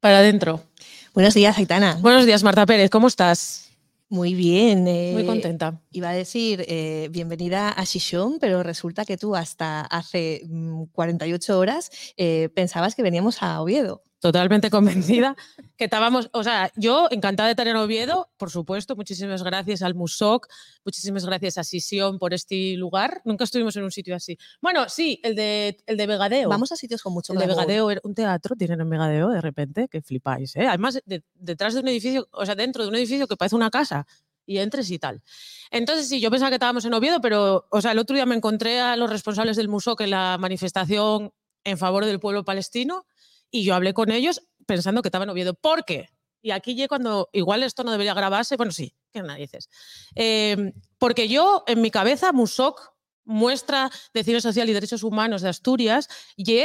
Para 0.00 0.18
adentro. 0.18 0.62
Buenos 1.12 1.34
días, 1.34 1.58
Aitana. 1.58 1.98
Buenos 2.00 2.24
días, 2.24 2.44
Marta 2.44 2.64
Pérez. 2.66 2.88
¿Cómo 2.88 3.08
estás? 3.08 3.68
Muy 4.08 4.34
bien. 4.34 4.84
Muy 4.84 5.22
eh, 5.22 5.26
contenta. 5.26 5.80
Iba 5.90 6.10
a 6.10 6.12
decir 6.14 6.64
eh, 6.68 7.08
bienvenida 7.10 7.70
a 7.70 7.84
Shishon, 7.84 8.38
pero 8.38 8.62
resulta 8.62 9.04
que 9.04 9.16
tú 9.16 9.34
hasta 9.34 9.80
hace 9.80 10.42
mm, 10.46 10.84
48 10.92 11.58
horas 11.58 11.90
eh, 12.16 12.48
pensabas 12.54 12.94
que 12.94 13.02
veníamos 13.02 13.42
a 13.42 13.60
Oviedo. 13.60 14.02
Totalmente 14.20 14.68
convencida 14.70 15.36
que 15.76 15.84
estábamos, 15.84 16.28
o 16.32 16.42
sea, 16.42 16.72
yo 16.74 17.06
encantada 17.10 17.46
de 17.46 17.52
estar 17.52 17.68
en 17.68 17.76
Oviedo, 17.76 18.30
por 18.36 18.50
supuesto, 18.50 18.96
muchísimas 18.96 19.44
gracias 19.44 19.82
al 19.82 19.94
Musoc, 19.94 20.48
muchísimas 20.84 21.24
gracias 21.24 21.56
a 21.58 21.62
Sisión 21.64 22.18
por 22.18 22.34
este 22.34 22.74
lugar. 22.76 23.22
Nunca 23.24 23.44
estuvimos 23.44 23.76
en 23.76 23.84
un 23.84 23.92
sitio 23.92 24.16
así. 24.16 24.36
Bueno, 24.60 24.88
sí, 24.88 25.20
el 25.22 25.36
de, 25.36 25.78
el 25.86 25.96
de 25.96 26.06
Vegadeo. 26.08 26.48
Vamos 26.48 26.72
a 26.72 26.76
sitios 26.76 27.00
con 27.02 27.12
mucho 27.12 27.32
El 27.32 27.38
de. 27.38 27.46
Vegadeo 27.46 27.90
era 27.92 28.00
un 28.02 28.14
teatro, 28.14 28.56
tienen 28.56 28.80
en 28.80 28.90
Vegadeo 28.90 29.28
de 29.28 29.40
repente, 29.40 29.86
que 29.88 30.02
flipáis, 30.02 30.56
¿eh? 30.56 30.66
Además, 30.66 31.00
de- 31.06 31.22
detrás 31.34 31.74
de 31.74 31.80
un 31.80 31.88
edificio, 31.88 32.28
o 32.32 32.44
sea, 32.44 32.56
dentro 32.56 32.82
de 32.82 32.88
un 32.88 32.96
edificio 32.96 33.28
que 33.28 33.36
parece 33.36 33.54
una 33.54 33.70
casa 33.70 34.06
y 34.46 34.58
entres 34.58 34.90
y 34.90 34.98
tal. 34.98 35.22
Entonces, 35.70 36.08
sí, 36.08 36.20
yo 36.20 36.30
pensaba 36.30 36.48
que 36.50 36.56
estábamos 36.56 36.84
en 36.84 36.94
Oviedo, 36.94 37.20
pero, 37.20 37.66
o 37.70 37.80
sea, 37.80 37.92
el 37.92 37.98
otro 37.98 38.16
día 38.16 38.26
me 38.26 38.34
encontré 38.34 38.80
a 38.80 38.96
los 38.96 39.10
responsables 39.10 39.56
del 39.56 39.68
Musoc 39.68 40.00
en 40.00 40.10
la 40.10 40.38
manifestación 40.40 41.32
en 41.64 41.78
favor 41.78 42.04
del 42.04 42.18
pueblo 42.18 42.44
palestino 42.44 43.04
y 43.50 43.64
yo 43.64 43.74
hablé 43.74 43.94
con 43.94 44.10
ellos 44.10 44.42
pensando 44.66 45.02
que 45.02 45.08
estaba 45.08 45.24
en 45.24 45.30
Oviedo. 45.30 45.54
¿Por 45.54 45.84
qué? 45.84 46.10
Y 46.40 46.52
aquí 46.52 46.74
ya 46.74 46.88
cuando, 46.88 47.28
igual 47.32 47.62
esto 47.62 47.82
no 47.84 47.90
debería 47.90 48.14
grabarse, 48.14 48.56
bueno, 48.56 48.72
sí, 48.72 48.94
qué 49.10 49.22
narices. 49.22 49.68
Eh, 50.14 50.72
porque 50.98 51.28
yo, 51.28 51.64
en 51.66 51.80
mi 51.80 51.90
cabeza, 51.90 52.32
Musoc, 52.32 52.94
muestra 53.24 53.90
de 54.14 54.24
cine 54.24 54.40
social 54.40 54.68
y 54.68 54.72
derechos 54.72 55.02
humanos 55.02 55.42
de 55.42 55.48
Asturias, 55.48 56.08
y 56.36 56.64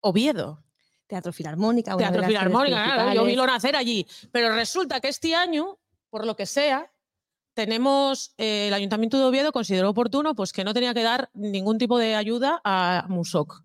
Oviedo. 0.00 0.62
Teatro 1.06 1.32
Filarmónica. 1.32 1.96
una 1.96 2.06
de 2.06 2.12
Teatro 2.12 2.28
Filarmónica, 2.28 2.84
claro, 2.84 3.14
yo 3.14 3.24
vi 3.24 3.36
lo 3.36 3.46
nacer 3.46 3.76
allí. 3.76 4.06
Pero 4.32 4.54
resulta 4.54 5.00
que 5.00 5.08
este 5.08 5.34
año, 5.34 5.78
por 6.10 6.26
lo 6.26 6.36
que 6.36 6.46
sea, 6.46 6.90
tenemos, 7.54 8.34
eh, 8.36 8.68
el 8.68 8.74
Ayuntamiento 8.74 9.18
de 9.18 9.24
Oviedo 9.24 9.52
consideró 9.52 9.90
oportuno 9.90 10.34
pues, 10.34 10.52
que 10.52 10.64
no 10.64 10.74
tenía 10.74 10.94
que 10.94 11.02
dar 11.02 11.30
ningún 11.34 11.78
tipo 11.78 11.98
de 11.98 12.14
ayuda 12.14 12.60
a 12.64 13.06
Musoc. 13.08 13.64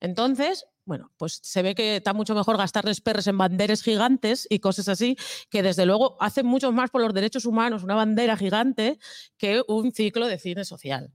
Entonces, 0.00 0.66
bueno, 0.84 1.12
pues 1.16 1.38
se 1.42 1.62
ve 1.62 1.74
que 1.74 1.96
está 1.96 2.12
mucho 2.12 2.34
mejor 2.34 2.56
gastarles 2.58 3.00
perres 3.00 3.26
en 3.28 3.38
banderas 3.38 3.82
gigantes 3.82 4.46
y 4.50 4.58
cosas 4.58 4.88
así, 4.88 5.16
que 5.50 5.62
desde 5.62 5.86
luego 5.86 6.16
hacen 6.20 6.44
mucho 6.46 6.72
más 6.72 6.90
por 6.90 7.00
los 7.02 7.14
derechos 7.14 7.44
humanos 7.46 7.82
una 7.84 7.94
bandera 7.94 8.36
gigante 8.36 8.98
que 9.36 9.62
un 9.68 9.92
ciclo 9.92 10.26
de 10.26 10.38
cine 10.38 10.64
social 10.64 11.12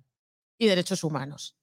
y 0.58 0.68
derechos 0.68 1.04
humanos. 1.04 1.56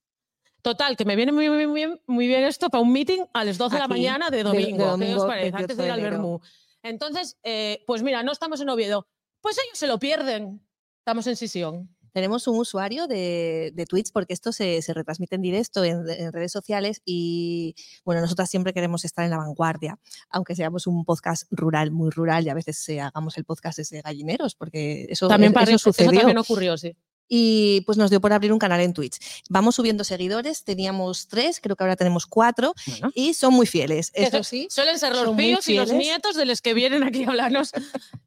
Total, 0.61 0.97
que 0.97 1.05
me 1.05 1.15
viene 1.15 1.31
muy, 1.31 1.49
muy, 1.49 1.67
muy 1.67 1.75
bien, 1.75 2.01
muy 2.07 2.27
bien 2.27 2.43
esto 2.43 2.69
para 2.69 2.81
un 2.81 2.91
meeting 2.91 3.23
a 3.33 3.43
las 3.43 3.57
12 3.57 3.75
de 3.75 3.79
la 3.79 3.85
Aquí, 3.85 3.93
mañana 3.93 4.29
de 4.29 4.37
de- 4.37 4.43
de 4.43 4.49
domingo. 4.49 4.77
¿Qué 4.77 4.83
os 4.83 4.91
domingo, 4.91 5.27
parece? 5.27 5.51
28 5.51 5.63
Antes 5.63 5.77
de 5.77 5.85
ir 5.85 5.91
al. 5.91 6.01
Bermú. 6.01 6.41
Entonces, 6.83 7.37
eh, 7.43 7.83
pues 7.87 8.01
mira, 8.03 8.23
no 8.23 8.31
estamos 8.31 8.61
en 8.61 8.69
Oviedo. 8.69 9.07
Pues 9.41 9.57
ellos 9.63 9.77
se 9.77 9.87
lo 9.87 9.99
pierden. 9.99 10.67
Estamos 10.99 11.27
en 11.27 11.35
Sisión. 11.35 11.94
Tenemos 12.15 12.47
un 12.47 12.57
usuario 12.57 13.07
de, 13.07 13.71
de 13.75 13.85
Twitch 13.85 14.11
porque 14.13 14.31
esto 14.33 14.53
se, 14.53 14.81
se 14.81 14.93
retransmite 14.93 15.35
en 15.35 15.41
directo 15.41 15.83
en, 15.83 16.09
en 16.09 16.31
redes 16.31 16.53
sociales 16.53 17.01
y 17.03 17.75
bueno, 18.05 18.21
nosotras 18.21 18.49
siempre 18.49 18.71
queremos 18.71 19.03
estar 19.03 19.25
en 19.25 19.31
la 19.31 19.37
vanguardia, 19.37 19.99
aunque 20.29 20.55
seamos 20.55 20.87
un 20.87 21.03
podcast 21.03 21.43
rural, 21.51 21.91
muy 21.91 22.09
rural 22.11 22.45
y 22.45 22.49
a 22.49 22.53
veces 22.53 22.87
eh, 22.87 23.01
hagamos 23.01 23.37
el 23.37 23.43
podcast 23.43 23.79
desde 23.79 24.01
gallineros 24.01 24.55
porque 24.55 25.07
eso, 25.09 25.27
También, 25.27 25.51
eso 25.51 25.59
para 25.59 25.71
eso 25.71 25.77
sucedió. 25.91 26.19
también 26.19 26.37
ocurrió, 26.37 26.77
sí. 26.77 26.95
y 27.27 27.81
pues 27.85 27.97
nos 27.97 28.09
dio 28.09 28.21
por 28.21 28.31
abrir 28.31 28.53
un 28.53 28.59
canal 28.59 28.79
en 28.79 28.93
Twitch. 28.93 29.17
Vamos 29.49 29.75
subiendo 29.75 30.05
seguidores, 30.05 30.63
teníamos 30.63 31.27
tres, 31.27 31.59
creo 31.59 31.75
que 31.75 31.83
ahora 31.83 31.97
tenemos 31.97 32.25
cuatro 32.27 32.73
Bueno. 32.87 33.11
y 33.13 33.33
son 33.33 33.53
muy 33.53 33.65
fieles. 33.67 34.11
Eso 34.13 34.41
sí, 34.45 34.67
Suelen 34.71 34.97
ser 34.99 35.13
los 35.13 35.35
fíos 35.35 35.67
y 35.67 35.73
los 35.75 35.91
nietos 35.91 36.37
de 36.37 36.45
los 36.45 36.61
que 36.61 36.73
vienen 36.73 37.03
aquí 37.03 37.25
a 37.25 37.27
hablarnos, 37.27 37.71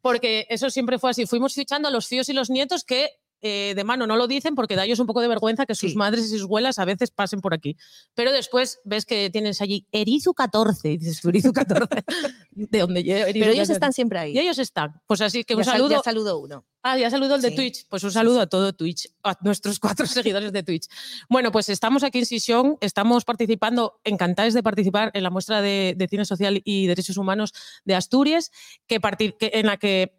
porque 0.02 0.47
eso 0.50 0.69
siempre 0.69 0.98
fue 0.98 1.08
así. 1.11 1.25
Fuimos 1.25 1.55
fichando 1.55 1.89
a 1.89 1.91
los 1.91 2.06
fíos 2.06 2.28
y 2.28 2.34
los 2.34 2.50
nietos 2.50 2.84
que 2.84 3.08
eh, 3.41 3.72
de 3.77 3.84
mano 3.84 4.06
no 4.06 4.17
lo 4.17 4.27
dicen 4.27 4.55
porque 4.55 4.74
da 4.77 4.85
ellos 4.85 4.98
un 4.98 5.07
poco 5.07 5.20
de 5.20 5.29
vergüenza 5.29 5.64
que 5.67 5.74
sus 5.74 5.92
Sí. 5.92 5.96
madres 5.96 6.24
y 6.27 6.29
sus 6.30 6.42
abuelas 6.42 6.79
a 6.79 6.85
veces 6.85 7.11
pasen 7.11 7.40
por 7.40 7.55
aquí. 7.55 7.77
Pero 8.14 8.33
después 8.33 8.80
ves 8.85 9.05
que 9.07 9.30
tienes 9.30 9.61
allí 9.61 9.86
Erizu 9.92 10.35
14 10.35 10.90
y 10.92 10.98
dices, 10.98 11.24
Erizu 11.24 11.52
14, 11.52 11.86
¿de 12.51 12.79
dónde 12.80 13.01
Erizu 13.01 13.24
pero 13.40 13.52
ellos 13.52 13.68
14? 13.68 13.73
están 13.73 13.92
siempre 13.92 14.18
ahí. 14.18 14.33
Y 14.35 14.39
ellos 14.40 14.58
están. 14.58 15.01
Pues 15.07 15.20
así 15.20 15.45
que 15.45 15.55
un 15.55 15.61
ya, 15.61 15.64
sal- 15.64 15.74
saludo. 15.79 15.90
ya 15.96 16.02
saludo 16.02 16.39
uno. 16.39 16.64
Ah, 16.83 16.96
ya 16.96 17.11
saludó 17.11 17.35
el 17.35 17.42
de 17.42 17.51
Sí. 17.51 17.57
Twitch. 17.57 17.86
Pues 17.89 18.02
un 18.05 18.13
saludo 18.13 18.40
a 18.40 18.46
todo 18.46 18.73
Twitch, 18.73 19.08
a 19.23 19.36
nuestros 19.42 19.79
cuatro 19.80 20.07
seguidores 20.07 20.52
de 20.52 20.63
Twitch. 20.63 20.86
Bueno, 21.29 21.52
pues 21.52 21.68
estamos 21.68 22.02
aquí 22.02 22.18
en 22.20 22.27
Sisión, 22.27 22.77
estamos 22.80 23.24
participando, 23.24 24.01
encantados 24.05 24.55
de 24.55 24.63
participar 24.63 25.11
en 25.14 25.23
la 25.23 25.30
muestra 25.30 25.61
de, 25.61 25.95
de 25.96 26.08
cine 26.08 26.24
social 26.24 26.61
y 26.64 26.86
derechos 26.86 27.17
humanos 27.17 27.52
de 27.84 27.95
Asturias, 27.95 28.51
que, 28.86 29.01
que- 29.39 29.51
en 29.55 29.67
la 29.67 29.77
que, 29.77 30.17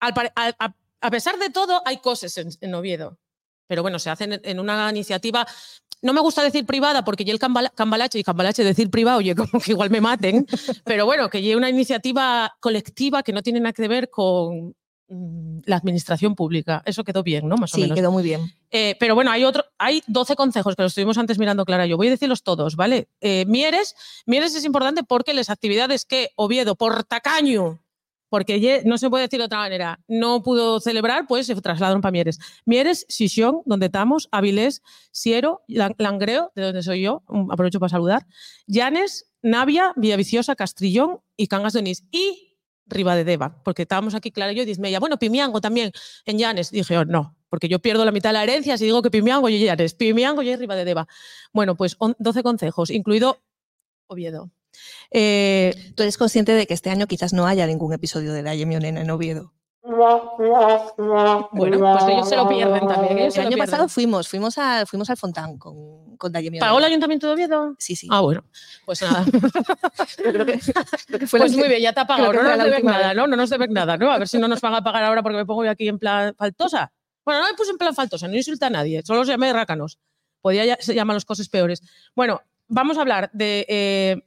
al 0.00 0.12
pare- 0.14 0.32
a, 0.36 0.74
a- 1.00 1.10
pesar 1.10 1.38
de 1.38 1.50
todo, 1.50 1.82
hay 1.84 1.98
cosas 1.98 2.36
en, 2.38 2.48
en 2.60 2.74
Oviedo. 2.74 3.18
Pero 3.68 3.82
bueno, 3.82 3.98
se 3.98 4.10
hacen 4.10 4.40
en- 4.42 4.60
una 4.60 4.88
iniciativa. 4.90 5.46
No 6.02 6.12
me 6.12 6.20
gusta 6.20 6.42
decir 6.42 6.66
privada 6.66 7.04
porque 7.04 7.24
ya 7.24 7.32
el 7.32 7.38
cambala- 7.40 7.70
cambalache 7.74 8.18
y 8.18 8.22
cambalache 8.22 8.62
decir 8.62 8.90
privado, 8.90 9.18
oye, 9.18 9.34
como 9.50 9.60
que 9.62 9.72
igual 9.72 9.90
me 9.90 10.00
maten. 10.00 10.46
Pero 10.84 11.04
bueno, 11.06 11.28
que 11.30 11.42
lleve 11.42 11.56
una 11.56 11.70
iniciativa 11.70 12.54
colectiva 12.60 13.22
que 13.22 13.32
no 13.32 13.42
tiene 13.42 13.60
nada 13.60 13.72
que 13.72 13.88
ver 13.88 14.08
con 14.10 14.74
mm, 15.08 15.60
la 15.64 15.76
administración 15.76 16.34
pública. 16.36 16.82
Eso 16.86 17.02
quedó 17.02 17.22
bien, 17.24 17.48
¿no? 17.48 17.56
Más 17.56 17.72
o 17.72 17.76
Sí, 17.76 17.82
menos. 17.82 17.96
quedó 17.96 18.12
muy 18.12 18.22
bien. 18.22 18.52
Eh, 18.70 18.94
pero 19.00 19.14
bueno, 19.16 19.30
hay 19.32 19.42
otro, 19.44 19.64
hay 19.78 20.02
12 20.06 20.36
consejos 20.36 20.76
que 20.76 20.82
los 20.82 20.90
estuvimos 20.92 21.18
antes 21.18 21.38
mirando, 21.38 21.64
Clara. 21.64 21.86
Yo 21.86 21.96
voy 21.96 22.06
a 22.08 22.10
decirlos 22.10 22.42
todos, 22.44 22.76
¿vale? 22.76 23.08
Eh, 23.20 23.44
Mieres, 23.48 23.96
Mieres 24.26 24.54
es 24.54 24.64
importante 24.64 25.02
porque 25.02 25.34
las 25.34 25.50
actividades 25.50 26.04
que 26.04 26.30
Oviedo, 26.36 26.76
por 26.76 27.02
tacaño, 27.04 27.80
porque 28.28 28.82
no 28.84 28.98
se 28.98 29.08
puede 29.10 29.24
decir 29.24 29.38
de 29.38 29.46
otra 29.46 29.58
manera, 29.58 30.00
no 30.08 30.42
pudo 30.42 30.80
celebrar, 30.80 31.26
pues 31.28 31.46
se 31.46 31.54
trasladaron 31.56 32.00
para 32.00 32.12
Mieres. 32.12 32.38
Mieres, 32.64 33.06
Sisión, 33.08 33.62
donde 33.66 33.86
estamos, 33.86 34.28
Avilés, 34.32 34.82
Siero, 35.12 35.62
Lan- 35.68 35.94
Langreo, 35.98 36.52
de 36.54 36.62
donde 36.62 36.82
soy 36.82 37.02
yo, 37.02 37.22
aprovecho 37.50 37.78
para 37.80 37.90
saludar, 37.90 38.26
Llanes, 38.66 39.30
Navia, 39.42 39.92
Villaviciosa, 39.96 40.56
Castrillón 40.56 41.20
y 41.36 41.46
Cangas 41.46 41.72
de 41.72 41.78
Onís. 41.80 42.04
Y 42.10 42.58
Ribadedeva, 42.88 43.62
porque 43.64 43.82
estábamos 43.82 44.14
aquí, 44.14 44.30
Clara 44.30 44.52
y 44.52 44.56
yo, 44.56 44.62
y 44.62 44.66
dice 44.66 44.98
bueno, 45.00 45.18
Pimiango 45.18 45.60
también 45.60 45.90
en 46.24 46.38
Llanes. 46.38 46.70
Dije, 46.70 47.04
no, 47.06 47.36
porque 47.48 47.68
yo 47.68 47.80
pierdo 47.80 48.04
la 48.04 48.12
mitad 48.12 48.30
de 48.30 48.34
la 48.34 48.44
herencia 48.44 48.78
si 48.78 48.84
digo 48.84 49.02
que 49.02 49.10
Pimiango 49.10 49.48
y 49.48 49.58
Llanes. 49.58 49.94
Pimiango 49.94 50.42
y 50.42 50.54
Ribadedeva. 50.54 51.08
Bueno, 51.52 51.76
pues 51.76 51.96
on- 51.98 52.14
12 52.20 52.42
consejos, 52.44 52.90
incluido 52.90 53.38
Oviedo. 54.08 54.50
Eh, 55.10 55.92
¿Tú 55.94 56.02
eres 56.02 56.18
consciente 56.18 56.52
de 56.52 56.66
que 56.66 56.74
este 56.74 56.90
año 56.90 57.06
quizás 57.06 57.32
no 57.32 57.46
haya 57.46 57.66
ningún 57.66 57.92
episodio 57.92 58.32
de 58.32 58.42
la 58.42 58.54
Yemi 58.54 58.76
Onena 58.76 59.00
en 59.00 59.10
Oviedo? 59.10 59.52
bueno, 59.86 60.34
pues 61.52 62.04
ellos 62.08 62.28
se 62.28 62.36
lo 62.36 62.48
pierden 62.48 62.86
también. 62.88 63.30
se 63.30 63.40
El 63.40 63.46
año 63.46 63.56
pasado 63.56 63.88
fuimos, 63.88 64.28
fuimos, 64.28 64.58
a, 64.58 64.84
fuimos 64.84 65.08
al 65.10 65.16
Fontán 65.16 65.58
con, 65.58 66.16
con 66.16 66.32
Dayemi 66.32 66.58
¿Pagó 66.58 66.78
el. 66.78 66.86
Ayuntamiento 66.86 67.28
de 67.28 67.34
Oviedo? 67.34 67.76
Sí, 67.78 67.94
sí. 67.94 68.08
Ah, 68.10 68.20
bueno, 68.20 68.44
pues 68.84 69.02
nada. 69.02 69.24
Creo 70.16 70.44
que, 70.44 70.58
creo 71.06 71.18
que 71.20 71.26
fue 71.26 71.38
pues 71.40 71.56
muy 71.56 71.68
bien, 71.68 71.82
ya 71.82 71.92
te 71.92 72.00
ha 72.00 72.06
pagado. 72.06 72.32
No 72.32 72.42
nos 72.42 72.66
última 72.66 72.92
nada. 72.92 73.14
¿no? 73.14 73.26
No 73.26 73.36
nos 73.36 73.50
deben 73.50 73.72
nada, 73.72 73.96
¿no? 73.96 74.10
A 74.10 74.18
ver 74.18 74.28
si 74.28 74.38
no 74.38 74.48
nos 74.48 74.60
van 74.60 74.74
a 74.74 74.82
pagar 74.82 75.04
ahora 75.04 75.22
porque 75.22 75.38
me 75.38 75.46
pongo 75.46 75.64
yo 75.64 75.70
aquí 75.70 75.88
en 75.88 75.98
plan 75.98 76.34
faltosa. 76.36 76.92
Bueno, 77.24 77.42
no 77.42 77.46
me 77.48 77.54
puse 77.54 77.70
en 77.70 77.78
plan 77.78 77.94
faltosa, 77.94 78.28
no 78.28 78.36
insulta 78.36 78.66
a 78.66 78.70
nadie, 78.70 79.02
solo 79.04 79.20
os 79.20 79.28
llamé 79.28 79.52
rácanos. 79.52 79.98
Podía 80.40 80.76
se 80.80 80.94
las 80.94 81.24
cosas 81.24 81.48
peores. 81.48 81.82
Bueno, 82.14 82.40
vamos 82.68 82.98
a 82.98 83.00
hablar 83.00 83.30
de, 83.32 83.66
eh, 83.68 84.22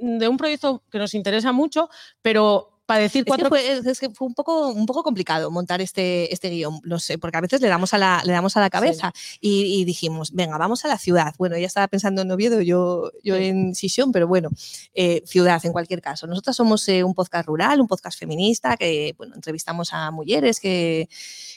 de 0.00 0.28
un 0.28 0.36
proyecto 0.36 0.82
que 0.90 0.98
nos 0.98 1.14
interesa 1.14 1.52
mucho, 1.52 1.88
pero 2.22 2.79
para 2.90 3.02
decir 3.02 3.20
Es 3.20 3.24
que, 3.24 3.28
cuatro 3.28 3.48
fue, 3.48 3.72
es- 3.72 4.00
que 4.00 4.10
fue 4.10 4.26
un 4.26 4.34
poco, 4.34 4.68
un 4.68 4.86
poco 4.86 5.02
complicado 5.02 5.50
montar 5.50 5.80
este, 5.80 6.32
este 6.34 6.50
guion, 6.50 6.80
no 6.84 6.98
sé, 6.98 7.18
porque 7.18 7.36
a 7.36 7.40
veces 7.40 7.60
le 7.60 7.68
damos 7.68 7.94
a 7.94 7.98
la, 7.98 8.22
le 8.24 8.32
damos 8.32 8.56
a 8.56 8.60
la 8.60 8.68
cabeza 8.70 9.12
y, 9.40 9.80
y 9.80 9.84
dijimos, 9.84 10.32
venga, 10.32 10.58
vamos 10.58 10.84
a 10.84 10.88
la 10.88 10.98
ciudad. 10.98 11.34
Bueno, 11.38 11.54
ella 11.56 11.66
estaba 11.68 11.86
pensando 11.88 12.22
en 12.22 12.30
Oviedo, 12.30 12.60
yo, 12.60 13.10
yo 13.22 13.36
Sí. 13.36 13.44
en 13.44 13.74
Sisión, 13.74 14.10
pero 14.12 14.26
bueno, 14.26 14.50
eh, 14.94 15.22
ciudad 15.26 15.64
en 15.64 15.72
cualquier 15.72 16.02
caso. 16.02 16.26
Nosotras 16.26 16.56
somos 16.56 16.88
eh, 16.88 17.04
un 17.04 17.14
podcast 17.14 17.46
rural, 17.46 17.80
un 17.80 17.86
podcast 17.88 18.18
feminista, 18.18 18.76
que 18.76 19.14
bueno, 19.16 19.34
entrevistamos 19.36 19.92
a 19.92 20.10
mujeres 20.10 20.58
que, 20.60 21.08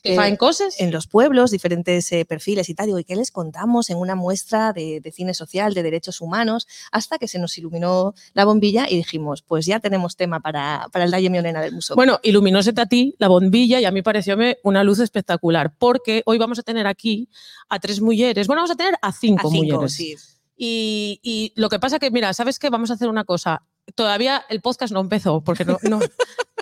que 0.03 0.15
faen 0.15 0.35
cosas. 0.35 0.80
en 0.80 0.91
los 0.91 1.07
pueblos, 1.07 1.50
diferentes 1.51 2.12
eh, 2.12 2.25
perfiles 2.25 2.69
y 2.69 2.75
tal. 2.75 2.85
Digo, 2.88 3.00
¿y 3.00 3.03
qué 3.06 3.15
les 3.15 3.31
contamos 3.31 3.89
en 3.89 3.97
una 3.97 4.15
muestra 4.15 4.71
de, 4.74 5.00
de 5.01 5.12
cine 5.12 5.33
social, 5.33 5.74
de 5.74 5.81
derechos 5.83 6.21
humanos? 6.21 6.68
Hasta 6.91 7.18
que 7.18 7.27
se 7.27 7.39
nos 7.39 7.57
iluminó 7.57 8.13
la 8.33 8.45
bombilla 8.45 8.85
y 8.89 8.97
dijimos, 8.97 9.41
pues 9.41 9.65
ya 9.65 9.80
tenemos 9.80 10.15
tema 10.15 10.39
para, 10.39 10.88
para 10.91 11.06
el 11.06 11.12
Dalle 11.23 11.29
Mionena 11.31 11.61
del 11.61 11.73
Museo. 11.73 11.95
Bueno, 11.95 12.19
iluminóse 12.23 12.73
a 12.75 12.85
ti 12.85 13.15
la 13.17 13.27
bombilla 13.27 13.79
y 13.79 13.85
a 13.85 13.91
mí 13.91 14.01
parecióme 14.01 14.57
una 14.63 14.83
luz 14.83 14.99
espectacular, 14.99 15.73
porque 15.77 16.21
hoy 16.25 16.37
vamos 16.37 16.59
a 16.59 16.63
tener 16.63 16.85
aquí 16.87 17.29
a 17.69 17.79
tres 17.79 18.01
mujeres, 18.01 18.47
bueno, 18.47 18.59
vamos 18.61 18.71
a 18.71 18.75
tener 18.75 18.95
a 19.01 19.11
cinco, 19.11 19.47
a 19.47 19.51
cinco, 19.51 19.73
mujeres. 19.75 19.93
sí. 19.93 20.15
Y, 20.55 21.19
y 21.23 21.51
lo 21.55 21.67
que 21.67 21.79
pasa 21.79 21.97
que, 21.97 22.11
mira, 22.11 22.31
¿sabes 22.33 22.59
qué? 22.59 22.69
Vamos 22.69 22.91
a 22.91 22.93
hacer 22.93 23.09
una 23.09 23.23
cosa. 23.23 23.63
Todavía 23.95 24.43
el 24.49 24.61
podcast 24.61 24.93
no 24.93 24.99
empezó, 24.99 25.41
porque 25.41 25.65
no, 25.65 25.79
no, 25.83 25.99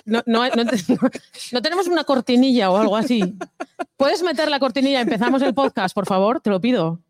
no, 0.06 0.22
no, 0.26 1.62
tenemos 1.62 1.86
una 1.88 2.02
cortinilla 2.04 2.70
o 2.70 2.78
algo 2.78 2.96
así. 2.96 3.34
¿Puedes 3.98 4.22
meter 4.22 4.48
la 4.50 4.58
cortinilla? 4.60 5.02
Empezamos 5.02 5.42
el 5.42 5.52
podcast, 5.54 5.94
por 5.94 6.06
favor, 6.06 6.40
te 6.40 6.48
lo 6.50 6.60
pido. 6.60 7.00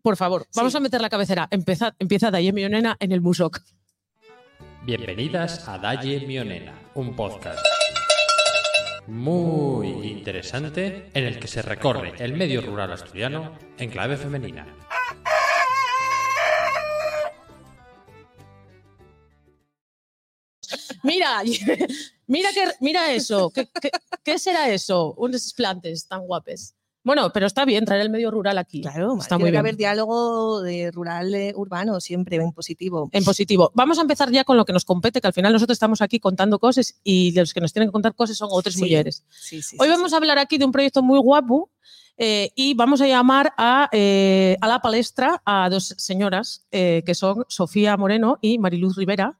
Por 0.00 0.16
favor, 0.16 0.46
vamos 0.54 0.72
Sí. 0.72 0.76
a 0.78 0.80
meter 0.80 1.00
la 1.00 1.10
cabecera. 1.10 1.48
Empieza, 1.50 1.94
empieza 1.98 2.30
Dayemi 2.30 2.64
Onena 2.64 2.96
en 3.00 3.10
el 3.12 3.20
Musoc. 3.20 3.60
Bienvenidas 4.88 5.68
a 5.68 5.76
Dalle 5.76 6.20
Mionena, 6.20 6.72
un 6.94 7.14
podcast 7.14 7.60
muy 9.06 10.08
interesante 10.08 11.10
en 11.12 11.24
el 11.24 11.38
que 11.38 11.46
se 11.46 11.60
recorre 11.60 12.14
el 12.18 12.32
medio 12.32 12.62
rural 12.62 12.90
asturiano 12.92 13.58
en 13.76 13.90
clave 13.90 14.16
femenina. 14.16 14.66
Mira, 21.02 21.42
mira, 22.26 22.48
que, 22.54 22.72
mira 22.80 23.12
eso. 23.12 23.52
¿Qué, 24.24 24.38
será 24.38 24.70
eso? 24.70 25.12
Unos 25.18 25.52
plantes 25.52 26.08
tan 26.08 26.22
guapes. 26.22 26.77
Bueno, 27.08 27.32
pero 27.32 27.46
está 27.46 27.64
bien 27.64 27.86
traer 27.86 28.02
el 28.02 28.10
medio 28.10 28.30
rural 28.30 28.58
aquí. 28.58 28.82
Claro, 28.82 29.14
está 29.16 29.36
tiene 29.36 29.38
muy 29.44 29.46
que 29.46 29.50
bien. 29.52 29.60
haber 29.60 29.76
diálogo 29.76 30.60
de 30.60 30.90
rural 30.90 31.34
eh, 31.34 31.54
urbano 31.56 32.00
siempre 32.00 32.36
en 32.36 32.52
positivo. 32.52 33.08
En 33.12 33.24
positivo. 33.24 33.72
Vamos 33.74 33.96
a 33.96 34.02
empezar 34.02 34.30
ya 34.30 34.44
con 34.44 34.58
lo 34.58 34.66
que 34.66 34.74
nos 34.74 34.84
compete, 34.84 35.22
que 35.22 35.26
al 35.26 35.32
final 35.32 35.54
nosotros 35.54 35.76
estamos 35.76 36.02
aquí 36.02 36.20
contando 36.20 36.58
cosas 36.58 37.00
y 37.02 37.32
los 37.32 37.54
que 37.54 37.62
nos 37.62 37.72
tienen 37.72 37.88
que 37.88 37.92
contar 37.92 38.14
cosas 38.14 38.36
son 38.36 38.50
otras 38.52 38.74
Sí. 38.74 38.82
mujeres. 38.82 39.24
Sí, 39.30 39.62
sí, 39.62 39.78
Hoy 39.80 39.88
vamos 39.88 40.12
a 40.12 40.18
hablar 40.18 40.36
aquí 40.38 40.58
de 40.58 40.66
un 40.66 40.70
proyecto 40.72 41.02
muy 41.02 41.18
guapo 41.18 41.70
eh, 42.18 42.50
y 42.54 42.74
vamos 42.74 43.00
a 43.00 43.06
llamar 43.06 43.54
a, 43.56 43.88
eh, 43.92 44.58
a 44.60 44.68
la 44.68 44.80
palestra 44.80 45.40
a 45.46 45.70
dos 45.70 45.94
señoras 45.96 46.66
eh, 46.70 47.02
que 47.06 47.14
son 47.14 47.46
Sofía 47.48 47.96
Moreno 47.96 48.38
y 48.42 48.58
Mariluz 48.58 48.96
Rivera. 48.96 49.38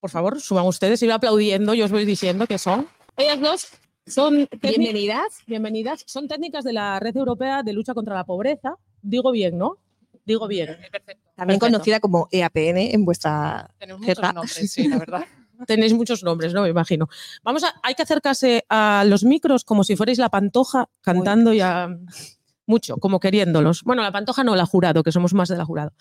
Por 0.00 0.08
favor, 0.08 0.40
suban 0.40 0.64
ustedes 0.66 1.02
y 1.02 1.10
aplaudiendo, 1.10 1.74
yo 1.74 1.84
os 1.84 1.90
voy 1.90 2.06
diciendo 2.06 2.46
que 2.46 2.56
son. 2.56 2.88
Ellas 3.18 3.40
dos 3.40 3.66
son 4.08 4.46
técnicas. 4.46 4.78
Bienvenidas. 4.78 5.38
Bienvenidas. 5.46 6.04
Son 6.06 6.28
técnicas 6.28 6.64
de 6.64 6.72
la 6.72 7.00
Red 7.00 7.16
Europea 7.16 7.62
de 7.62 7.72
Lucha 7.72 7.94
contra 7.94 8.14
la 8.14 8.24
Pobreza. 8.24 8.76
Digo 9.02 9.30
bien, 9.30 9.58
¿no? 9.58 9.78
Digo 10.24 10.46
bien. 10.46 10.66
También 10.66 11.58
Perfecto. 11.58 11.66
conocida 11.66 12.00
como 12.00 12.28
EAPN 12.30 12.78
en 12.78 13.04
vuestra 13.04 13.70
Tenemos 13.78 14.00
muchos 14.00 14.34
nombres, 14.34 14.72
sí, 14.72 14.88
la 14.88 14.98
verdad. 14.98 15.24
Tenéis 15.66 15.92
muchos 15.92 16.22
nombres, 16.22 16.54
¿no? 16.54 16.62
Me 16.62 16.68
imagino. 16.68 17.08
Vamos 17.42 17.64
a, 17.64 17.74
hay 17.82 17.94
que 17.94 18.02
acercarse 18.02 18.64
a 18.68 19.04
los 19.06 19.24
micros 19.24 19.64
como 19.64 19.84
si 19.84 19.96
fuerais 19.96 20.18
la 20.18 20.28
pantoja 20.28 20.88
cantando 21.00 21.52
ya 21.52 21.88
mucho, 22.66 22.98
como 22.98 23.18
queriéndolos. 23.18 23.82
Bueno, 23.82 24.02
la 24.02 24.12
pantoja 24.12 24.44
no, 24.44 24.54
la 24.54 24.66
jurado, 24.66 25.02
que 25.02 25.10
somos 25.10 25.34
más 25.34 25.48
de 25.48 25.56
la 25.56 25.64
jurado. 25.64 25.92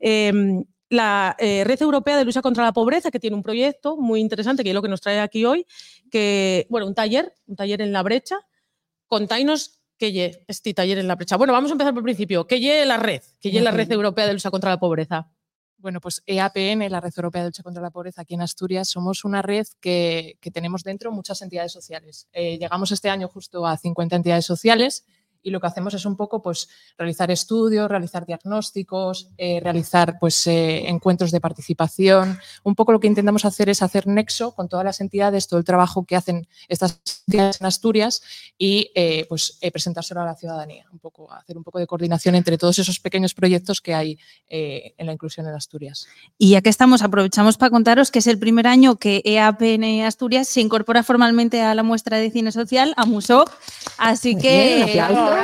Eh, 0.00 0.64
la 0.88 1.36
eh, 1.38 1.64
Red 1.64 1.82
Europea 1.82 2.16
de 2.16 2.24
Lucha 2.24 2.42
contra 2.42 2.64
la 2.64 2.72
Pobreza, 2.72 3.10
que 3.10 3.20
tiene 3.20 3.36
un 3.36 3.42
proyecto 3.42 3.96
muy 3.96 4.20
interesante, 4.20 4.62
que 4.62 4.70
es 4.70 4.74
lo 4.74 4.82
que 4.82 4.88
nos 4.88 5.00
trae 5.00 5.20
aquí 5.20 5.44
hoy, 5.44 5.66
que, 6.10 6.66
bueno, 6.70 6.86
un 6.86 6.94
taller, 6.94 7.34
un 7.46 7.56
taller 7.56 7.82
en 7.82 7.92
la 7.92 8.02
brecha. 8.02 8.36
Containos 9.06 9.80
que 9.98 10.12
lle 10.12 10.44
este 10.46 10.74
taller 10.74 10.98
en 10.98 11.08
la 11.08 11.14
brecha. 11.14 11.36
Bueno, 11.36 11.52
vamos 11.52 11.70
a 11.70 11.74
empezar 11.74 11.92
por 11.92 12.00
el 12.00 12.04
principio. 12.04 12.46
¿Qué 12.46 12.60
lle 12.60 12.84
la 12.84 12.96
red? 12.96 13.22
¿Qué 13.40 13.50
lle 13.50 13.60
la 13.60 13.70
Red 13.70 13.90
Europea 13.90 14.26
de 14.26 14.34
Lucha 14.34 14.50
contra 14.50 14.70
la 14.70 14.78
Pobreza? 14.78 15.30
Bueno, 15.78 16.00
pues 16.00 16.22
EAPN, 16.26 16.90
la 16.90 17.00
Red 17.00 17.12
Europea 17.16 17.42
de 17.42 17.48
Lucha 17.48 17.62
contra 17.62 17.82
la 17.82 17.90
Pobreza, 17.90 18.22
aquí 18.22 18.34
en 18.34 18.42
Asturias, 18.42 18.88
somos 18.88 19.24
una 19.24 19.42
red 19.42 19.66
que, 19.80 20.38
que 20.40 20.50
tenemos 20.50 20.82
dentro 20.82 21.12
muchas 21.12 21.40
entidades 21.42 21.72
sociales. 21.72 22.28
Eh, 22.32 22.58
llegamos 22.58 22.92
este 22.92 23.10
año 23.10 23.28
justo 23.28 23.66
a 23.66 23.76
50 23.76 24.16
entidades 24.16 24.44
sociales 24.44 25.04
y 25.46 25.50
lo 25.50 25.60
que 25.60 25.68
hacemos 25.68 25.94
es 25.94 26.04
un 26.04 26.16
poco 26.16 26.42
pues, 26.42 26.68
realizar 26.98 27.30
estudios, 27.30 27.88
realizar 27.88 28.26
diagnósticos, 28.26 29.28
eh, 29.38 29.60
realizar 29.62 30.18
pues, 30.18 30.44
eh, 30.48 30.88
encuentros 30.88 31.30
de 31.30 31.40
participación. 31.40 32.36
Un 32.64 32.74
poco 32.74 32.90
lo 32.90 32.98
que 32.98 33.06
intentamos 33.06 33.44
hacer 33.44 33.68
es 33.68 33.80
hacer 33.80 34.08
nexo 34.08 34.56
con 34.56 34.68
todas 34.68 34.84
las 34.84 35.00
entidades, 35.00 35.46
todo 35.46 35.60
el 35.60 35.64
trabajo 35.64 36.04
que 36.04 36.16
hacen 36.16 36.48
estas 36.68 37.00
entidades 37.28 37.60
en 37.60 37.66
Asturias 37.66 38.22
y 38.58 38.90
eh, 38.94 39.24
pues, 39.28 39.58
eh, 39.60 39.70
presentárselo 39.70 40.20
a 40.20 40.24
la 40.24 40.34
ciudadanía. 40.34 40.86
Un 40.92 40.98
poco, 40.98 41.32
hacer 41.32 41.56
un 41.56 41.62
poco 41.62 41.78
de 41.78 41.86
coordinación 41.86 42.34
entre 42.34 42.58
todos 42.58 42.80
esos 42.80 42.98
pequeños 42.98 43.32
proyectos 43.32 43.80
que 43.80 43.94
hay 43.94 44.18
eh, 44.48 44.94
en 44.98 45.06
la 45.06 45.12
inclusión 45.12 45.46
en 45.46 45.54
Asturias. 45.54 46.08
Y 46.38 46.50
ya 46.50 46.60
que 46.60 46.70
estamos, 46.70 47.02
aprovechamos 47.02 47.56
para 47.56 47.70
contaros 47.70 48.10
que 48.10 48.18
es 48.18 48.26
el 48.26 48.40
primer 48.40 48.66
año 48.66 48.96
que 48.96 49.22
EAPN 49.24 50.04
Asturias 50.04 50.48
se 50.48 50.60
incorpora 50.60 51.04
formalmente 51.04 51.62
a 51.62 51.72
la 51.76 51.84
muestra 51.84 52.16
de 52.16 52.32
cine 52.32 52.50
social, 52.50 52.94
a 52.96 53.06
MUSOC. 53.06 53.48
Así 53.98 54.36
que 54.36 54.82
bien, 54.86 55.35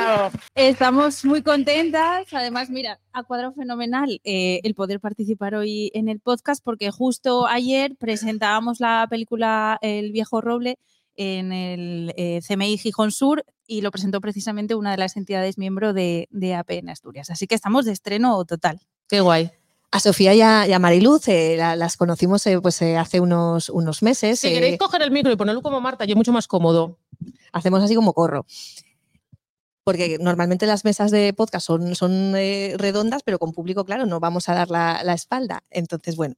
estamos 0.55 1.25
muy 1.25 1.41
contentas. 1.41 2.27
Además, 2.31 2.69
mira, 2.69 2.99
ha 3.11 3.23
cuadrado 3.23 3.53
fenomenal 3.53 4.19
eh, 4.23 4.59
el 4.63 4.75
poder 4.75 4.99
participar 4.99 5.55
hoy 5.55 5.91
en 5.93 6.09
el 6.09 6.19
podcast 6.19 6.63
porque 6.63 6.91
justo 6.91 7.47
ayer 7.47 7.95
presentábamos 7.97 8.79
la 8.79 9.05
película 9.09 9.77
El 9.81 10.11
viejo 10.11 10.41
roble 10.41 10.77
en 11.15 11.51
el 11.51 12.13
eh, 12.17 12.39
CMI 12.47 12.77
Gijón 12.77 13.11
Sur 13.11 13.45
y 13.67 13.81
lo 13.81 13.91
presentó 13.91 14.19
precisamente 14.19 14.75
una 14.75 14.91
de 14.91 14.97
las 14.97 15.15
entidades 15.15 15.57
miembro 15.57 15.93
de, 15.93 16.27
de 16.31 16.49
EAPN 16.49 16.89
Asturias. 16.89 17.29
Así 17.29 17.47
que 17.47 17.55
estamos 17.55 17.85
de 17.85 17.91
estreno 17.91 18.43
total. 18.45 18.81
Qué 19.07 19.19
guay. 19.21 19.51
A 19.91 19.99
Sofía 19.99 20.33
y 20.33 20.41
a, 20.41 20.67
y 20.67 20.73
a 20.73 20.79
Mariluz 20.79 21.27
eh, 21.27 21.55
la- 21.55 21.75
las 21.75 21.97
conocimos 21.97 22.45
eh, 22.47 22.59
pues, 22.59 22.81
eh, 22.81 22.97
hace 22.97 23.19
unos, 23.19 23.69
unos 23.69 24.01
meses. 24.01 24.39
Si 24.39 24.47
eh, 24.47 24.53
queréis 24.53 24.79
coger 24.79 25.03
el 25.03 25.11
micro 25.11 25.31
y 25.31 25.35
ponerlo 25.35 25.61
como 25.61 25.79
Marta, 25.81 26.03
yo 26.05 26.15
mucho 26.15 26.33
más 26.33 26.47
cómodo. 26.47 26.97
hacemos 27.51 27.83
así 27.83 27.93
como 27.93 28.13
corro. 28.13 28.47
Porque 29.83 30.17
normalmente 30.19 30.65
las 30.65 30.85
mesas 30.85 31.11
de 31.11 31.33
podcast 31.33 31.65
son, 31.65 31.95
son 31.95 32.35
eh, 32.35 32.75
redondas, 32.77 33.21
pero 33.23 33.39
con 33.39 33.51
público, 33.51 33.83
claro, 33.85 34.05
no 34.05 34.19
vamos 34.19 34.47
a 34.49 34.53
dar 34.53 34.69
la, 34.69 35.01
la 35.03 35.13
espalda. 35.13 35.63
Entonces, 35.69 36.15
bueno, 36.15 36.35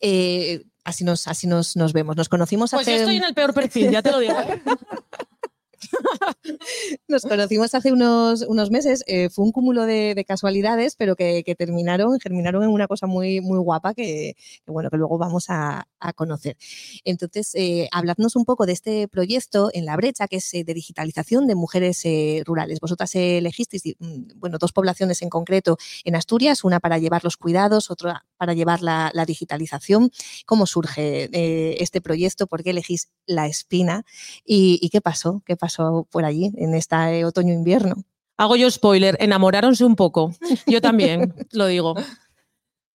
eh, 0.00 0.64
así, 0.84 1.04
nos, 1.04 1.26
así 1.28 1.46
nos, 1.46 1.76
nos 1.76 1.92
vemos. 1.92 2.16
Nos 2.16 2.28
conocimos 2.28 2.70
Pues 2.70 2.86
yo 2.86 2.92
hace, 2.92 3.02
estoy 3.02 3.16
en 3.16 3.24
el 3.24 3.34
peor 3.34 3.52
perfil, 3.54 3.90
ya 3.90 4.02
te 4.02 4.10
lo 4.10 4.20
digo. 4.20 4.36
nos 7.08 7.22
conocimos 7.22 7.74
hace 7.74 7.92
unos, 7.92 8.42
unos 8.42 8.70
meses. 8.70 9.04
eh, 9.06 9.28
fue 9.30 9.44
un 9.44 9.52
cúmulo 9.52 9.86
de, 9.86 10.14
de 10.14 10.24
casualidades, 10.24 10.96
pero 10.96 11.16
que, 11.16 11.42
que 11.44 11.54
terminaron, 11.54 12.18
germinaron 12.20 12.62
en 12.62 12.70
una 12.70 12.86
cosa 12.86 13.06
muy, 13.06 13.40
muy 13.40 13.58
guapa 13.58 13.94
que, 13.94 14.36
bueno, 14.66 14.90
que 14.90 14.96
luego 14.96 15.18
vamos 15.18 15.46
a, 15.48 15.86
conocer. 16.14 16.56
Entonces, 17.04 17.54
eh, 17.54 17.88
habladnos 17.92 18.36
un 18.36 18.44
poco 18.44 18.66
de 18.66 18.72
este 18.72 19.08
proyecto 19.08 19.70
en 19.74 19.84
La 19.84 19.96
Brecha, 19.96 20.28
que 20.28 20.36
es 20.36 20.54
eh, 20.54 20.64
de 20.64 20.72
digitalización 20.72 21.46
de 21.46 21.54
mujeres 21.54 22.02
rurales. 22.46 22.80
Vosotras 22.80 23.14
elegisteis, 23.14 23.82
mm, 23.98 24.38
bueno, 24.38 24.58
dos 24.58 24.72
poblaciones 24.72 25.22
en 25.22 25.28
concreto 25.28 25.76
en 26.04 26.16
Asturias, 26.16 26.64
una 26.64 26.80
para 26.80 26.98
llevar 26.98 27.24
los 27.24 27.36
cuidados, 27.36 27.90
otra 27.90 28.27
para 28.38 28.54
llevar 28.54 28.82
la, 28.82 29.10
la 29.12 29.26
digitalización. 29.26 30.10
¿Cómo 30.46 30.66
surge 30.66 31.28
eh, 31.32 31.76
este 31.80 32.00
proyecto? 32.00 32.46
¿Por 32.46 32.62
qué 32.62 32.70
elegís 32.70 33.10
La 33.26 33.46
Espina? 33.46 34.04
¿Y, 34.46 34.78
y 34.80 34.88
qué 34.88 35.02
pasó? 35.02 35.42
¿Qué 35.44 35.56
pasó 35.56 36.06
por 36.10 36.24
allí 36.24 36.52
en 36.56 36.74
este 36.74 37.24
otoño-invierno? 37.24 37.96
Hago 38.38 38.54
yo 38.54 38.70
spoiler, 38.70 39.16
enamoráronse 39.20 39.84
un 39.84 39.96
poco. 39.96 40.32
Yo 40.66 40.80
también, 40.80 41.34
lo 41.50 41.66
digo. 41.66 41.94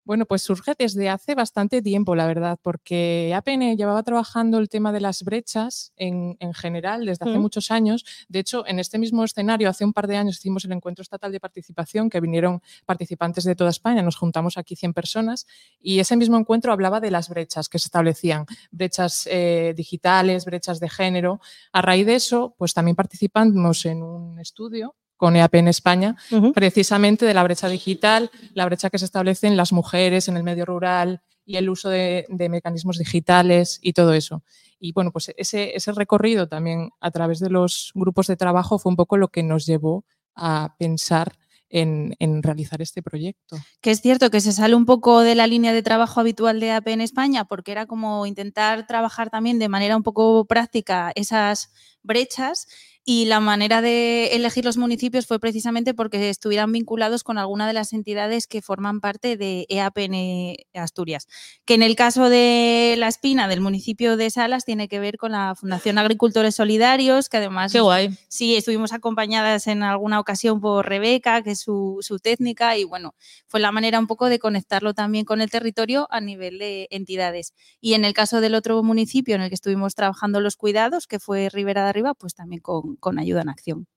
Bueno, 0.05 0.25
pues 0.25 0.41
surge 0.41 0.73
desde 0.77 1.09
hace 1.09 1.33
bastante 1.33 1.81
tiempo, 1.81 2.13
la 2.13 2.27
verdad, 2.27 2.59
porque 2.61 3.33
APN 3.33 3.77
llevaba 3.77 4.03
trabajando 4.03 4.57
el 4.57 4.67
tema 4.67 4.91
de 4.91 4.99
las 4.99 5.23
brechas 5.23 5.93
en, 5.95 6.35
en 6.41 6.53
general 6.53 7.05
desde 7.05 7.23
hace 7.23 7.37
Mm. 7.37 7.41
muchos 7.41 7.71
años. 7.71 8.03
De 8.27 8.39
hecho, 8.39 8.67
en 8.67 8.79
este 8.79 8.97
mismo 8.99 9.23
escenario, 9.23 9.69
hace 9.69 9.85
un 9.85 9.93
par 9.93 10.07
de 10.07 10.17
años 10.17 10.37
hicimos 10.39 10.65
el 10.65 10.73
encuentro 10.73 11.01
estatal 11.03 11.31
de 11.31 11.39
participación, 11.39 12.09
que 12.09 12.19
vinieron 12.19 12.61
participantes 12.85 13.45
de 13.45 13.55
toda 13.55 13.69
España, 13.69 14.01
nos 14.01 14.17
juntamos 14.17 14.57
aquí 14.57 14.75
100 14.75 14.93
personas, 14.93 15.47
y 15.79 15.99
ese 15.99 16.17
mismo 16.17 16.37
encuentro 16.37 16.73
hablaba 16.73 16.99
de 16.99 17.09
las 17.11 17.29
brechas 17.29 17.69
que 17.69 17.79
se 17.79 17.87
establecían, 17.87 18.45
brechas 18.71 19.25
eh, 19.31 19.73
digitales, 19.75 20.43
brechas 20.43 20.81
de 20.81 20.89
género. 20.89 21.39
A 21.71 21.81
raíz 21.81 22.05
de 22.05 22.15
eso, 22.15 22.55
pues 22.57 22.73
también 22.73 22.95
participamos 22.97 23.85
en 23.85 24.03
un 24.03 24.37
estudio 24.39 24.95
con 25.17 25.35
EAP 25.35 25.55
en 25.55 25.67
España, 25.67 26.15
precisamente 26.53 27.25
de 27.25 27.33
la 27.33 27.43
brecha 27.43 27.69
digital, 27.69 28.29
la 28.53 28.65
brecha 28.65 28.89
que 28.89 28.99
se 28.99 29.05
establece 29.05 29.47
en 29.47 29.57
las 29.57 29.71
mujeres, 29.71 30.27
en 30.27 30.37
el 30.37 30.43
medio 30.43 30.65
rural 30.65 31.21
y 31.45 31.57
el 31.57 31.69
uso 31.69 31.89
de, 31.89 32.25
de 32.29 32.49
mecanismos 32.49 32.97
digitales 32.97 33.79
y 33.81 33.93
todo 33.93 34.13
eso. 34.13 34.43
Y 34.79 34.91
bueno, 34.91 35.11
pues 35.11 35.31
ese, 35.37 35.75
ese 35.75 35.91
recorrido 35.93 36.47
también 36.47 36.89
a 36.99 37.11
través 37.11 37.39
de 37.39 37.49
los 37.49 37.91
grupos 37.95 38.27
de 38.27 38.35
trabajo 38.35 38.79
fue 38.79 38.89
un 38.89 38.97
poco 38.97 39.17
lo 39.17 39.29
que 39.29 39.43
nos 39.43 39.65
llevó 39.65 40.05
a 40.35 40.75
pensar 40.77 41.33
en, 41.69 42.15
en 42.19 42.43
realizar 42.43 42.81
este 42.81 43.01
proyecto. 43.01 43.57
que 43.81 43.91
es 43.91 44.01
cierto 44.01 44.29
que 44.29 44.41
se 44.41 44.51
sale 44.51 44.75
un 44.75 44.85
poco 44.85 45.21
de 45.21 45.35
la 45.35 45.47
línea 45.47 45.73
de 45.73 45.81
trabajo 45.81 46.19
habitual 46.19 46.59
de 46.59 46.71
AP 46.71 46.87
en 46.89 47.01
España, 47.01 47.45
porque 47.45 47.71
era 47.71 47.87
como 47.87 48.25
intentar 48.27 48.85
trabajar 48.85 49.31
también 49.31 49.57
de 49.57 49.69
manera 49.69 49.97
un 49.97 50.03
poco 50.03 50.45
práctica 50.45 51.11
esas 51.15 51.71
brechas 52.03 52.67
y 53.05 53.25
la 53.25 53.41
manera 53.41 53.81
de 53.81 54.27
elegir 54.27 54.63
los 54.63 54.77
municipios 54.77 55.25
fue 55.25 55.39
precisamente 55.39 55.93
porque 55.93 56.29
estuvieran 56.29 56.71
vinculados 56.71 57.23
con 57.23 57.37
alguna 57.37 57.67
de 57.67 57.73
las 57.73 57.91
entidades 57.91 58.47
que 58.47 58.61
forman 58.61 59.01
parte 59.01 59.35
de 59.35 59.65
EAPN 59.67 60.55
Asturias, 60.73 61.27
que 61.65 61.73
en 61.73 61.83
el 61.83 61.95
caso 61.95 62.29
de 62.29 62.95
La 62.97 63.09
Espina, 63.09 63.49
del 63.49 63.59
municipio 63.59 64.15
de 64.15 64.29
Salas, 64.29 64.63
tiene 64.63 64.87
que 64.87 64.99
ver 64.99 65.17
con 65.17 65.33
la 65.33 65.53
Fundación 65.55 65.97
Agricultores 65.97 66.55
Solidarios, 66.55 67.27
que 67.27 67.37
además 67.37 67.73
Qué 67.73 67.81
guay. 67.81 68.17
Sí, 68.29 68.55
estuvimos 68.55 68.93
acompañadas 68.93 69.67
en 69.67 69.83
alguna 69.83 70.19
ocasión 70.19 70.61
por 70.61 70.87
Rebeca, 70.87 71.41
que 71.41 71.51
es 71.51 71.59
su, 71.59 71.97
su 72.01 72.19
técnica, 72.19 72.77
y 72.77 72.85
bueno, 72.85 73.15
fue 73.47 73.59
la 73.59 73.73
manera 73.73 73.99
un 73.99 74.07
poco 74.07 74.29
de 74.29 74.39
conectarlo 74.39 74.93
también 74.93 75.25
con 75.25 75.41
el 75.41 75.49
territorio 75.49 76.07
a 76.09 76.21
nivel 76.21 76.57
de 76.57 76.87
entidades. 76.89 77.53
Y 77.81 77.95
en 77.95 78.05
el 78.05 78.13
caso 78.13 78.39
del 78.39 78.55
otro 78.55 78.81
municipio 78.81 79.35
en 79.35 79.41
el 79.41 79.49
que 79.49 79.55
estuvimos 79.55 79.95
trabajando 79.95 80.39
los 80.39 80.55
cuidados, 80.55 81.07
que 81.07 81.19
fue 81.19 81.49
Ribera 81.49 81.83
de 81.83 81.89
Arriba, 81.89 82.13
pues 82.13 82.33
también 82.33 82.61
con, 82.61 82.92
con 82.99 83.19
ayuda 83.19 83.41
en 83.41 83.49
acción. 83.49 83.87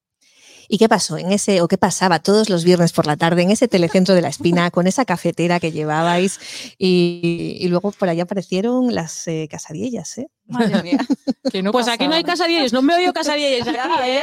¿Y 0.69 0.79
qué 0.79 0.89
pasó 0.89 1.17
en 1.17 1.33
ese, 1.33 1.61
o 1.61 1.69
qué 1.69 1.79
pasaba 1.79 2.19
todos 2.19 2.51
los 2.51 2.65
viernes 2.65 2.93
por 2.93 3.07
la 3.07 3.17
tarde 3.17 3.43
en 3.43 3.51
ese 3.51 3.69
telecentro 3.69 4.15
de 4.15 4.23
la 4.23 4.29
Espina, 4.29 4.71
con 4.73 4.87
esa 4.87 5.05
cafetera 5.05 5.61
que 5.61 5.73
llevabais? 5.73 6.41
Y, 6.79 7.57
y 7.61 7.69
luego 7.69 7.93
por 7.93 8.09
allá 8.09 8.25
aparecieron 8.25 8.95
las 8.95 9.27
eh, 9.29 9.49
casadillas, 9.51 10.19
¿eh? 10.19 10.27
Madre 10.47 10.83
mía. 10.83 10.99
Que 11.53 11.63
no 11.63 11.71
Pues 11.71 11.87
aquí 11.87 12.09
no 12.09 12.15
hay 12.15 12.25
casadillas, 12.25 12.73
no 12.73 12.83
me 12.83 12.95
oigo 12.95 13.13
aquí, 13.17 13.45
¿eh? 13.45 14.21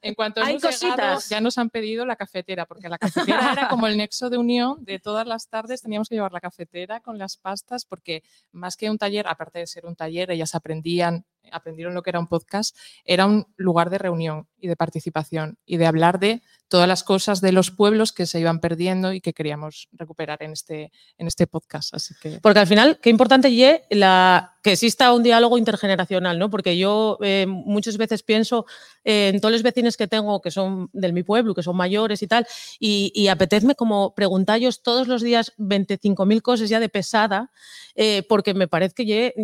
En 0.00 0.14
cuanto 0.14 0.42
Hay 0.42 0.56
hemos 0.56 0.80
llegado, 0.80 1.14
cositas. 1.14 1.28
ya 1.28 1.40
nos 1.40 1.58
han 1.58 1.68
pedido 1.68 2.06
la 2.06 2.16
cafetera, 2.16 2.64
porque 2.64 2.88
la 2.88 2.96
cafetera 2.96 3.52
era 3.52 3.68
como 3.68 3.86
el 3.86 3.98
nexo 3.98 4.30
de 4.30 4.38
unión 4.38 4.82
de 4.82 4.98
todas 4.98 5.26
las 5.26 5.48
tardes. 5.48 5.82
Teníamos 5.82 6.08
que 6.08 6.14
llevar 6.14 6.32
la 6.32 6.40
cafetera 6.40 7.00
con 7.00 7.18
las 7.18 7.36
pastas, 7.36 7.84
porque 7.84 8.22
más 8.52 8.76
que 8.76 8.88
un 8.88 8.96
taller, 8.96 9.26
aparte 9.28 9.58
de 9.58 9.66
ser 9.66 9.84
un 9.84 9.96
taller, 9.96 10.30
ellas 10.30 10.54
aprendían, 10.54 11.26
aprendieron 11.52 11.94
lo 11.94 12.02
que 12.02 12.10
era 12.10 12.20
un 12.20 12.26
podcast, 12.26 12.74
era 13.04 13.26
un 13.26 13.46
lugar 13.56 13.90
de 13.90 13.98
reunión 13.98 14.48
y 14.58 14.68
de 14.68 14.76
participación 14.76 15.58
y 15.66 15.76
de 15.76 15.86
hablar 15.86 16.18
de 16.18 16.42
todas 16.68 16.88
las 16.88 17.04
cosas 17.04 17.40
de 17.40 17.52
los 17.52 17.70
pueblos 17.70 18.12
que 18.12 18.26
se 18.26 18.40
iban 18.40 18.60
perdiendo 18.60 19.12
y 19.12 19.20
que 19.20 19.32
queríamos 19.32 19.88
recuperar 19.92 20.42
en 20.42 20.52
este, 20.52 20.90
en 21.18 21.26
este 21.26 21.46
podcast. 21.46 21.94
Así 21.94 22.14
que 22.20 22.40
Porque 22.40 22.58
al 22.58 22.66
final, 22.66 22.98
qué 23.00 23.10
importante 23.10 23.48
y 23.48 23.64
la 23.90 24.56
que 24.62 24.72
exista 24.72 25.12
un 25.12 25.22
diálogo 25.22 25.58
intergeneracional, 25.58 26.38
¿no? 26.38 26.50
Porque 26.50 26.76
yo 26.76 27.18
eh, 27.22 27.46
muchas 27.46 27.96
veces 27.96 28.24
pienso 28.24 28.66
eh, 29.04 29.30
en 29.32 29.40
todos 29.40 29.52
los 29.52 29.62
vecinos 29.62 29.96
que 29.96 30.08
tengo 30.08 30.40
que 30.40 30.50
son 30.50 30.90
del 30.92 31.12
mi 31.12 31.22
pueblo, 31.22 31.54
que 31.54 31.62
son 31.62 31.76
mayores 31.76 32.22
y 32.22 32.26
tal, 32.26 32.46
y, 32.80 33.12
y 33.14 33.28
apetezme 33.28 33.76
como 33.76 34.14
preguntallos 34.14 34.82
todos 34.82 35.06
los 35.06 35.22
días 35.22 35.52
25.000 35.58 36.42
cosas 36.42 36.68
ya 36.68 36.80
de 36.80 36.88
pesada, 36.88 37.52
eh, 37.94 38.24
porque 38.28 38.54
me 38.54 38.66
parece 38.66 38.94
que 38.94 39.04
ye, 39.04 39.34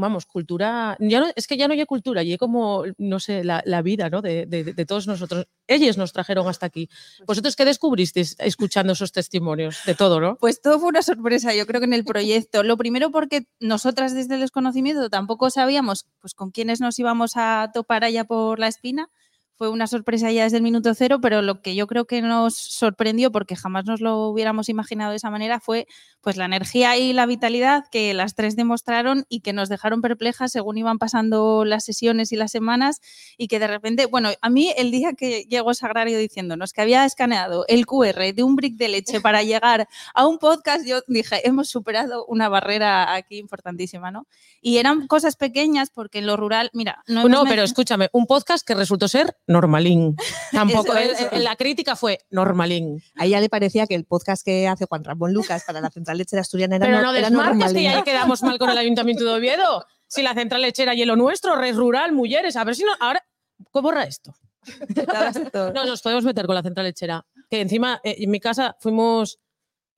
vamos, 0.00 0.26
cultura, 0.26 0.96
ya 1.00 1.20
no, 1.20 1.26
es 1.34 1.46
que 1.46 1.56
ya 1.56 1.68
no 1.68 1.74
hay 1.74 1.84
cultura, 1.86 2.22
y 2.22 2.36
como, 2.38 2.84
no 2.98 3.20
sé, 3.20 3.44
la, 3.44 3.62
la 3.66 3.82
vida 3.82 4.10
¿no? 4.10 4.22
de, 4.22 4.46
de, 4.46 4.64
de 4.64 4.86
todos 4.86 5.06
nosotros. 5.06 5.46
Ellos 5.66 5.98
nos 5.98 6.12
trajeron 6.12 6.48
hasta 6.48 6.66
aquí. 6.66 6.88
¿Vosotros 7.26 7.56
qué 7.56 7.64
descubristeis 7.64 8.36
escuchando 8.38 8.92
esos 8.92 9.12
testimonios 9.12 9.78
de 9.84 9.94
todo, 9.94 10.20
no? 10.20 10.36
Pues 10.36 10.60
todo 10.60 10.78
fue 10.78 10.88
una 10.88 11.02
sorpresa, 11.02 11.54
yo 11.54 11.66
creo 11.66 11.80
que 11.80 11.86
en 11.86 11.92
el 11.92 12.04
proyecto. 12.04 12.62
Lo 12.62 12.76
primero 12.76 13.10
porque 13.10 13.46
nosotras 13.60 14.14
desde 14.14 14.34
el 14.34 14.40
desconocimiento 14.40 15.10
tampoco 15.10 15.50
sabíamos 15.50 16.06
pues, 16.20 16.34
con 16.34 16.50
quiénes 16.50 16.80
nos 16.80 16.98
íbamos 16.98 17.32
a 17.36 17.70
topar 17.74 18.04
allá 18.04 18.24
por 18.24 18.58
la 18.58 18.68
espina. 18.68 19.10
Fue 19.56 19.70
una 19.70 19.86
sorpresa 19.86 20.30
ya 20.30 20.44
desde 20.44 20.58
el 20.58 20.62
minuto 20.62 20.94
cero, 20.94 21.18
pero 21.20 21.40
lo 21.40 21.62
que 21.62 21.74
yo 21.74 21.86
creo 21.86 22.04
que 22.04 22.20
nos 22.22 22.54
sorprendió, 22.56 23.32
porque 23.32 23.56
jamás 23.56 23.86
nos 23.86 24.00
lo 24.00 24.28
hubiéramos 24.28 24.68
imaginado 24.68 25.10
de 25.10 25.16
esa 25.16 25.30
manera, 25.30 25.60
fue 25.60 25.86
pues 26.20 26.36
la 26.36 26.44
energía 26.44 26.96
y 26.96 27.12
la 27.12 27.24
vitalidad 27.24 27.84
que 27.90 28.12
las 28.12 28.34
tres 28.34 28.56
demostraron 28.56 29.24
y 29.28 29.40
que 29.40 29.52
nos 29.52 29.68
dejaron 29.68 30.02
perplejas 30.02 30.50
según 30.52 30.76
iban 30.76 30.98
pasando 30.98 31.64
las 31.64 31.84
sesiones 31.84 32.32
y 32.32 32.36
las 32.36 32.50
semanas 32.50 33.00
y 33.38 33.48
que 33.48 33.58
de 33.58 33.68
repente, 33.68 34.06
bueno, 34.06 34.30
a 34.42 34.50
mí 34.50 34.74
el 34.76 34.90
día 34.90 35.12
que 35.12 35.44
llegó 35.44 35.72
Sagrario 35.72 36.18
diciéndonos 36.18 36.72
que 36.72 36.82
había 36.82 37.04
escaneado 37.04 37.64
el 37.68 37.86
QR 37.86 38.34
de 38.34 38.42
un 38.42 38.56
brick 38.56 38.76
de 38.76 38.88
leche 38.88 39.20
para 39.20 39.42
llegar 39.44 39.88
a 40.14 40.26
un 40.26 40.38
podcast, 40.38 40.84
yo 40.84 41.00
dije, 41.06 41.46
hemos 41.46 41.68
superado 41.68 42.26
una 42.26 42.48
barrera 42.48 43.14
aquí 43.14 43.38
importantísima, 43.38 44.10
¿no? 44.10 44.26
Y 44.60 44.78
eran 44.78 45.06
cosas 45.06 45.36
pequeñas 45.36 45.90
porque 45.90 46.18
en 46.18 46.26
lo 46.26 46.36
rural, 46.36 46.70
mira, 46.72 47.04
no, 47.06 47.28
No, 47.28 47.44
pero 47.44 47.62
escúchame, 47.62 48.08
un 48.12 48.26
podcast 48.26 48.66
que 48.66 48.74
resultó 48.74 49.06
ser 49.06 49.36
normalín. 49.46 50.16
Tampoco, 50.52 50.94
Eso, 50.94 51.26
eso. 51.26 51.36
la 51.38 51.56
crítica 51.56 51.96
fue 51.96 52.18
normalín. 52.30 53.02
A 53.16 53.26
ella 53.26 53.40
le 53.40 53.48
parecía 53.48 53.86
que 53.86 53.94
el 53.94 54.04
podcast 54.04 54.44
que 54.44 54.66
hace 54.68 54.86
Juan 54.86 55.04
Ramón 55.04 55.32
Lucas 55.32 55.64
para 55.66 55.80
la 55.80 55.90
Central 55.90 56.18
Lechera 56.18 56.42
Asturiana 56.42 56.76
era, 56.76 56.86
Pero 56.86 56.96
no- 56.98 57.02
no 57.02 57.14
era 57.14 57.72
que 57.72 57.82
ya 57.82 58.02
quedamos 58.04 58.42
mal 58.42 58.58
con 58.58 58.70
el 58.70 58.78
Ayuntamiento 58.78 59.24
de 59.24 59.32
Oviedo. 59.32 59.84
Si 60.08 60.22
la 60.22 60.34
central 60.34 60.62
lechera 60.62 60.94
y 60.94 61.04
lo 61.04 61.16
nuestro, 61.16 61.56
red 61.56 61.74
rural, 61.74 62.12
mujeres, 62.12 62.56
a 62.56 62.64
ver 62.64 62.76
si 62.76 62.84
no, 62.84 62.92
ahora, 63.00 63.24
¿cómo 63.70 63.88
borra 63.88 64.04
esto? 64.04 64.34
No, 65.74 65.84
nos 65.84 66.02
podemos 66.02 66.24
meter 66.24 66.46
con 66.46 66.54
la 66.54 66.62
central 66.62 66.86
lechera. 66.86 67.24
Que 67.50 67.60
encima, 67.60 68.00
eh, 68.04 68.16
en 68.18 68.30
mi 68.30 68.40
casa 68.40 68.76
fuimos 68.80 69.38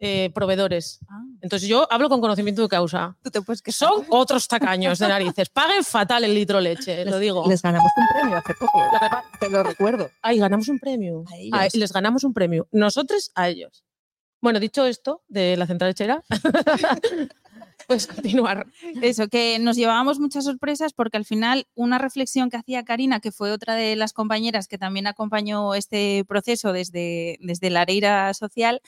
eh, 0.00 0.30
proveedores. 0.32 1.00
Ah, 1.08 1.22
Entonces 1.40 1.68
yo 1.68 1.86
hablo 1.90 2.08
con 2.08 2.20
conocimiento 2.20 2.62
de 2.62 2.68
causa. 2.68 3.16
tú 3.22 3.30
te 3.30 3.42
puedes 3.42 3.62
son 3.68 4.04
otros 4.10 4.46
tacaños 4.46 4.98
de 4.98 5.08
narices. 5.08 5.48
Paguen 5.48 5.84
fatal 5.84 6.24
el 6.24 6.34
litro 6.34 6.60
leche, 6.60 7.04
lo 7.04 7.18
digo. 7.18 7.44
Les 7.48 7.62
ganamos 7.62 7.90
un 7.96 8.06
premio 8.14 8.36
hace 8.36 8.54
poco. 8.54 8.82
Te 9.40 9.50
lo 9.50 9.62
recuerdo. 9.62 10.10
Ay, 10.22 10.38
ganamos 10.38 10.68
un 10.68 10.78
premio. 10.78 11.24
A 11.52 11.64
ellos. 11.64 11.74
Les 11.74 11.92
ganamos 11.92 12.24
un 12.24 12.32
premio. 12.32 12.68
Nosotros 12.70 13.32
a 13.34 13.48
ellos. 13.48 13.84
Bueno, 14.40 14.60
dicho 14.60 14.86
esto 14.86 15.24
de 15.26 15.56
la 15.56 15.66
central 15.66 15.90
lechera, 15.90 16.22
puedes 17.88 18.06
continuar. 18.06 18.66
Eso, 19.02 19.26
que 19.28 19.58
nos 19.58 19.76
llevábamos 19.76 20.20
muchas 20.20 20.44
sorpresas 20.44 20.92
porque 20.92 21.16
al 21.16 21.24
final 21.24 21.66
una 21.74 21.98
reflexión 21.98 22.48
que 22.50 22.56
hacía 22.56 22.84
Karina, 22.84 23.18
que 23.18 23.32
fue 23.32 23.50
otra 23.50 23.74
de 23.74 23.96
las 23.96 24.12
compañeras 24.12 24.68
que 24.68 24.78
también 24.78 25.08
acompañó 25.08 25.74
este 25.74 26.24
proceso 26.28 26.72
desde, 26.72 27.38
desde 27.40 27.70
la 27.70 27.80
Areira 27.80 28.32
Social, 28.34 28.80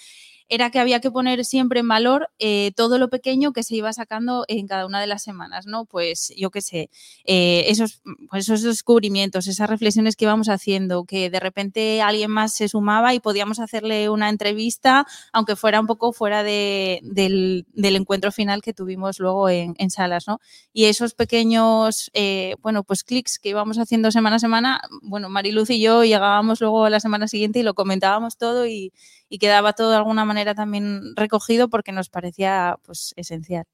era 0.51 0.71
que 0.71 0.79
había 0.81 1.01
que 1.01 1.11
poner 1.11 1.45
siempre 1.45 1.81
en 1.81 1.89
valor 1.89 2.29
eh, 2.41 2.73
todo 2.77 2.99
lo 2.99 3.09
pequeño 3.09 3.53
que 3.53 3.63
se 3.63 3.77
iba 3.77 3.93
sacando 3.93 4.45
en 4.49 4.67
cada 4.67 4.85
una 4.85 5.01
de 5.01 5.07
las 5.07 5.23
semanas, 5.23 5.67
¿no? 5.67 5.87
Pues 5.87 6.33
yo 6.37 6.51
qué 6.51 6.61
sé, 6.61 6.91
eh, 7.25 7.65
esos, 7.69 8.03
pues 8.29 8.45
esos 8.45 8.63
descubrimientos, 8.63 9.47
esas 9.47 9.71
reflexiones 9.71 10.17
que 10.17 10.25
íbamos 10.27 10.49
haciendo, 10.49 11.05
que 11.05 11.31
de 11.31 11.41
repente 11.41 12.03
alguien 12.03 12.31
más 12.31 12.53
se 12.55 12.69
sumaba 12.69 13.15
y 13.15 13.21
podíamos 13.21 13.61
hacerle 13.61 14.11
una 14.11 14.29
entrevista, 14.29 15.07
aunque 15.33 15.57
fuera 15.57 15.81
un 15.81 15.87
poco 15.87 16.13
fuera 16.13 16.43
de- 16.43 17.01
del, 17.03 17.65
encuentro 17.97 18.33
final 18.33 18.61
que 18.63 18.73
tuvimos 18.75 19.19
luego 19.21 19.49
en, 19.49 19.75
en 19.79 19.91
salas, 19.91 20.27
¿no? 20.27 20.41
Y 20.73 20.87
esos 20.87 21.15
pequeños, 21.15 22.11
eh, 22.15 22.57
bueno, 22.63 22.83
pues 22.85 23.05
clics 23.05 23.39
que 23.39 23.51
íbamos 23.51 23.79
haciendo 23.79 24.11
semana 24.11 24.37
a 24.37 24.39
semana, 24.41 24.81
bueno, 25.03 25.29
Mariluz 25.29 25.71
y 25.71 25.81
yo 25.81 26.05
llegábamos 26.05 26.61
luego 26.61 26.85
a 26.85 26.91
la 26.91 27.01
semana 27.01 27.29
siguiente 27.29 27.61
y 27.61 27.63
lo 27.63 27.75
comentábamos 27.75 28.37
todo 28.37 28.67
y, 28.67 28.93
y 29.31 29.39
quedaba 29.39 29.73
todo 29.75 29.91
de 29.93 29.97
alguna 29.99 30.27
manera 30.27 30.55
también 30.55 31.17
recogido 31.17 31.71
porque 31.71 31.93
nos 31.93 32.11
parecía 32.11 32.79
pues 32.85 33.15
esencial. 33.17 33.65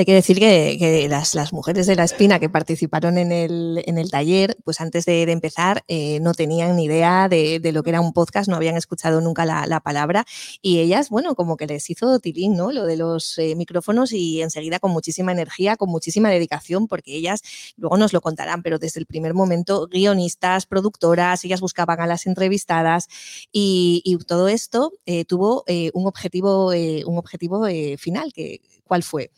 Hay 0.00 0.06
que 0.06 0.14
decir 0.14 0.38
que, 0.38 1.06
las, 1.10 1.52
mujeres 1.52 1.86
de 1.86 1.94
la 1.94 2.04
espina 2.04 2.38
que 2.38 2.48
participaron 2.48 3.18
en 3.18 3.32
el, 3.32 3.82
en 3.84 3.98
el 3.98 4.10
taller, 4.10 4.56
pues 4.64 4.80
antes 4.80 5.04
de, 5.04 5.24
empezar 5.30 5.84
eh, 5.88 6.20
no 6.20 6.32
tenían 6.32 6.76
ni 6.76 6.84
idea 6.84 7.28
de, 7.28 7.60
de 7.60 7.72
lo 7.72 7.82
que 7.82 7.90
era 7.90 8.00
un 8.00 8.14
podcast, 8.14 8.48
no 8.48 8.56
habían 8.56 8.78
escuchado 8.78 9.20
nunca 9.20 9.44
la, 9.44 9.66
la 9.66 9.80
palabra 9.80 10.24
y 10.62 10.78
ellas, 10.78 11.10
bueno, 11.10 11.34
como 11.34 11.58
que 11.58 11.66
les 11.66 11.90
hizo 11.90 12.18
tilín, 12.18 12.56
¿no? 12.56 12.72
Lo 12.72 12.86
de 12.86 12.96
los 12.96 13.36
eh, 13.36 13.54
micrófonos 13.56 14.14
y 14.14 14.40
enseguida 14.40 14.78
con 14.78 14.90
muchísima 14.90 15.32
energía, 15.32 15.76
con 15.76 15.90
muchísima 15.90 16.30
dedicación, 16.30 16.88
porque 16.88 17.14
ellas 17.14 17.42
luego 17.76 17.98
nos 17.98 18.14
lo 18.14 18.22
contarán, 18.22 18.62
pero 18.62 18.78
desde 18.78 19.00
el 19.00 19.06
primer 19.06 19.34
momento 19.34 19.86
guionistas, 19.86 20.64
productoras, 20.64 21.44
ellas 21.44 21.60
buscaban 21.60 22.00
a 22.00 22.06
las 22.06 22.26
entrevistadas 22.26 23.06
y, 23.52 24.16
todo 24.26 24.48
esto 24.48 24.92
eh, 25.04 25.26
tuvo 25.26 25.64
un 25.92 26.06
objetivo, 26.06 26.68
un 26.68 27.18
objetivo 27.18 27.66
final, 27.98 28.32
que, 28.32 28.60
¿cuál 28.84 29.02
fue? 29.02 29.30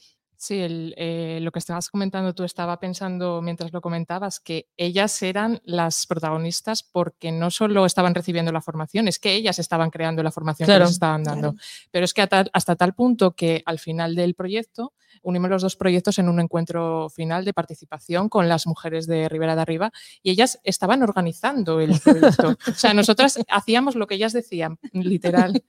Sí, 0.43 0.59
el, 0.59 0.93
eh, 0.97 1.39
lo 1.41 1.53
que 1.53 1.61
estabas 1.61 1.89
comentando 1.89 2.35
tú 2.35 2.43
estaba 2.43 2.81
pensando 2.81 3.41
mientras 3.43 3.73
lo 3.73 3.81
comentabas 3.81 4.41
que 4.41 4.67
ellas 4.77 5.23
eran 5.23 5.61
las 5.63 6.05
protagonistas 6.09 6.83
porque 6.83 7.31
no 7.31 7.49
solo 7.53 7.87
estaban 7.87 8.13
recibiendo 8.13 8.51
la 8.51 8.61
formación, 8.61 9.07
es 9.07 9.21
que 9.21 9.35
ellas 9.35 9.61
estaban 9.61 9.91
creando 9.91 10.21
la 10.21 10.33
formación 10.33 10.67
Claro, 10.67 10.81
que 10.81 10.87
les 10.87 10.95
estaban 10.95 11.23
dando. 11.23 11.55
Pero 11.93 12.05
es 12.05 12.13
que 12.13 12.23
a 12.23 12.27
tal- 12.27 12.51
hasta 12.53 12.75
tal 12.75 12.93
punto 12.93 13.37
que 13.37 13.63
al 13.65 13.79
final 13.79 14.17
del 14.17 14.35
proyecto 14.35 14.95
unimos 15.23 15.49
los 15.49 15.63
dos 15.63 15.77
proyectos 15.77 16.19
en 16.19 16.29
un 16.29 16.41
encuentro 16.41 17.09
final 17.09 17.45
de 17.45 17.53
participación 17.55 18.29
con 18.29 18.49
las 18.49 18.67
mujeres 18.67 19.07
de 19.07 19.29
Ribera 19.29 19.55
de 19.55 19.63
Arriba 19.63 19.93
y 20.25 20.33
ellas 20.33 20.59
estaban 20.65 21.05
organizando 21.05 21.79
el 21.79 22.01
proyecto. 22.01 22.57
o 22.69 22.75
sea, 22.75 22.93
nosotras 22.95 23.39
hacíamos 23.49 23.95
lo 23.95 24.09
que 24.09 24.17
ellas 24.17 24.33
decían, 24.33 24.81
literal. 24.93 25.63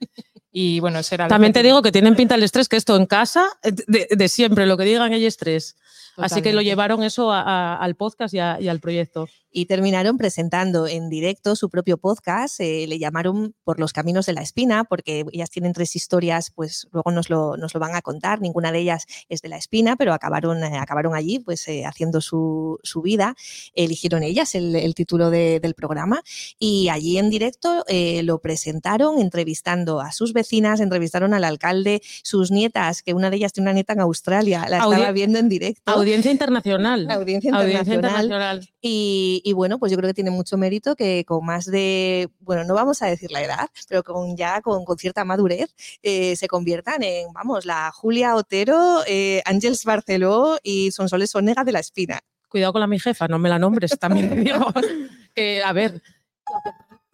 Y 0.55 0.79
bueno, 0.79 0.99
era 1.15 1.25
el 1.25 1.29
También 1.29 1.51
te 1.51 1.63
digo 1.63 1.81
que 1.81 1.91
tienen 1.91 2.15
pinta 2.15 2.35
el 2.35 2.43
estrés, 2.43 2.69
que 2.69 2.77
esto 2.77 2.95
en 2.95 3.07
casa, 3.07 3.43
de, 3.63 4.07
de 4.09 4.27
siempre, 4.29 4.67
lo 4.67 4.77
que 4.77 4.83
digan 4.83 5.11
ellos 5.11 5.35
tres. 5.35 5.75
Así 6.15 6.41
que 6.43 6.53
lo 6.53 6.61
llevaron 6.61 7.01
eso 7.03 7.31
a- 7.31 7.41
a- 7.41 7.75
al 7.77 7.95
podcast 7.95 8.33
y, 8.35 8.39
a- 8.39 8.61
y 8.61 8.67
al 8.69 8.79
proyecto. 8.79 9.27
Y 9.53 9.65
terminaron 9.67 10.17
presentando 10.17 10.87
en 10.87 11.09
directo 11.09 11.55
su 11.55 11.69
propio 11.69 11.97
podcast. 11.97 12.59
eh, 12.59 12.85
le 12.87 12.97
llamaron 12.99 13.53
Por 13.63 13.79
los 13.79 13.93
Caminos 13.93 14.25
de 14.25 14.33
la 14.33 14.41
Espina, 14.41 14.83
porque 14.83 15.25
ellas 15.31 15.49
tienen 15.51 15.71
tres 15.73 15.95
historias, 15.95 16.51
pues 16.55 16.87
luego 16.91 17.11
nos 17.11 17.29
lo, 17.29 17.55
nos 17.57 17.73
lo 17.73 17.79
van 17.79 17.95
a 17.95 18.01
contar. 18.01 18.41
Ninguna 18.41 18.71
de 18.71 18.79
ellas 18.79 19.05
es 19.29 19.41
de 19.41 19.49
la 19.49 19.57
Espina, 19.57 19.95
pero 19.95 20.13
acabaron, 20.13 20.63
eh, 20.63 20.77
acabaron 20.77 21.13
allí 21.15 21.39
pues 21.39 21.67
eh, 21.67 21.85
haciendo 21.85 22.19
su, 22.19 22.79
su 22.83 23.01
vida. 23.01 23.35
Eligieron 23.75 24.23
ellas 24.23 24.55
el, 24.55 24.75
el 24.75 24.95
título 24.95 25.29
de- 25.29 25.59
del 25.59 25.75
programa 25.75 26.21
y 26.59 26.89
allí 26.89 27.17
en 27.17 27.29
directo 27.29 27.83
eh, 27.87 28.23
lo 28.23 28.39
presentaron 28.39 29.19
entrevistando 29.19 30.01
a 30.01 30.11
sus 30.11 30.33
vecinas, 30.33 30.79
entrevistaron 30.79 31.33
al 31.35 31.43
alcalde, 31.43 32.01
sus 32.23 32.49
nietas, 32.51 33.03
que 33.03 33.13
una 33.13 33.29
de 33.29 33.37
ellas 33.37 33.53
tiene 33.53 33.69
una 33.69 33.73
nieta 33.73 33.93
en 33.93 33.99
Australia, 34.01 34.65
la 34.67 34.79
Audi- 34.79 34.93
estaba 34.95 35.11
viendo 35.11 35.37
en 35.39 35.49
directo. 35.49 35.91
Audiencia 35.91 36.31
internacional. 36.31 37.07
Audiencia 37.11 37.51
Audiencia 37.55 37.93
internacional. 37.93 38.25
internacional. 38.25 38.69
Y, 38.81 39.41
y 39.43 39.53
bueno, 39.53 39.77
pues 39.77 39.91
yo 39.91 39.97
creo 39.97 40.09
que 40.09 40.13
tiene 40.13 40.31
mucho 40.31 40.57
mérito 40.57 40.95
que 40.95 41.25
con 41.25 41.45
más 41.45 41.65
de, 41.65 42.29
bueno, 42.39 42.63
no 42.63 42.73
vamos 42.73 43.01
a 43.01 43.07
decir 43.07 43.31
la 43.31 43.43
edad, 43.43 43.69
pero 43.89 44.03
con 44.03 44.37
ya 44.37 44.61
con, 44.61 44.85
con 44.85 44.97
cierta 44.97 45.25
madurez 45.25 45.75
eh, 46.01 46.35
se 46.35 46.47
conviertan 46.47 47.03
en, 47.03 47.31
vamos, 47.33 47.65
la 47.65 47.91
Julia 47.91 48.35
Otero, 48.35 49.01
eh, 49.05 49.41
Ángels 49.45 49.83
Barceló 49.83 50.57
y 50.63 50.91
Sonsoles 50.91 51.31
Sonega 51.31 51.63
de 51.63 51.73
la 51.73 51.79
Espina. 51.79 52.21
Cuidado 52.47 52.71
con 52.71 52.81
la 52.81 52.87
mi 52.87 52.99
jefa, 52.99 53.27
no 53.27 53.37
me 53.37 53.49
la 53.49 53.59
nombres, 53.59 53.97
también 53.99 54.29
te 54.29 54.35
digo. 54.35 54.65
Que, 55.35 55.63
a 55.63 55.73
ver, 55.73 55.99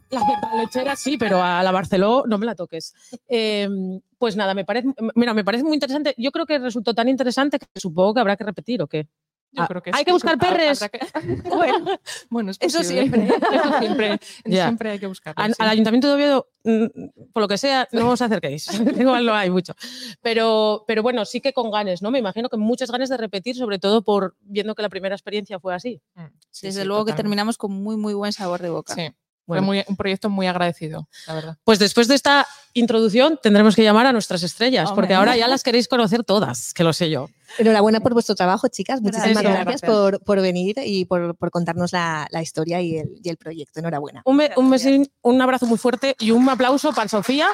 La 0.10 0.58
lechera 0.58 0.96
sí, 0.98 1.18
pero 1.18 1.42
a 1.42 1.64
la 1.64 1.72
Barceló 1.72 2.26
no 2.28 2.38
me 2.38 2.46
la 2.46 2.54
toques. 2.54 2.94
Eh, 3.30 3.70
pues 4.18 4.36
nada, 4.36 4.54
me 4.54 4.66
parece, 4.66 4.90
mira, 5.16 5.34
me 5.34 5.46
parece 5.46 5.64
muy 5.64 5.76
interesante. 5.76 6.14
Yo 6.18 6.32
creo 6.32 6.46
que 6.46 6.60
resultó 6.60 6.94
tan 6.94 7.08
interesante 7.08 7.60
que 7.60 7.68
supongo 7.80 8.16
que 8.16 8.20
habrá 8.20 8.36
que 8.36 8.44
repetir 8.44 8.82
o 8.82 8.88
qué. 8.88 9.08
Yo 9.52 9.64
Ah, 9.64 9.68
creo 9.68 9.82
que 9.82 9.90
hay 9.92 10.00
sí. 10.00 10.06
que 10.06 10.12
buscar 10.12 10.38
perres. 10.40 10.80
que- 10.92 11.00
Bueno, 11.50 12.00
bueno, 12.30 12.52
es 12.52 12.58
Eso 12.60 12.84
siempre. 12.84 13.28
Eso 13.28 13.80
siempre, 13.80 14.20
Ya. 14.46 14.66
siempre 14.66 14.92
hay 14.92 15.00
que 15.00 15.08
buscarlo. 15.08 15.42
Al, 15.44 15.52
sí. 15.54 15.58
al 15.64 15.70
Ayuntamiento 15.70 16.08
de 16.08 16.14
Oviedo, 16.14 16.48
mm, 16.64 17.30
por 17.34 17.42
lo 17.42 17.48
que 17.48 17.58
sea, 17.58 17.88
no 17.92 18.10
os 18.12 18.22
acerquéis. 18.22 18.68
Igual 19.00 19.26
no 19.26 19.34
hay 19.34 19.50
mucho. 19.50 19.74
Pero, 20.22 20.84
pero 20.88 21.02
bueno, 21.04 21.26
sí 21.26 21.42
que 21.42 21.54
con 21.54 21.72
ganes, 21.72 22.02
¿no? 22.02 22.12
Me 22.12 22.20
imagino 22.20 22.50
que 22.50 22.58
muchas 22.58 22.92
ganas 22.92 23.10
de 23.10 23.18
repetir, 23.18 23.56
sobre 23.56 23.80
todo 23.80 24.04
por 24.04 24.36
viendo 24.42 24.76
que 24.76 24.82
la 24.82 24.90
primera 24.90 25.16
experiencia 25.16 25.60
fue 25.60 25.74
así. 25.74 26.02
Mm, 26.16 26.26
sí, 26.52 26.68
Desde 26.68 26.82
sí, 26.82 26.88
luego 26.88 27.06
que 27.06 27.14
terminamos 27.14 27.58
con 27.58 27.72
muy, 27.72 27.98
muy 27.98 28.14
buen 28.14 28.34
sabor 28.34 28.62
de 28.62 28.70
boca. 28.70 28.94
Sí, 28.94 29.10
Bueno. 29.46 29.62
fue 29.64 29.66
muy- 29.66 29.84
un 29.88 29.96
proyecto 29.96 30.30
muy 30.30 30.46
agradecido, 30.48 31.08
la 31.28 31.34
verdad. 31.34 31.58
Pues 31.64 31.80
después 31.80 32.08
de 32.08 32.16
esta 32.16 32.46
introducción 32.74 33.40
tendremos 33.42 33.76
que 33.76 33.84
llamar 33.84 34.06
a 34.06 34.14
nuestras 34.14 34.44
estrellas, 34.44 34.92
porque 34.94 35.14
ahora 35.14 35.36
ya 35.36 35.48
las 35.48 35.64
queréis 35.64 35.88
conocer 35.88 36.24
todas, 36.24 36.74
que 36.74 36.84
lo 36.84 36.94
sé 36.94 37.10
yo. 37.10 37.30
Enhorabuena 37.58 38.00
por 38.00 38.14
vuestro 38.14 38.36
trabajo, 38.36 38.68
chicas. 38.68 39.02
Muchísimas 39.02 39.42
Gracias. 39.44 39.66
gracias, 39.66 39.82
por, 39.82 40.20
por 40.24 40.40
venir 40.42 40.76
y 40.84 41.06
por, 41.06 41.36
por 41.36 41.50
contarnos 41.52 41.92
la, 41.92 42.28
la 42.32 42.42
historia 42.42 42.82
y 42.82 42.98
el, 42.98 43.10
y 43.24 43.30
el 43.30 43.38
proyecto. 43.38 43.80
Enhorabuena. 43.80 44.22
Un, 44.26 44.42
un, 44.56 45.10
un 45.22 45.42
abrazo 45.42 45.66
muy 45.66 45.78
fuerte 45.78 46.16
y 46.20 46.32
un 46.32 46.48
aplauso 46.48 46.94
para 46.94 47.10
Sofía 47.10 47.48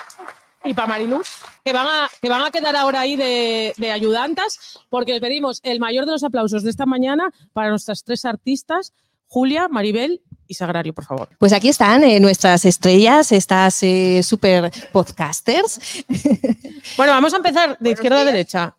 y 0.64 0.74
para 0.74 0.88
Mariluz, 0.88 1.28
que 1.64 1.72
van 1.72 1.86
a, 1.88 2.10
que 2.22 2.28
van 2.28 2.44
a 2.44 2.52
quedar 2.52 2.76
ahora 2.76 3.02
ahí 3.02 3.16
de, 3.16 3.74
de 3.78 3.92
ayudantas, 3.92 4.80
porque 4.90 5.14
les 5.14 5.22
pedimos 5.22 5.60
el 5.64 5.80
mayor 5.80 6.06
de 6.06 6.14
los 6.14 6.24
aplausos 6.24 6.64
de 6.64 6.72
esta 6.72 6.86
mañana 6.86 7.32
para 7.54 7.70
nuestras 7.70 8.04
tres 8.04 8.26
artistas, 8.26 8.94
Julia, 9.28 9.68
Maribel 9.70 10.22
y 10.48 10.54
Sagrario, 10.54 10.94
por 10.94 11.06
favor. 11.06 11.30
Pues 11.40 11.54
aquí 11.54 11.70
están 11.70 12.04
eh, 12.04 12.20
nuestras 12.20 12.66
estrellas, 12.66 13.32
estas 13.32 13.82
eh, 13.84 14.22
super 14.24 14.72
podcasters. 14.92 15.80
Bueno, 16.98 17.14
vamos 17.14 17.34
a 17.34 17.38
empezar 17.38 17.78
de 17.80 17.92
izquierda 17.92 18.22
a 18.22 18.26
derecha. 18.26 18.76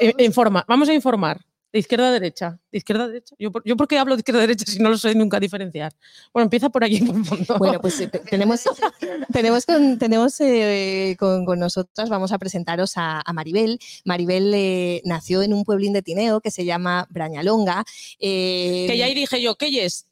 Eh, 0.00 0.14
informa, 0.24 0.64
vamos 0.66 0.88
a 0.88 0.94
informar. 0.94 1.40
De 1.72 1.78
izquierda 1.78 2.08
a 2.08 2.10
derecha. 2.10 2.58
De 2.72 2.78
izquierda 2.78 3.04
a 3.04 3.06
derecha. 3.06 3.36
Yo, 3.38 3.52
por- 3.52 3.62
yo 3.64 3.76
por 3.76 3.86
qué 3.86 3.96
hablo 3.98 4.16
de 4.16 4.20
izquierda 4.20 4.40
a 4.40 4.46
derecha 4.46 4.64
si 4.66 4.80
no 4.80 4.88
lo 4.88 4.98
sé 4.98 5.14
nunca 5.14 5.38
diferenciar. 5.38 5.92
Bueno, 6.32 6.44
empieza 6.44 6.68
por 6.68 6.82
aquí, 6.82 7.00
por 7.00 7.14
el 7.16 7.24
fondo. 7.24 7.58
Bueno, 7.58 7.80
pues 7.80 8.00
eh, 8.00 8.08
te- 8.08 8.18
tenemos, 8.20 8.62
tenemos, 9.32 9.66
con, 9.66 9.98
tenemos 9.98 10.40
eh, 10.40 11.14
con, 11.18 11.44
con 11.44 11.60
nosotras, 11.60 12.08
vamos 12.08 12.32
a 12.32 12.38
presentaros 12.38 12.96
a, 12.96 13.20
a 13.24 13.32
Maribel. 13.32 13.78
Maribel 14.04 14.52
eh, 14.54 15.00
nació 15.04 15.42
en 15.42 15.52
un 15.54 15.62
pueblín 15.64 15.92
de 15.92 16.02
Tineo 16.02 16.40
que 16.40 16.50
se 16.50 16.64
llama 16.64 17.06
Brañalonga. 17.10 17.84
eh, 18.18 18.86
que 18.88 18.96
ya 18.96 19.04
ahí 19.04 19.14
dije 19.14 19.40
yo, 19.40 19.54
¿qué 19.54 19.84
es? 19.84 20.06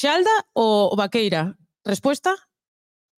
¿Xalda 0.00 0.34
o 0.54 0.96
Vaqueira? 0.96 1.56
Respuesta, 1.84 2.34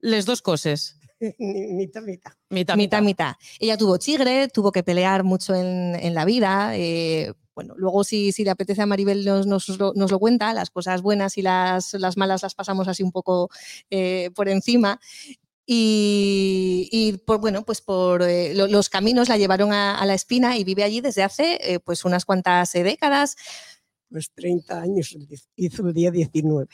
les 0.02 0.26
dos 0.26 0.42
cosas. 0.42 0.98
Mitad, 1.40 2.02
mitad. 2.02 2.34
Mitad, 2.50 2.76
mitad, 2.76 3.02
mitad. 3.02 3.34
Ella 3.60 3.78
tuvo 3.78 3.96
chigre, 3.98 4.50
tuvo 4.50 4.72
que 4.74 4.84
pelear 4.84 5.24
mucho 5.24 5.56
en, 5.56 5.96
en 5.96 6.14
la 6.14 6.26
vida. 6.26 6.76
eh, 6.76 7.34
bueno, 7.56 7.74
luego 7.78 8.04
si, 8.04 8.34
si 8.34 8.44
le 8.44 8.52
apetece 8.52 8.82
a 8.82 8.86
Maribel 8.86 9.24
nos, 9.24 9.48
nos 9.48 9.70
lo, 9.80 9.94
nos 9.96 10.12
lo 10.12 10.20
cuenta, 10.20 10.54
las 10.54 10.70
cosas 10.70 11.02
buenas 11.02 11.38
y 11.38 11.42
las, 11.42 11.94
las 11.94 12.18
malas 12.18 12.44
las 12.44 12.54
pasamos 12.54 12.90
así 12.90 13.02
un 13.02 13.14
poco 13.14 13.50
eh, 13.90 14.30
por 14.36 14.50
encima. 14.50 15.00
Y, 15.66 16.90
y 16.92 17.14
por, 17.20 17.40
bueno, 17.40 17.64
pues 17.64 17.82
por 17.82 18.22
eh, 18.24 18.54
lo- 18.54 18.68
los 18.68 18.90
caminos 18.90 19.30
la 19.30 19.38
llevaron 19.38 19.72
a, 19.74 19.98
a 19.98 20.06
la 20.06 20.14
espina 20.14 20.58
y 20.58 20.64
vive 20.64 20.84
allí 20.84 21.02
desde 21.02 21.24
hace 21.24 21.58
eh, 21.62 21.80
pues 21.80 22.06
unas 22.06 22.26
cuantas 22.26 22.76
eh, 22.76 22.84
décadas. 22.84 23.36
Pues 24.16 24.32
30 24.34 24.82
años 24.82 25.14
hizo 25.58 25.86
el 25.86 25.94
día 25.94 26.10
19 26.10 26.70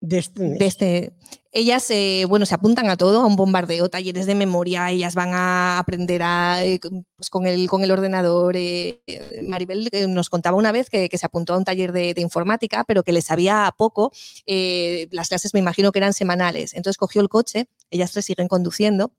de 0.00 0.16
este 0.18 0.42
mes. 0.48 0.58
de 0.58 0.66
este- 0.66 1.12
ellas, 1.52 1.90
eh, 1.90 2.24
bueno, 2.26 2.46
se 2.46 2.54
apuntan 2.54 2.88
a 2.88 2.96
todo, 2.96 3.20
a 3.20 3.26
un 3.26 3.36
bombardeo, 3.36 3.90
talleres 3.90 4.24
de 4.24 4.34
memoria, 4.34 4.90
ellas 4.90 5.14
van 5.14 5.34
a 5.34 5.78
aprender 5.78 6.22
a, 6.22 6.64
eh, 6.64 6.80
con- 6.80 7.04
pues, 7.16 7.28
con, 7.28 7.46
el, 7.46 7.68
con 7.68 7.82
el 7.84 7.90
ordenador. 7.90 8.56
eh, 8.56 9.02
eh, 9.06 9.42
Maribel 9.46 9.90
eh, 9.92 10.06
nos 10.06 10.30
contaba 10.30 10.56
una 10.56 10.72
vez 10.72 10.88
que, 10.88 11.10
que 11.10 11.18
se 11.18 11.26
apuntó 11.26 11.52
a 11.52 11.58
un 11.58 11.64
taller 11.64 11.92
de, 11.92 12.14
de 12.14 12.20
informática, 12.22 12.84
pero 12.88 13.02
que 13.02 13.12
le 13.12 13.20
sabía 13.20 13.70
poco. 13.76 14.10
eh, 14.46 15.08
las 15.10 15.28
clases 15.28 15.52
me 15.52 15.60
imagino 15.60 15.92
que 15.92 15.98
eran 15.98 16.14
semanales. 16.14 16.72
Entonces 16.72 16.96
cogió 16.96 17.20
el 17.20 17.28
coche, 17.28 17.68
ellas 17.90 18.10
tres 18.12 18.24
siguen 18.24 18.48
conduciendo, 18.48 19.12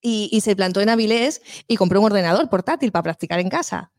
y, 0.00 0.28
y 0.32 0.42
se 0.42 0.54
plantó 0.54 0.80
en 0.80 0.90
Avilés 0.90 1.42
y 1.66 1.74
compró 1.74 1.98
un 1.98 2.06
ordenador 2.06 2.48
portátil 2.48 2.92
para 2.92 3.02
practicar 3.02 3.40
en 3.40 3.48
casa. 3.48 3.90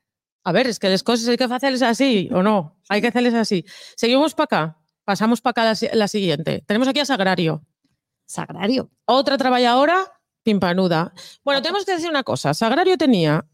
A 0.43 0.51
ver, 0.51 0.67
es 0.67 0.79
que 0.79 0.89
las 0.89 1.03
cosas 1.03 1.27
hay 1.27 1.37
que 1.37 1.43
hacerles 1.43 1.81
así, 1.81 2.29
¿o 2.33 2.41
no? 2.41 2.79
Hay 2.89 3.01
que 3.01 3.07
hacerles 3.07 3.33
así. 3.33 3.65
Seguimos 3.95 4.33
para 4.33 4.45
acá. 4.45 4.77
Pasamos 5.03 5.41
para 5.41 5.51
acá 5.51 5.65
la, 5.65 5.75
si- 5.75 5.89
la 5.93 6.07
siguiente. 6.07 6.63
Tenemos 6.65 6.87
aquí 6.87 6.99
a 6.99 7.05
Sagrario. 7.05 7.65
Sagrario. 8.25 8.89
Otra 9.05 9.37
trabajadora 9.37 10.11
pimpanuda. 10.43 11.13
Bueno, 11.43 11.61
tenemos 11.61 11.85
que 11.85 11.93
decir 11.93 12.09
una 12.09 12.23
cosa. 12.23 12.53
Sagrario 12.53 12.97
tenía 12.97 13.45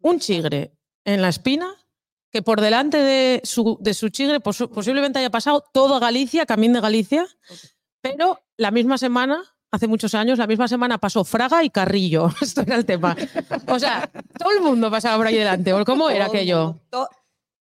un 0.00 0.18
chigre 0.18 0.72
en 1.04 1.20
la 1.22 1.28
espina 1.28 1.74
que 2.30 2.42
por 2.42 2.60
delante 2.60 2.98
de 2.98 3.40
su, 3.44 3.76
de 3.80 3.92
su 3.92 4.08
chigre 4.08 4.40
pos- 4.40 4.68
posiblemente 4.72 5.18
haya 5.18 5.30
pasado 5.30 5.64
toda 5.72 5.98
Galicia, 5.98 6.46
camino 6.46 6.74
de 6.74 6.80
Galicia, 6.80 7.26
pero 8.00 8.40
la 8.56 8.70
misma 8.70 8.96
semana, 8.98 9.42
hace 9.70 9.86
muchos 9.86 10.14
años, 10.14 10.38
la 10.38 10.46
misma 10.46 10.68
semana 10.68 10.98
pasó 10.98 11.24
Fraga 11.24 11.62
y 11.64 11.70
Carrillo. 11.70 12.28
Esto 12.40 12.62
era 12.62 12.76
el 12.76 12.84
tema. 12.86 13.16
O 13.68 13.78
sea, 13.78 14.10
todo 14.38 14.50
el 14.52 14.60
mundo 14.62 14.90
pasaba 14.90 15.16
por 15.16 15.26
ahí 15.26 15.36
delante. 15.36 15.72
¿o 15.72 15.84
¿Cómo 15.84 16.10
era 16.10 16.26
Todo 16.26 16.34
el 16.34 16.38
aquello? 16.40 16.64
mundo, 16.66 16.80
to- 16.90 17.08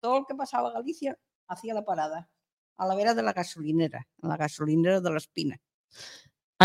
todo 0.01 0.19
el 0.19 0.25
que 0.27 0.35
pasaba 0.35 0.69
a 0.69 0.73
Galicia 0.73 1.17
hacía 1.49 1.75
la 1.75 1.85
parada 1.85 2.29
a 2.77 2.87
la 2.87 2.95
vera 2.95 3.15
de 3.15 3.23
la 3.23 3.33
gasolinera, 3.33 4.07
en 4.23 4.29
la 4.29 4.37
gasolinera 4.37 5.01
de 5.01 5.11
la 5.11 5.17
Espina. 5.19 5.57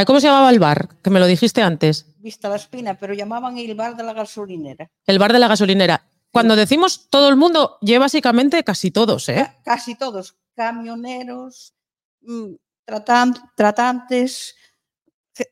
¿Cómo 0.05 0.19
se 0.21 0.27
llamaba 0.27 0.49
el 0.49 0.59
bar? 0.59 0.87
Que 1.03 1.09
me 1.09 1.19
lo 1.19 1.25
dijiste 1.27 1.61
antes. 1.61 2.05
Vista 2.19 2.47
la 2.47 2.55
Espina, 2.55 2.93
pero 2.97 3.13
llamaban 3.13 3.57
el 3.57 3.75
bar 3.75 3.97
de 3.97 4.03
la 4.03 4.13
gasolinera. 4.13 4.89
El 5.05 5.19
bar 5.19 5.33
de 5.33 5.39
la 5.39 5.47
gasolinera. 5.49 6.05
Cuando 6.31 6.55
decimos 6.55 7.09
todo 7.09 7.27
el 7.27 7.35
mundo, 7.35 7.77
lleva 7.81 8.05
básicamente 8.05 8.63
casi 8.63 8.91
todos, 8.91 9.27
¿eh? 9.29 9.35
Ca- 9.43 9.75
Casi 9.75 9.95
todos, 9.95 10.37
camioneros, 10.55 11.73
mm, 12.21 12.53
tratan- 12.85 13.51
tratantes, 13.55 14.55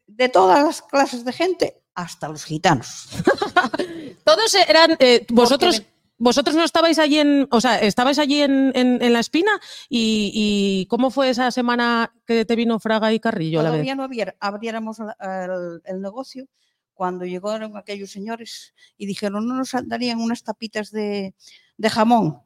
de 0.08 0.30
todas 0.30 0.64
las 0.64 0.82
clases 0.82 1.24
de 1.26 1.34
gente, 1.34 1.82
hasta 1.96 2.28
los 2.30 2.44
gitanos. 2.46 3.10
Todos 4.24 4.54
eran. 4.68 4.96
eh, 5.00 5.26
vosotros, 5.30 5.78
Porque 5.82 5.92
vosotros 6.18 6.56
no 6.56 6.64
estabais 6.64 7.00
allí 7.00 7.20
en. 7.20 7.48
O 7.52 7.62
sea, 7.62 7.80
estabais 7.80 8.20
allí 8.20 8.42
en, 8.42 8.72
en- 8.76 9.02
en 9.02 9.14
la 9.14 9.20
espina. 9.20 9.52
Y, 9.90 10.32
y 10.34 10.86
cómo 10.88 11.12
fue 11.12 11.30
esa 11.30 11.52
semana 11.52 12.14
que 12.26 12.46
te 12.46 12.56
vino 12.56 12.80
Fraga 12.80 13.14
y 13.14 13.20
Carrillo 13.20 13.60
a 13.60 13.64
la 13.64 13.70
vez? 13.72 13.78
Todavía 13.78 13.96
no 13.96 14.04
abier- 14.08 14.36
abriéramos 14.40 15.00
el, 15.00 15.82
el 15.86 16.02
negocio 16.02 16.48
cuando 16.94 17.26
llegaron 17.26 17.78
aquellos 17.78 18.10
señores 18.12 18.74
y 18.98 19.06
dijeron, 19.06 19.48
no 19.48 19.54
nos 19.56 19.72
darían 19.86 20.20
unas 20.20 20.44
tapitas 20.44 20.90
de, 20.92 21.36
de 21.78 21.90
jamón. 21.90 22.42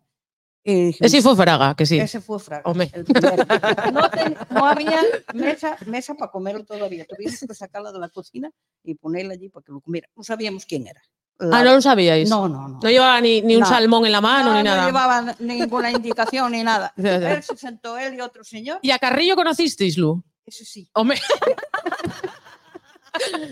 Y 0.63 0.85
dijimos, 0.87 1.11
Ese 1.13 1.21
fue 1.23 1.35
Fraga, 1.35 1.75
que 1.75 1.85
sí. 1.85 1.97
Ese 1.99 2.21
fue 2.21 2.39
Fraga. 2.39 2.61
Hombre. 2.65 2.89
el 2.93 3.03
primero. 3.03 3.35
No, 3.93 4.09
ten- 4.09 4.37
no 4.51 4.65
había 4.65 5.01
mesa, 5.33 5.75
mesa 5.87 6.13
para 6.13 6.31
comerlo 6.31 6.63
todavía. 6.63 7.05
Tuvimos 7.05 7.39
que 7.39 7.53
sacarla 7.55 7.91
de 7.91 7.99
la 7.99 8.09
cocina 8.09 8.49
y 8.83 8.93
ponerla 8.95 9.33
allí 9.33 9.49
para 9.49 9.63
que 9.63 9.71
lo 9.71 9.81
comiera. 9.81 10.07
No 10.15 10.23
sabíamos 10.23 10.65
quién 10.65 10.87
era. 10.87 11.01
La- 11.39 11.57
Ah, 11.57 11.63
no 11.63 11.73
lo 11.73 11.81
sabíais. 11.81 12.29
no, 12.29 12.47
no, 12.47 12.67
no. 12.67 12.79
No 12.83 12.89
llevaba 12.89 13.19
ni, 13.19 13.41
ni 13.41 13.55
un 13.55 13.61
No. 13.61 13.65
salmón 13.65 14.05
en 14.05 14.11
la 14.11 14.21
mano 14.21 14.51
No, 14.51 14.57
ni 14.57 14.63
no 14.63 14.69
nada. 14.69 14.85
llevaba 14.85 15.35
ninguna 15.39 15.89
indicación 15.89 16.51
ni 16.51 16.61
nada. 16.63 16.93
Él 16.97 17.41
se 17.41 17.57
sentó, 17.57 17.97
él 17.97 18.13
y 18.13 18.21
otro 18.21 18.43
señor. 18.43 18.77
¿Y 18.83 18.91
a 18.91 18.99
Carrillo 18.99 19.35
conocisteis, 19.35 19.97
Lu? 19.97 20.23
Eso 20.45 20.63
sí. 20.65 20.87
Hombre. 20.93 21.19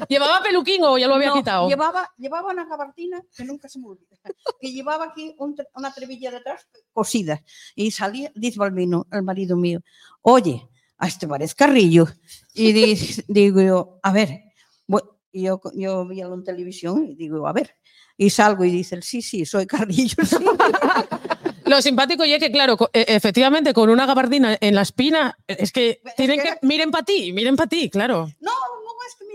¿Llevaba 0.07 0.41
peluquín 0.41 0.83
o 0.83 0.97
ya 0.97 1.07
lo 1.07 1.15
había 1.15 1.29
No, 1.29 1.33
quitado? 1.35 1.67
Llevaba, 1.69 2.09
llevaba 2.17 2.51
una 2.51 2.65
gabardina 2.65 3.21
que 3.35 3.43
nunca 3.43 3.67
se 3.69 3.79
me 3.79 3.87
olvida. 3.87 4.15
Que 4.59 4.71
llevaba 4.71 5.05
aquí 5.05 5.35
un 5.37 5.55
una 5.75 5.93
trebilla 5.93 6.31
detrás 6.31 6.67
cosida. 6.93 7.43
Y 7.75 7.91
salía, 7.91 8.31
dice 8.35 8.59
Balbino, 8.59 9.07
el 9.11 9.23
marido 9.23 9.57
mío, 9.57 9.81
oye, 10.21 10.67
a 10.97 11.07
este 11.07 11.27
parece 11.27 11.55
Carrillo. 11.55 12.07
Y 12.53 12.71
di- 12.71 12.95
digo 13.27 13.61
yo, 13.61 13.99
a 14.03 14.11
ver, 14.11 14.41
bu- 14.87 15.15
y 15.31 15.43
yo, 15.43 15.61
yo 15.73 16.05
vi 16.07 16.21
en 16.21 16.43
televisión 16.43 17.05
y 17.09 17.15
digo, 17.15 17.47
a 17.47 17.53
ver. 17.53 17.75
Y 18.17 18.29
salgo 18.31 18.65
y 18.65 18.71
dice, 18.71 19.01
sí, 19.01 19.21
sí, 19.21 19.45
soy 19.45 19.65
Carrillo. 19.65 20.15
sí". 20.25 20.35
Lo 21.65 21.81
simpático 21.83 22.25
y 22.25 22.33
es 22.33 22.39
que, 22.39 22.51
claro, 22.51 22.75
e- 22.93 23.05
efectivamente, 23.09 23.73
con 23.73 23.89
una 23.91 24.05
gabardina 24.07 24.57
en 24.59 24.73
la 24.73 24.81
espina, 24.81 25.37
es 25.45 25.71
que 25.71 26.01
Es 26.03 26.15
tienen 26.15 26.39
que 26.39 26.57
que. 26.59 26.59
Miren 26.65 26.89
para 26.89 27.05
ti, 27.05 27.31
miren 27.31 27.55
para 27.55 27.69
ti, 27.69 27.89
claro. 27.91 28.27
No, 28.39 28.51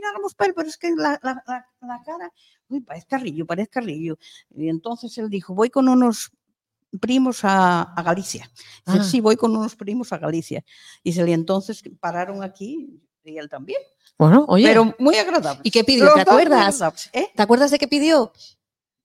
miráramos 0.04 0.34
para 0.34 0.48
él, 0.48 0.54
pero 0.54 0.68
es 0.68 0.76
que 0.76 0.90
la, 0.94 1.18
la- 1.22 1.42
la- 1.46 1.66
la 1.80 2.02
cara, 2.04 2.32
uy, 2.68 2.80
parece 2.80 3.06
Carrillo, 3.06 3.46
parece 3.46 3.68
Carrillo. 3.70 4.18
Y 4.54 4.68
entonces 4.68 5.16
él 5.18 5.28
dijo, 5.30 5.54
voy 5.54 5.70
con 5.70 5.88
unos 5.88 6.30
primos 7.00 7.44
a, 7.44 7.82
a 7.82 8.02
Galicia. 8.02 8.50
Dice, 8.86 8.98
Ah. 9.00 9.04
sí, 9.04 9.20
voy 9.20 9.36
con 9.36 9.56
unos 9.56 9.74
primos 9.76 10.12
a 10.12 10.18
Galicia. 10.18 10.64
Y 11.02 11.12
se 11.12 11.24
le 11.24 11.32
entonces 11.32 11.82
pararon 12.00 12.42
aquí 12.42 13.00
y 13.24 13.38
él 13.38 13.48
también. 13.48 13.80
Bueno, 14.18 14.44
oye. 14.48 14.66
Pero 14.68 14.94
muy 14.98 15.16
agradable. 15.16 15.60
¿Y 15.64 15.70
qué 15.70 15.82
pidió? 15.82 16.04
Los 16.04 16.14
¿Te 16.14 16.20
acuerdas? 16.20 17.08
¿eh? 17.12 17.28
¿Te 17.34 17.42
acuerdas 17.42 17.70
de 17.70 17.78
qué 17.78 17.88
pidió? 17.88 18.32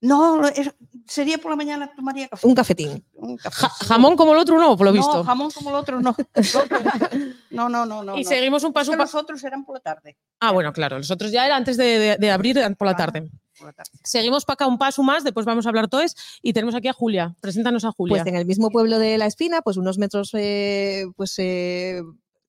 No, 0.02 0.48
es- 0.48 0.72
sería 1.08 1.38
por 1.38 1.52
la 1.52 1.58
mañana 1.58 1.92
tomaría 1.94 2.28
café. 2.30 2.48
Un 2.48 2.56
cafetín. 2.56 3.04
Un 3.16 3.36
café, 3.38 3.56
Ja- 3.68 3.70
sí. 3.80 3.86
jamón 3.88 4.16
como 4.16 4.32
el 4.34 4.38
otro 4.40 4.58
no, 4.58 4.78
por 4.78 4.86
lo 4.88 4.94
visto. 4.94 5.18
No, 5.18 5.24
jamón 5.26 5.52
como 5.52 5.70
el 5.72 5.76
otro 5.76 6.00
no. 6.02 6.16
No, 7.52 7.68
no, 7.68 7.86
no, 7.86 8.04
no. 8.04 8.16
y 8.18 8.24
no. 8.24 8.30
seguimos 8.30 8.64
un 8.64 8.70
Es 8.70 8.74
paso 8.74 8.92
que 8.92 8.96
un 8.96 8.98
pa- 9.00 9.04
los 9.06 9.16
otros 9.16 9.44
eran 9.44 9.66
por 9.66 9.76
la 9.76 9.82
tarde. 9.82 10.18
Ah, 10.40 10.52
bueno, 10.52 10.72
claro. 10.72 10.98
Los 10.98 11.12
otros 11.12 11.32
ya 11.32 11.46
era 11.46 11.56
antes 11.56 11.78
de, 11.78 12.00
de- 12.00 12.18
de 12.18 12.32
abrir 12.32 12.58
eran 12.58 12.76
por 12.76 12.88
la 12.88 12.96
tarde. 12.96 13.30
por 13.58 13.68
la 13.68 13.74
tarde. 13.74 13.90
Seguimos 14.04 14.46
para 14.46 14.54
acá 14.54 14.68
un 14.68 14.78
paso 14.78 15.04
más, 15.04 15.24
después 15.24 15.46
vamos 15.46 15.66
a 15.66 15.70
hablar 15.70 15.88
todos 15.90 16.16
y 16.42 16.54
tenemos 16.54 16.76
aquí 16.76 16.88
a 16.88 16.94
Julia. 16.94 17.36
Preséntanos 17.42 17.84
a 17.86 17.92
Julia. 17.92 18.18
Pues 18.24 18.28
en 18.28 18.36
el 18.40 18.46
mismo 18.46 18.70
pueblo 18.70 19.00
de 19.00 19.18
La 19.18 19.26
Espina, 19.26 19.62
pues 19.62 19.76
unos 19.78 19.98
metros 19.98 20.30
eh, 20.34 21.06
pues 21.18 21.34
eh, 21.40 22.02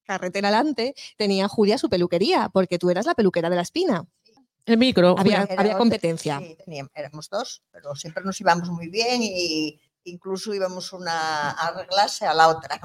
carretera 0.05 0.49
adelante, 0.49 0.95
tenía 1.17 1.49
Julia 1.49 1.79
su 1.79 1.89
peluquería, 1.89 2.49
porque 2.53 2.79
tú 2.79 2.91
eras 2.91 3.07
la 3.07 3.15
peluquera 3.15 3.49
de 3.51 3.57
La 3.57 3.63
Espina. 3.63 4.05
El 4.67 4.79
micro. 4.79 5.15
Había, 5.19 5.49
había 5.57 5.77
competencia. 5.79 6.39
Sí, 6.41 6.57
teníamos, 6.65 6.93
éramos 6.95 7.29
dos, 7.31 7.63
pero 7.71 7.95
siempre 7.95 8.23
nos 8.25 8.41
íbamos 8.41 8.69
muy 8.71 8.89
bien 8.89 9.21
y 9.23 9.81
incluso 10.05 10.55
íbamos 10.55 10.93
una 10.95 11.51
a 11.51 11.69
arreglarse 11.69 12.25
a 12.27 12.33
la 12.35 12.49
otra. 12.49 12.81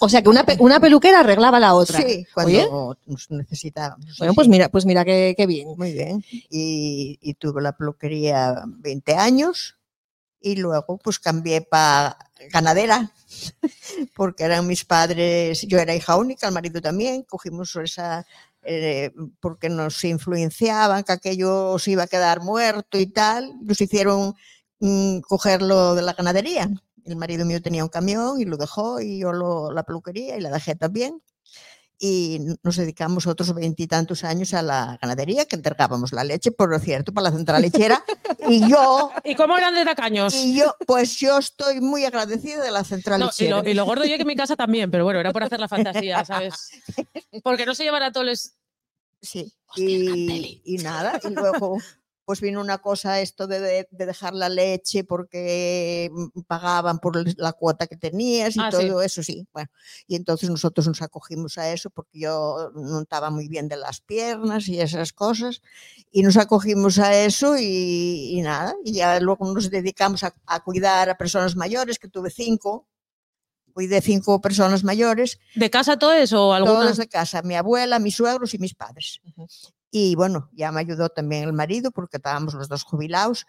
O 0.00 0.08
sea 0.08 0.20
que 0.22 0.28
una, 0.28 0.44
pe- 0.44 0.56
una 0.58 0.80
peluquera 0.80 1.20
arreglaba 1.20 1.58
a 1.58 1.60
la 1.60 1.74
otra. 1.74 1.98
Sí, 2.00 2.04
Oye, 2.04 2.66
cuando 2.66 2.98
nos 3.06 3.30
necesitábamos. 3.30 4.06
sí, 4.10 4.14
bueno, 4.18 4.34
pues 4.34 4.48
mira, 4.48 4.68
pues 4.68 4.84
mira 4.84 5.04
qué, 5.04 5.34
qué 5.36 5.46
bien. 5.46 5.68
Muy 5.76 5.92
bien. 5.92 6.24
Y, 6.50 7.18
y 7.20 7.34
tuve 7.34 7.62
la 7.62 7.72
peluquería 7.76 8.62
20 8.66 9.14
años 9.14 9.76
y 10.40 10.56
luego 10.56 10.98
pues 10.98 11.18
cambié 11.18 11.62
para 11.62 12.16
ganadera 12.52 13.12
porque 14.14 14.44
eran 14.44 14.66
mis 14.66 14.84
padres, 14.84 15.62
yo 15.62 15.78
era 15.78 15.94
hija 15.94 16.16
única, 16.16 16.46
el 16.48 16.54
marido 16.54 16.80
también, 16.80 17.22
cogimos 17.22 17.74
esa 17.76 18.24
eh, 18.62 19.12
porque 19.40 19.68
nos 19.68 20.02
influenciaban 20.04 21.04
que 21.04 21.12
aquello 21.12 21.78
se 21.78 21.92
iba 21.92 22.04
a 22.04 22.06
quedar 22.08 22.40
muerto 22.42 22.98
y 22.98 23.06
tal, 23.06 23.52
nos 23.62 23.80
hicieron 23.80 24.34
mm, 24.80 25.20
cogerlo 25.20 25.94
de 25.94 26.02
la 26.02 26.12
ganadería. 26.14 26.68
El 27.04 27.16
marido 27.16 27.46
mío 27.46 27.62
tenía 27.62 27.84
un 27.84 27.88
camión 27.90 28.40
y 28.40 28.44
lo 28.44 28.56
dejó 28.56 29.00
y 29.00 29.18
yo 29.20 29.32
lo- 29.32 29.72
la 29.72 29.82
peluquería 29.84 30.36
y 30.36 30.40
la 30.40 30.50
dejé 30.50 30.74
también 30.76 31.22
y 31.98 32.40
nos 32.62 32.76
dedicamos 32.76 33.26
otros 33.26 33.52
veintitantos 33.54 34.22
años 34.24 34.54
a 34.54 34.62
la 34.62 34.98
ganadería, 35.02 35.46
que 35.46 35.56
entregábamos 35.56 36.12
la 36.12 36.22
leche, 36.24 36.52
por 36.52 36.78
cierto, 36.80 37.12
para 37.12 37.30
la 37.30 37.36
central 37.36 37.62
lechera. 37.62 38.04
y 38.48 38.68
yo, 38.70 39.10
¿Y 39.24 39.34
cómo 39.34 39.56
eran 39.58 39.74
de 39.74 39.84
tacaños? 39.84 40.34
y 40.34 40.56
yo, 40.56 40.76
pues 40.86 41.16
yo 41.16 41.38
estoy 41.38 41.80
muy 41.80 42.04
agradecida 42.04 42.62
de 42.62 42.70
la 42.70 42.84
central 42.84 43.18
No, 43.20 43.26
y, 43.26 43.28
lechera. 43.28 43.62
lo, 43.62 43.68
y 43.68 43.74
lo 43.74 43.84
gordo 43.84 44.04
yo 44.04 44.14
que 44.16 44.22
en 44.22 44.26
mi 44.28 44.36
casa 44.36 44.54
también, 44.54 44.90
pero 44.90 45.04
bueno, 45.04 45.18
era 45.20 45.32
por 45.32 45.42
hacer 45.42 45.58
la 45.60 45.68
fantasía, 45.68 46.24
¿sabes? 46.24 46.70
Porque 47.42 47.66
no 47.66 47.74
se 47.74 47.84
llevan 47.84 48.02
a 48.02 48.12
todos 48.12 48.26
los... 48.26 48.52
Sí, 49.20 49.52
y, 49.74 50.62
y 50.64 50.78
nada, 50.78 51.18
y 51.24 51.30
luego 51.30 51.78
pues 52.28 52.42
vino 52.42 52.60
una 52.60 52.76
cosa 52.76 53.22
esto 53.22 53.46
de, 53.46 53.58
de- 53.58 53.88
de 53.90 54.04
dejar 54.04 54.34
la 54.34 54.50
leche 54.50 55.02
porque 55.02 56.10
mm, 56.12 56.42
pagaban 56.42 56.98
por 56.98 57.14
la 57.40 57.54
cuota 57.54 57.86
que 57.86 57.96
tenías 57.96 58.54
y 58.54 58.60
Ah, 58.60 58.70
sí. 58.70 58.76
todo 58.86 59.00
eso, 59.00 59.22
sí. 59.22 59.48
Bueno, 59.54 59.70
y 60.06 60.14
entonces 60.14 60.50
nosotros 60.50 60.86
nos 60.86 61.00
acogimos 61.00 61.56
a 61.56 61.72
eso 61.72 61.88
porque 61.88 62.20
yo 62.20 62.70
no 62.74 63.00
estaba 63.00 63.30
muy 63.30 63.48
bien 63.48 63.66
de 63.68 63.78
las 63.78 64.02
piernas 64.02 64.68
y 64.68 64.78
esas 64.78 65.14
cosas, 65.14 65.62
y 66.12 66.20
nos 66.22 66.36
acogimos 66.36 66.98
a 66.98 67.16
eso 67.18 67.56
y, 67.56 68.36
y 68.36 68.42
nada, 68.42 68.74
y 68.84 68.92
ya 68.92 69.18
luego 69.20 69.50
nos 69.54 69.70
dedicamos 69.70 70.22
a, 70.22 70.34
a 70.44 70.62
cuidar 70.62 71.08
a 71.08 71.16
personas 71.16 71.56
mayores, 71.56 71.98
que 71.98 72.08
tuve 72.08 72.28
cinco, 72.30 72.86
cuidé 73.72 74.02
cinco 74.02 74.38
personas 74.42 74.84
mayores, 74.84 75.38
¿De 75.54 75.70
casa 75.70 75.98
todo 75.98 76.12
eso 76.12 76.48
o 76.48 76.52
alguna? 76.52 76.80
todos 76.80 76.98
de 76.98 77.08
casa, 77.08 77.40
mi 77.40 77.54
abuela, 77.54 77.98
mis 77.98 78.16
suegros 78.16 78.52
y 78.52 78.58
mis 78.58 78.74
padres. 78.74 79.22
Y 79.90 80.14
bueno, 80.14 80.48
ya 80.52 80.70
me 80.72 80.80
ayudó 80.80 81.08
también 81.08 81.44
el 81.44 81.52
marido 81.52 81.90
porque 81.90 82.18
estábamos 82.18 82.54
los 82.54 82.68
dos 82.68 82.82
jubilados. 82.82 83.46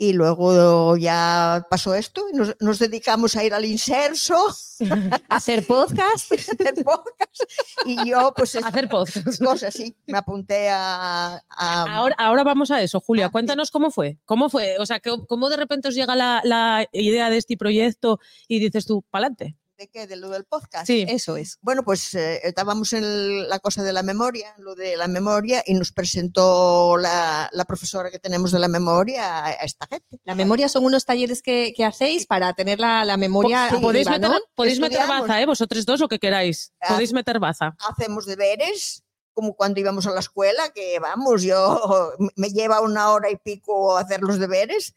Y 0.00 0.12
luego 0.12 0.96
ya 0.96 1.66
pasó 1.68 1.92
esto 1.92 2.28
y 2.32 2.36
nos, 2.36 2.54
nos 2.60 2.78
dedicamos 2.78 3.34
a 3.34 3.42
ir 3.42 3.52
al 3.52 3.64
inserso, 3.64 4.36
Hacer 5.28 5.66
podcast. 5.66 6.30
a 6.30 6.34
hacer 6.36 6.84
podcast. 6.84 7.42
Y 7.84 8.08
yo, 8.08 8.32
pues, 8.36 8.54
estas 8.54 8.72
Hacer 8.72 8.88
podcast. 8.88 9.42
cosas 9.42 9.74
así, 9.74 9.96
me 10.06 10.16
apunté 10.18 10.68
a... 10.68 11.42
a- 11.48 11.96
Ahora, 11.96 12.14
ahora 12.16 12.44
vamos 12.44 12.70
a 12.70 12.80
eso, 12.80 13.00
Julia. 13.00 13.26
Ah. 13.26 13.30
Cuéntanos 13.30 13.72
cómo 13.72 13.90
fue. 13.90 14.18
¿Cómo 14.24 14.48
fue? 14.48 14.76
O 14.78 14.86
sea, 14.86 15.00
¿cómo 15.26 15.48
de 15.48 15.56
repente 15.56 15.88
os 15.88 15.96
llega 15.96 16.14
la, 16.14 16.42
la 16.44 16.86
idea 16.92 17.28
de 17.28 17.38
este 17.38 17.56
proyecto 17.56 18.20
y 18.46 18.60
dices 18.60 18.86
tú, 18.86 19.02
pa'lante? 19.10 19.56
¿De 19.78 19.88
qué? 19.88 20.08
De 20.08 20.16
lo 20.16 20.28
del 20.30 20.44
podcast. 20.44 20.88
Sí. 20.88 21.06
Eso 21.08 21.36
es. 21.36 21.58
Bueno, 21.62 21.84
pues 21.84 22.12
eh, 22.14 22.40
estábamos 22.42 22.92
en 22.94 23.04
el- 23.04 23.48
la 23.48 23.60
cosa 23.60 23.84
de 23.84 23.92
la 23.92 24.02
memoria, 24.02 24.52
lo 24.58 24.74
de 24.74 24.96
la 24.96 25.06
memoria, 25.06 25.62
y 25.64 25.74
nos 25.74 25.92
presentó 25.92 26.96
la, 26.96 27.48
la 27.52 27.64
profesora 27.64 28.10
que 28.10 28.18
tenemos 28.18 28.50
de 28.50 28.58
la 28.58 28.66
memoria 28.66 29.44
a, 29.44 29.52
esta 29.52 29.86
gente. 29.86 30.18
La 30.24 30.34
memoria 30.34 30.68
son 30.68 30.84
unos 30.84 31.04
talleres 31.04 31.42
que, 31.42 31.72
que 31.76 31.84
hacéis 31.84 32.26
para 32.26 32.52
tener 32.54 32.80
la, 32.80 33.04
la 33.04 33.16
memoria. 33.16 33.70
Sí, 33.70 33.76
Podéis 33.80 34.08
meter, 34.10 34.28
¿no? 34.28 34.36
podéis 34.56 34.80
meter 34.80 35.06
baza, 35.06 35.40
¿eh? 35.40 35.46
Vosotros 35.46 35.86
dos, 35.86 36.00
lo 36.00 36.08
que 36.08 36.18
queráis. 36.18 36.72
Ah. 36.80 36.94
Podéis 36.94 37.12
meter 37.12 37.38
baza. 37.38 37.76
hacemos 37.88 38.26
deberes, 38.26 39.04
como 39.32 39.54
cuando 39.54 39.78
íbamos 39.78 40.08
a 40.08 40.10
la 40.10 40.18
escuela, 40.18 40.70
que 40.74 40.98
vamos, 40.98 41.42
yo 41.42 42.14
me 42.34 42.48
lleva 42.50 42.80
una 42.80 43.12
hora 43.12 43.30
y 43.30 43.36
pico 43.36 43.96
hacer 43.96 44.22
los 44.22 44.40
deberes, 44.40 44.96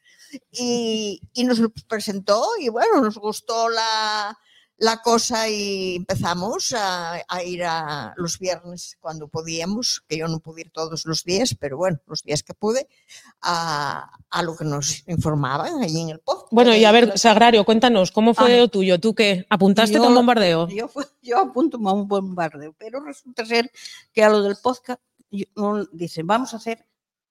y, 0.51 1.21
y 1.33 1.43
nos 1.43 1.59
presentó, 1.87 2.43
y 2.59 2.69
bueno, 2.69 2.99
nos 2.99 3.19
gustó 3.19 3.69
la, 3.69 4.35
la 4.83 4.97
cosa 5.03 5.47
y 5.47 5.95
empezamos 5.97 6.73
a, 6.73 7.21
a 7.27 7.43
ir 7.43 7.63
a 7.63 8.15
los 8.17 8.39
viernes 8.39 8.97
cuando 8.99 9.27
podíamos, 9.27 10.03
que 10.07 10.17
yo 10.17 10.27
no 10.27 10.39
pude 10.39 10.61
ir 10.61 10.71
todos 10.71 11.05
los 11.05 11.23
días, 11.23 11.55
pero 11.59 11.77
bueno, 11.77 11.99
los 12.07 12.23
días 12.23 12.41
que 12.41 12.55
pude, 12.55 12.87
a, 13.43 14.11
a 14.31 14.41
lo 14.41 14.55
que 14.57 14.65
nos 14.65 15.07
informaban 15.07 15.83
ahí 15.83 16.01
en 16.01 16.09
el 16.09 16.19
podcast. 16.19 16.47
Bueno, 16.51 16.75
y 16.75 16.83
a 16.83 16.91
ver, 16.91 17.15
Sagrario, 17.19 17.63
cuéntanos, 17.63 18.11
¿cómo 18.11 18.33
fue 18.33 18.55
Ah. 18.55 18.57
lo 18.57 18.69
tuyo? 18.69 18.99
¿Tú 18.99 19.13
qué? 19.13 19.45
¿Apuntaste 19.51 19.97
Yo- 19.97 20.03
con 20.03 20.15
bombardeo? 20.15 20.67
Yo, 20.69 20.89
yo 21.21 21.37
apunto 21.37 21.77
a 21.87 21.93
un 21.93 22.07
bombardeo, 22.07 22.73
pero 22.77 23.01
resulta 23.01 23.45
ser 23.45 23.71
que 24.11 24.23
a 24.23 24.29
lo 24.29 24.41
del 24.41 24.57
podcast 24.63 24.99
dicen, 25.91 26.25
vamos 26.25 26.55
a 26.55 26.57
hacer, 26.57 26.87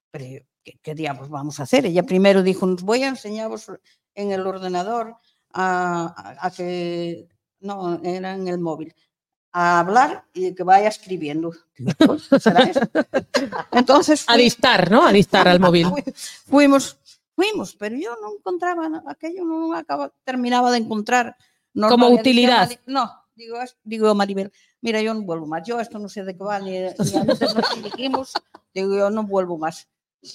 pero 0.09 0.23
yo, 0.25 0.39
¿qué, 0.63 0.79
qué 0.81 0.95
diablos 0.95 1.27
vamos 1.29 1.59
a 1.59 1.63
hacer? 1.63 1.85
Ella 1.85 2.03
primero 2.03 2.43
dijo, 2.43 2.65
nos 2.65 2.81
voy 2.81 3.03
a 3.03 3.09
enseñaros 3.09 3.67
en 4.15 4.31
el 4.31 4.47
ordenador 4.47 5.17
a, 5.51 6.13
a- 6.15 6.47
a 6.47 6.51
que, 6.51 7.27
no, 7.61 7.99
era 8.03 8.33
en 8.33 8.47
el 8.47 8.59
móvil, 8.59 8.93
a 9.53 9.79
hablar 9.79 10.25
y 10.33 10.53
que 10.53 10.63
vaya 10.63 10.87
escribiendo. 10.89 11.51
"Pues, 12.05 12.29
¿será 12.41 12.61
eso?". 12.63 12.79
Entonces 13.71 14.23
A 14.27 14.33
fui- 14.33 14.43
dictar, 14.43 14.91
¿no? 14.91 15.05
A 15.05 15.11
dictar 15.11 15.47
al 15.47 15.59
móvil. 15.59 15.87
Fui- 15.87 16.03
fuimos, 16.47 16.97
fuimos, 17.35 17.75
pero 17.75 17.95
yo 17.95 18.15
no 18.21 18.33
encontraba, 18.37 19.03
aquello 19.07 19.43
no 19.45 19.73
acaba, 19.73 20.11
terminaba 20.23 20.71
de 20.71 20.77
encontrar. 20.77 21.35
Como 21.73 21.89
Normal, 22.05 22.13
utilidad. 22.19 22.67
decía 22.67 22.81
No, 22.87 23.09
digo, 23.33 23.57
digo 23.83 24.13
Maribel, 24.13 24.51
mira, 24.81 25.01
yo 25.01 25.13
no 25.13 25.21
vuelvo 25.21 25.47
más, 25.47 25.65
yo 25.65 25.79
esto 25.79 25.99
no 25.99 26.09
sé 26.09 26.23
de 26.25 26.35
qué 26.35 26.43
va, 26.43 26.59
ni, 26.59 26.71
ni 26.71 26.79
antes 27.15 27.55
nos 27.55 27.83
dijimos, 27.83 28.33
digo, 28.73 28.93
yo 28.95 29.09
no 29.09 29.23
vuelvo 29.23 29.57
más. 29.57 29.87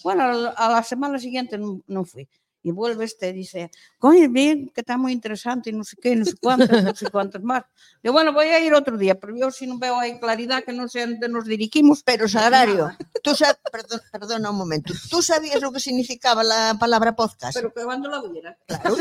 Bueno, 0.02 0.24
a 0.24 0.32
la- 0.32 0.50
a 0.50 0.70
la 0.70 0.82
semana 0.82 1.18
siguiente 1.18 1.58
no, 1.58 1.80
no 1.86 2.04
fui. 2.04 2.26
Y 2.66 2.72
vuelve 2.72 3.04
este, 3.04 3.32
dice, 3.32 3.70
coño, 3.96 4.28
bien, 4.28 4.70
que 4.74 4.80
está 4.80 4.96
muy 4.96 5.12
interesante, 5.12 5.70
y 5.70 5.72
no 5.72 5.84
sé 5.84 5.96
qué, 6.02 6.16
no 6.16 6.24
sé 6.24 6.34
cuántos, 6.42 6.82
no 6.82 6.96
sé 6.96 7.08
cuántos 7.12 7.40
más. 7.40 7.62
Digo, 8.02 8.12
bueno, 8.12 8.32
voy 8.32 8.46
a 8.46 8.58
ir 8.58 8.74
otro 8.74 8.98
día, 8.98 9.14
pero 9.14 9.36
yo 9.36 9.52
si 9.52 9.68
no 9.68 9.78
veo 9.78 9.96
ahí 10.00 10.18
claridad, 10.18 10.64
que 10.64 10.72
no 10.72 10.88
sé 10.88 11.02
a 11.02 11.06
dónde 11.06 11.28
nos 11.28 11.44
dirigimos. 11.44 12.02
Pero, 12.02 12.26
Sagrario, 12.26 12.90
tú 13.22 13.36
sabes, 13.36 13.58
perdón, 13.70 14.00
perdona 14.10 14.50
un 14.50 14.56
momento, 14.56 14.92
¿tú 15.08 15.22
sabías 15.22 15.62
lo 15.62 15.70
que 15.70 15.78
significaba 15.78 16.42
la 16.42 16.76
palabra 16.76 17.14
podcast? 17.14 17.54
Pero 17.56 17.72
que 17.72 17.84
cuando 17.84 18.10
la 18.10 18.20
hubiera. 18.20 18.58
Claro, 18.66 18.96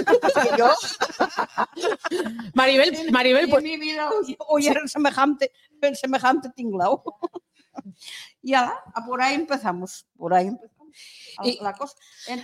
yo 0.56 0.69
Maribel, 2.54 3.12
Maribel, 3.12 3.45
en 3.45 3.49
pues, 3.49 3.63
mi 3.63 3.78
vida 3.78 4.12
oí- 4.12 4.38
oír 4.47 4.80
semejante, 4.86 5.51
semejante 5.99 6.51
tinglao. 6.56 7.04
y 8.43 8.54
ala, 8.54 8.75
a 8.93 9.04
por 9.04 9.23
ahí 9.23 9.34
empezamos, 9.34 10.06
por 10.15 10.36
ahí 10.36 10.49
empezamos. 10.49 10.74
A 11.38 11.47
Y- 11.47 11.60
la 11.62 11.73
cosa. 11.73 11.95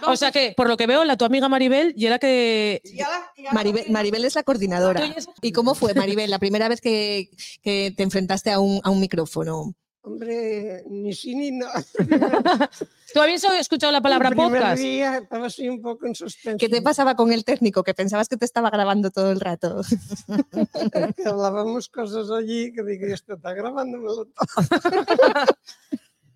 o 0.08 0.16
sea 0.16 0.32
que, 0.32 0.54
por 0.56 0.68
lo 0.68 0.78
que 0.78 0.88
veo, 0.88 1.04
la 1.06 1.18
tu 1.18 1.26
amiga 1.26 1.48
Maribel, 1.50 1.94
y 1.96 2.06
era 2.06 2.20
que... 2.20 2.82
y 2.84 3.00
y 3.00 3.44
Maribel, 3.54 3.86
Maribel 3.90 4.26
es 4.26 4.36
la 4.36 4.44
coordinadora. 4.44 5.06
Y 5.06 5.14
esa- 5.16 5.32
¿Y 5.42 5.52
cómo 5.52 5.76
fue, 5.76 5.94
Maribel, 5.94 6.30
la 6.30 6.40
primera 6.40 6.68
vez 6.68 6.82
que, 6.82 7.30
que 7.62 7.94
te 7.96 8.04
enfrentaste 8.04 8.52
a 8.52 8.60
un, 8.60 8.82
a 8.84 8.90
un 8.90 9.00
micrófono? 9.00 9.74
Hombre, 10.04 10.84
ni 10.90 11.14
sí 11.14 11.36
ni 11.36 11.52
no. 11.52 11.68
¿Tú 13.14 13.22
habías 13.22 13.44
escuchado 13.44 13.92
la 13.92 14.02
palabra 14.02 14.30
el 14.30 14.36
primer 14.36 14.60
podcast? 14.62 14.82
día 14.82 15.18
estaba 15.18 15.46
así 15.46 15.70
un 15.70 15.80
poco 15.80 16.08
en 16.08 16.16
suspenso. 16.16 16.58
¿Qué 16.58 16.70
te 16.70 16.82
pasaba 16.82 17.14
con 17.16 17.32
el 17.32 17.46
técnico? 17.46 17.84
Que 17.84 17.94
pensabas 17.94 18.28
que 18.28 18.36
te 18.36 18.46
estaba 18.46 18.72
grabando 18.72 19.12
todo 19.12 19.32
el 19.32 19.40
rato. 19.40 19.82
Que 21.16 21.30
hablábamos 21.30 21.88
cosas 21.90 22.32
allí 22.32 22.74
que 22.74 22.82
digo, 22.84 23.06
esto 23.14 23.36
está 23.36 23.54
grabándomelo 23.54 24.26
todo. 24.26 25.46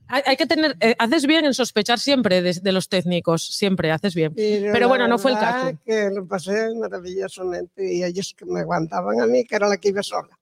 Hay, 0.07 0.21
hay 0.25 0.37
que 0.37 0.45
tener, 0.45 0.75
eh, 0.79 0.95
haces 0.99 1.25
bien 1.25 1.45
en 1.45 1.53
sospechar 1.53 1.99
siempre 1.99 2.41
de, 2.41 2.53
de 2.53 2.71
los 2.71 2.89
técnicos, 2.89 3.45
siempre 3.45 3.91
haces 3.91 4.15
bien. 4.15 4.33
Pero, 4.35 4.87
bueno, 4.87 5.07
no 5.07 5.17
fue 5.17 5.31
el 5.31 5.37
caso. 5.37 5.77
Que 5.85 6.09
lo 6.09 6.27
pasé 6.27 6.73
maravillosamente 6.75 7.93
y 7.93 8.03
ellos 8.03 8.35
que 8.37 8.45
me 8.45 8.61
aguantaban 8.61 9.21
a 9.21 9.27
mí, 9.27 9.43
que 9.45 9.55
era 9.55 9.67
la 9.67 9.77
que 9.77 9.89
iba 9.89 10.03
sola. 10.03 10.37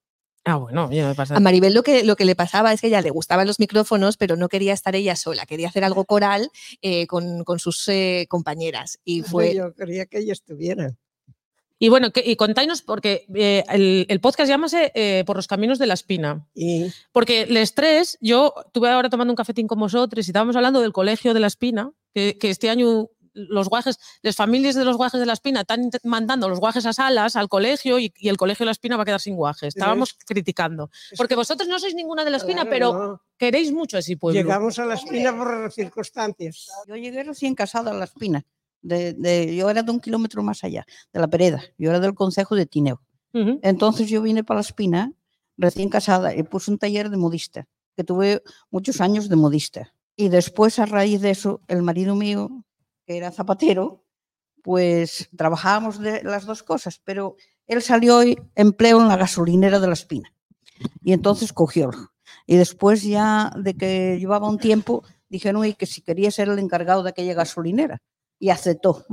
Ah, 0.46 0.58
bueno, 0.58 0.92
ya 0.92 1.08
me 1.08 1.16
pasa. 1.16 1.38
A 1.38 1.40
Maribel 1.40 1.74
lo 1.74 1.84
que, 1.84 2.04
lo 2.04 2.18
que 2.18 2.26
le 2.26 2.36
pasaba 2.36 2.74
es 2.74 2.82
que 2.82 2.88
ella 2.88 3.02
le 3.02 3.12
gustaban 3.12 3.48
los 3.48 3.60
micrófonos, 3.60 4.18
pero 4.18 4.36
no 4.36 4.50
quería 4.50 4.74
estar 4.74 4.94
ella 4.94 5.16
sola, 5.16 5.46
quería 5.46 5.70
hacer 5.70 5.86
algo 5.86 6.04
coral 6.04 6.50
eh, 6.82 7.08
con, 7.08 7.46
con 7.46 7.60
sus 7.60 7.88
eh, 7.88 8.26
compañeras. 8.28 9.00
Y 9.06 9.22
fue, 9.22 9.56
Yo 9.56 9.74
quería 9.74 10.06
que 10.06 10.20
ella 10.20 10.34
estuviera. 10.34 10.96
Y 11.84 11.90
bueno, 11.90 12.12
que, 12.12 12.24
y 12.26 12.38
contáis, 12.38 12.82
porque 12.82 13.26
eh, 13.36 13.62
el, 13.68 14.06
el 14.08 14.22
podcast 14.22 14.48
llámase 14.48 14.94
eh, 14.96 15.26
Por 15.26 15.36
los 15.36 15.48
caminos 15.48 15.80
de 15.80 15.86
la 15.86 15.96
espina. 15.96 16.48
Y 16.56 16.86
Porque 17.12 17.42
el 17.42 17.58
estrés, 17.58 18.18
yo 18.22 18.54
tuve 18.72 18.90
ahora 18.90 19.10
tomando 19.10 19.34
un 19.34 19.36
cafetín 19.36 19.68
con 19.68 19.80
vosotros 19.80 20.26
y 20.26 20.30
estábamos 20.30 20.56
hablando 20.56 20.80
del 20.80 20.94
colegio 20.94 21.34
de 21.34 21.42
la 21.42 21.48
espina, 21.48 21.92
que, 22.14 22.38
que 22.38 22.52
este 22.52 22.70
año 22.70 23.10
los 23.34 23.68
guajes, 23.68 24.00
las 24.22 24.38
familias 24.38 24.76
de 24.76 24.86
los 24.86 24.96
guajes 24.96 25.20
de 25.20 25.26
la 25.26 25.34
espina 25.34 25.62
están 25.62 25.90
mandando 26.06 26.48
los 26.48 26.62
guajes 26.62 26.86
a 26.86 26.94
salas, 26.94 27.36
al 27.36 27.50
colegio, 27.50 28.00
y, 28.00 28.14
y 28.16 28.30
el 28.30 28.38
colegio 28.38 28.64
de 28.64 28.68
la 28.68 28.72
espina 28.72 28.96
va 28.96 29.04
a 29.04 29.06
quedar 29.06 29.20
sin 29.20 29.36
guajes. 29.36 29.76
Estábamos 29.76 30.14
criticando. 30.26 30.90
Porque 31.18 31.34
que, 31.34 31.36
vosotros 31.36 31.68
no 31.68 31.80
sois 31.80 31.96
ninguna 31.96 32.24
de 32.24 32.32
la 32.32 32.38
espina, 32.38 32.62
claro, 32.62 32.70
pero 32.70 32.94
no, 32.94 33.22
queréis 33.38 33.74
mucho 33.74 33.98
ese 33.98 34.16
pueblo. 34.16 34.40
llegamos 34.40 34.80
a 34.80 34.86
la 34.86 34.94
espina 34.94 35.36
por 35.36 35.70
circunstancias. 35.70 36.70
Yo 36.88 36.96
llegué 36.96 37.24
recién 37.24 37.56
casada 37.56 37.92
a 37.92 37.94
La 37.94 38.06
Espina. 38.06 38.46
De, 38.84 39.14
de- 39.14 39.56
yo 39.56 39.70
era 39.72 39.82
de 39.82 39.92
un 39.92 40.00
kilómetro 40.00 40.44
más 40.44 40.64
allá, 40.64 40.86
de 41.12 41.20
la 41.20 41.28
Pereda. 41.28 41.64
Yo 41.80 41.90
era 41.90 42.00
del 42.00 42.14
concejo 42.14 42.56
de 42.56 42.66
Tineo. 42.68 43.02
Entonces 43.64 44.10
yo 44.10 44.22
vine 44.22 44.44
para 44.44 44.58
La 44.60 44.62
Espina 44.62 45.12
recién 45.58 45.90
casada 45.90 46.36
y 46.36 46.44
puse 46.44 46.70
un 46.70 46.78
taller 46.78 47.10
de 47.10 47.18
modista, 47.18 47.68
que 47.96 48.04
tuve 48.04 48.44
muchos 48.70 49.02
años 49.02 49.28
de 49.30 49.36
modista. 49.36 49.94
Y 50.16 50.30
después, 50.30 50.78
a 50.78 50.86
raíz 50.86 51.22
de 51.22 51.32
eso, 51.32 51.62
el 51.68 51.82
marido 51.82 52.14
mío, 52.16 52.64
que 53.08 53.18
era 53.18 53.32
zapatero, 53.32 54.04
pues 54.62 55.30
trabajábamos 55.36 56.00
de 56.00 56.24
las 56.24 56.46
dos 56.46 56.62
cosas, 56.64 57.02
pero 57.04 57.36
él 57.66 57.82
salió 57.82 58.24
y 58.24 58.38
empleo 58.56 59.02
en 59.02 59.08
la 59.08 59.18
gasolinera 59.18 59.80
de 59.80 59.88
La 59.88 59.94
Espina. 59.94 60.32
Y 61.04 61.14
entonces 61.14 61.54
cogiólo. 61.54 62.12
Y 62.46 62.58
después 62.58 63.04
ya 63.04 63.52
de 63.58 63.74
que 63.76 64.18
llevaba 64.20 64.50
un 64.50 64.58
tiempo, 64.60 65.04
dijeron 65.30 65.72
que 65.74 65.86
si 65.86 66.02
quería 66.02 66.30
ser 66.32 66.50
el 66.50 66.60
encargado 66.60 67.04
de 67.04 67.10
aquella 67.10 67.34
gasolinera. 67.34 68.02
Y 68.40 68.50
aceptó. 68.50 69.06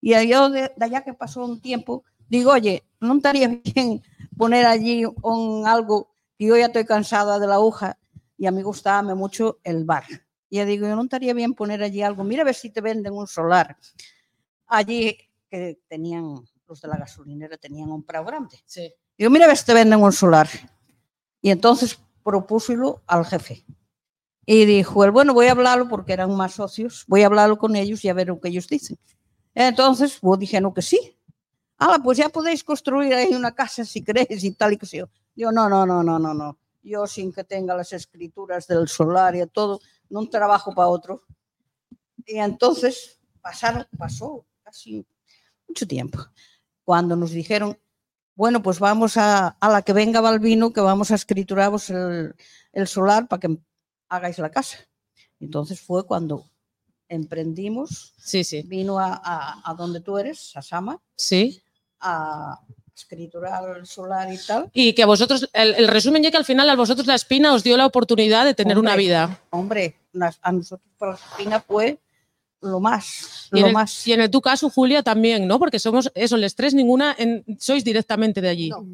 Y 0.00 0.10
yo, 0.28 0.50
de, 0.50 0.72
de 0.76 0.84
allá 0.84 1.02
que 1.02 1.14
pasó 1.14 1.44
un 1.44 1.60
tiempo, 1.60 2.04
digo, 2.28 2.52
oye, 2.52 2.84
¿no 3.00 3.16
estaría 3.16 3.48
bien 3.64 4.02
poner 4.36 4.66
allí 4.66 5.04
un 5.22 5.66
algo? 5.66 6.14
Y 6.36 6.48
yo 6.48 6.56
ya 6.56 6.66
estoy 6.66 6.84
cansada 6.84 7.38
de 7.38 7.46
la 7.46 7.60
hoja 7.60 7.98
y 8.36 8.46
a 8.46 8.50
mí 8.50 8.62
gustaba 8.62 9.14
mucho 9.14 9.60
el 9.62 9.84
bar. 9.84 10.04
Y 10.50 10.58
yo 10.58 10.66
digo, 10.66 10.86
yo 10.86 10.96
no 10.96 11.02
estaría 11.02 11.34
bien 11.34 11.54
poner 11.54 11.82
allí 11.82 12.02
algo. 12.02 12.24
Mira 12.24 12.42
a 12.42 12.44
ver 12.44 12.54
si 12.54 12.70
te 12.70 12.80
venden 12.80 13.14
un 13.14 13.26
solar. 13.26 13.76
Allí 14.66 15.16
que 15.48 15.80
tenían, 15.88 16.44
los 16.66 16.80
de 16.80 16.88
la 16.88 16.96
gasolinera 16.96 17.56
tenían 17.56 17.90
un 17.90 18.02
prado 18.02 18.26
grande. 18.26 18.58
Sí. 18.64 18.92
Digo, 19.16 19.30
mira 19.30 19.44
a 19.44 19.48
ver 19.48 19.56
si 19.56 19.66
te 19.66 19.74
venden 19.74 20.02
un 20.02 20.12
solar. 20.12 20.48
Y 21.40 21.50
entonces 21.50 21.98
propúselo 22.22 23.02
al 23.06 23.24
jefe. 23.24 23.64
Y 24.46 24.66
dijo 24.66 25.04
él, 25.04 25.10
bueno, 25.10 25.32
voy 25.32 25.46
a 25.46 25.52
hablarlo 25.52 25.88
porque 25.88 26.12
eran 26.12 26.34
más 26.36 26.54
socios, 26.54 27.04
voy 27.06 27.22
a 27.22 27.26
hablarlo 27.26 27.58
con 27.58 27.76
ellos 27.76 28.04
y 28.04 28.08
a 28.08 28.14
ver 28.14 28.28
lo 28.28 28.40
que 28.40 28.48
ellos 28.48 28.68
dicen. 28.68 28.98
Entonces, 29.54 30.20
vos 30.20 30.38
dijeron 30.38 30.72
que 30.74 30.82
sí. 30.82 31.16
Ah, 31.78 31.98
pues 32.02 32.18
ya 32.18 32.28
podéis 32.28 32.62
construir 32.62 33.14
ahí 33.14 33.34
una 33.34 33.54
casa 33.54 33.84
si 33.84 34.02
queréis 34.02 34.44
y 34.44 34.52
tal 34.52 34.74
y 34.74 34.76
que 34.76 34.86
sé 34.86 34.98
yo. 34.98 35.08
No, 35.36 35.68
no, 35.68 35.86
no, 35.86 36.02
no, 36.02 36.18
no, 36.18 36.34
no. 36.34 36.58
Yo 36.82 37.06
sin 37.06 37.32
que 37.32 37.44
tenga 37.44 37.74
las 37.74 37.92
escrituras 37.92 38.66
del 38.66 38.88
solar 38.88 39.34
y 39.34 39.46
todo, 39.46 39.80
no 40.10 40.28
trabajo 40.28 40.74
para 40.74 40.88
otro. 40.88 41.22
Y 42.26 42.36
entonces 42.36 43.18
pasaron, 43.40 43.86
pasó 43.98 44.44
casi 44.62 45.06
mucho 45.66 45.86
tiempo. 45.86 46.18
Cuando 46.84 47.16
nos 47.16 47.30
dijeron, 47.30 47.78
bueno, 48.34 48.62
pues 48.62 48.78
vamos 48.78 49.16
a, 49.16 49.48
a 49.48 49.68
la 49.68 49.82
que 49.82 49.92
venga 49.92 50.20
Balbino, 50.20 50.72
que 50.72 50.80
vamos 50.80 51.10
a 51.10 51.14
escrituraros 51.14 51.90
el, 51.90 52.34
el 52.72 52.86
solar 52.86 53.28
para 53.28 53.40
que 53.40 53.58
hagáis 54.08 54.38
la 54.38 54.50
casa. 54.50 54.78
Entonces 55.40 55.80
fue 55.80 56.06
cuando 56.06 56.44
emprendimos, 57.08 58.14
Sí, 58.18 58.44
sí. 58.44 58.62
vino 58.62 58.98
a, 58.98 59.20
a, 59.22 59.70
a 59.70 59.74
donde 59.74 60.00
tú 60.00 60.18
eres, 60.18 60.52
a 60.56 60.62
Sama, 60.62 61.00
Sí. 61.16 61.60
a 62.00 62.58
escriturar 62.96 63.76
el 63.76 63.86
solar 63.86 64.32
y 64.32 64.38
tal. 64.38 64.70
Y 64.72 64.92
que 64.94 65.02
a 65.02 65.06
vosotros, 65.06 65.48
el, 65.52 65.74
el 65.74 65.88
resumen 65.88 66.22
ya 66.22 66.30
que 66.30 66.36
al 66.36 66.44
final 66.44 66.68
a 66.70 66.76
vosotros 66.76 67.06
la 67.06 67.14
espina 67.14 67.52
os 67.52 67.62
dio 67.62 67.76
la 67.76 67.86
oportunidad 67.86 68.44
de 68.44 68.54
tener 68.54 68.78
una 68.78 68.96
vida. 68.96 69.40
Hombre, 69.50 69.96
a 70.42 70.52
nosotros 70.52 70.88
para 70.96 71.12
la 71.12 71.18
espina 71.18 71.60
fue 71.60 71.98
lo 72.60 72.80
más, 72.80 73.48
Y 73.52 73.56
en, 73.58 73.62
lo 73.62 73.66
el, 73.68 73.72
más. 73.74 74.06
y 74.06 74.12
en 74.12 74.20
el 74.22 74.30
tu 74.30 74.40
caso, 74.40 74.70
Julia, 74.70 75.02
también, 75.02 75.46
¿no? 75.46 75.58
Porque 75.58 75.78
somos, 75.78 76.10
eso, 76.14 76.36
el 76.36 76.44
estrés 76.44 76.72
ninguna, 76.72 77.14
en- 77.18 77.44
sois 77.60 77.84
directamente 77.84 78.40
de 78.40 78.48
allí. 78.48 78.70
No. 78.70 78.86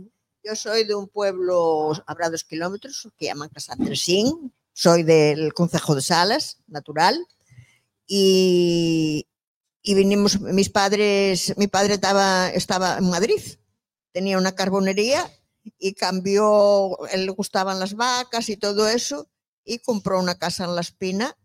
Yo 0.43 0.57
soy 0.57 0.85
de 0.85 0.95
un 0.95 1.07
pueblo, 1.07 1.93
habrá 2.07 2.31
dos 2.31 2.43
kilómetros, 2.43 3.07
que 3.17 3.27
llaman 3.27 3.51
Casantresín. 3.51 4.53
Soy 4.73 5.03
del 5.03 5.53
Concejo 5.53 5.95
de 5.95 6.03
Salas, 6.03 6.59
natural. 6.67 7.27
Y, 8.07 9.29
y 9.83 9.95
vinimos, 9.95 10.41
mis 10.41 10.71
padres, 10.71 11.55
mi 11.57 11.69
padre 11.69 11.95
estaba, 11.95 12.51
estaba 12.51 12.99
en 12.99 13.09
Madrid, 13.09 13.41
tenía 14.13 14.39
una 14.39 14.55
carbonería 14.55 15.31
y 15.79 15.95
cambió, 15.95 16.99
él 17.09 17.27
le 17.27 17.33
gustaban 17.33 17.79
las 17.79 17.95
vacas 17.95 18.49
y 18.49 18.57
todo 18.57 18.89
eso, 18.89 19.29
y 19.65 19.79
compró 19.79 20.19
una 20.19 20.37
casa 20.37 20.65
en 20.65 20.75
La 20.75 20.81
Espina 20.81 21.37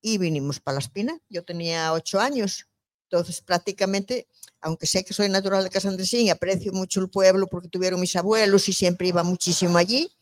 y 0.00 0.18
vinimos 0.18 0.60
para 0.60 0.76
La 0.76 0.80
Espina. 0.80 1.20
Yo 1.28 1.44
tenía 1.44 1.92
ocho 1.92 2.20
años, 2.20 2.68
entonces 3.04 3.42
prácticamente 3.42 4.26
aunque 4.60 4.86
sé 4.86 5.04
que 5.04 5.14
soy 5.14 5.28
natural 5.28 5.64
de 5.64 5.70
Casandresín 5.70 6.26
y 6.26 6.30
aprecio 6.30 6.72
mucho 6.72 7.00
el 7.00 7.08
pueblo 7.08 7.46
porque 7.46 7.68
tuvieron 7.68 8.00
mis 8.00 8.14
abuelos 8.16 8.68
y 8.68 8.72
siempre 8.72 9.08
iba 9.08 9.22
muchísimo 9.22 9.78
allí, 9.78 10.12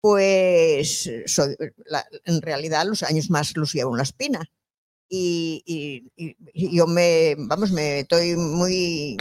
pues 0.00 1.10
soy, 1.26 1.56
la- 1.86 2.06
en 2.24 2.42
realidad 2.42 2.86
los 2.86 3.02
años 3.02 3.30
más 3.30 3.56
los 3.56 3.72
llevo 3.72 3.92
en 3.92 3.96
la 3.98 4.02
espina. 4.04 4.50
Y, 5.08 5.62
y- 5.66 6.10
y- 6.16 6.36
y 6.52 6.76
yo 6.76 6.86
me, 6.86 7.36
vamos, 7.38 7.70
me 7.70 8.00
estoy 8.00 8.34
muy, 8.36 9.16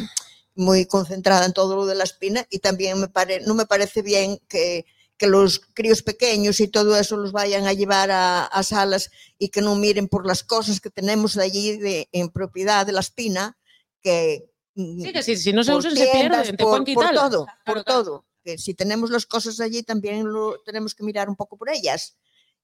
muy 0.55 0.85
concentrada 0.85 1.45
en 1.45 1.53
todo 1.53 1.75
lo 1.75 1.85
de 1.85 1.95
la 1.95 2.03
espina 2.03 2.45
y 2.49 2.59
también 2.59 2.99
me 2.99 3.07
pare, 3.07 3.41
no 3.41 3.53
me 3.53 3.65
parece 3.67 4.01
bien 4.01 4.39
que, 4.47 4.85
que 5.17 5.27
los 5.27 5.59
críos 5.59 6.01
pequeños 6.01 6.59
y 6.59 6.67
todo 6.67 6.97
eso 6.97 7.17
los 7.17 7.31
vayan 7.31 7.67
a 7.67 7.73
llevar 7.73 8.09
a, 8.09 8.45
a 8.45 8.63
salas 8.63 9.11
y 9.37 9.49
que 9.49 9.61
no 9.61 9.75
miren 9.75 10.07
por 10.07 10.25
las 10.25 10.43
cosas 10.43 10.81
que 10.81 10.89
tenemos 10.89 11.37
allí 11.37 11.77
de, 11.77 12.09
en 12.11 12.29
propiedad 12.29 12.85
de 12.85 12.91
la 12.93 13.01
espina, 13.01 13.57
que, 14.01 14.49
Sí, 14.75 15.13
que 15.13 15.23
si, 15.23 15.37
si 15.37 15.53
no 15.53 15.63
se 15.63 15.73
usan 15.73 15.95
se 15.95 16.03
pierden, 16.07 16.57
te 16.57 16.63
por, 16.63 16.83
por 16.83 17.05
todo, 17.13 17.45
por 17.65 17.83
claro. 17.83 18.03
todo. 18.03 18.25
Que 18.45 18.57
si 18.59 18.75
tenemos 18.75 19.11
las 19.11 19.25
cosas 19.27 19.59
allí 19.61 19.83
también 19.83 20.31
lo 20.31 20.59
tenemos 20.61 20.95
que 20.95 21.03
mirar 21.03 21.29
un 21.29 21.35
poco 21.37 21.57
por 21.57 21.69
ellas. 21.69 22.17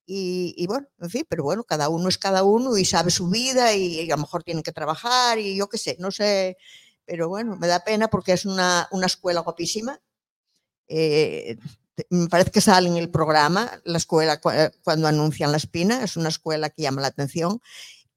Y, 0.06 0.54
y 0.58 0.68
bueno, 0.68 0.88
en 1.00 1.10
fin, 1.12 1.26
pero 1.30 1.44
bueno, 1.44 1.64
cada 1.66 1.90
uno 1.90 2.10
es 2.10 2.18
cada 2.20 2.44
uno 2.44 2.78
y 2.78 2.86
sabe 2.86 3.12
su 3.12 3.30
vida 3.30 3.74
y, 3.76 4.10
a 4.12 4.16
lo 4.16 4.22
mejor 4.24 4.44
tienen 4.44 4.64
que 4.64 4.72
trabajar 4.74 5.40
y 5.40 5.56
yo 5.58 5.70
qué 5.70 5.78
sé, 5.80 5.98
no 6.00 6.12
sé, 6.12 6.58
pero 7.06 7.30
bueno, 7.30 7.56
me 7.58 7.68
da 7.68 7.84
pena 7.84 8.10
porque 8.10 8.34
es 8.34 8.46
una, 8.46 8.88
una 8.92 9.06
escuela 9.08 9.42
guapísima. 9.42 10.02
Eh, 10.88 11.58
me 12.10 12.28
parece 12.28 12.52
que 12.52 12.62
sale 12.62 12.88
en 12.90 12.98
el 12.98 13.10
programa, 13.12 13.82
la 13.86 13.98
escuela 13.98 14.42
cua- 14.42 14.72
cuando 14.84 15.08
anuncian 15.08 15.52
la 15.52 15.58
espina, 15.58 16.04
es 16.04 16.18
una 16.18 16.30
escuela 16.30 16.70
que 16.70 16.82
llama 16.84 17.02
la 17.02 17.08
atención 17.08 17.62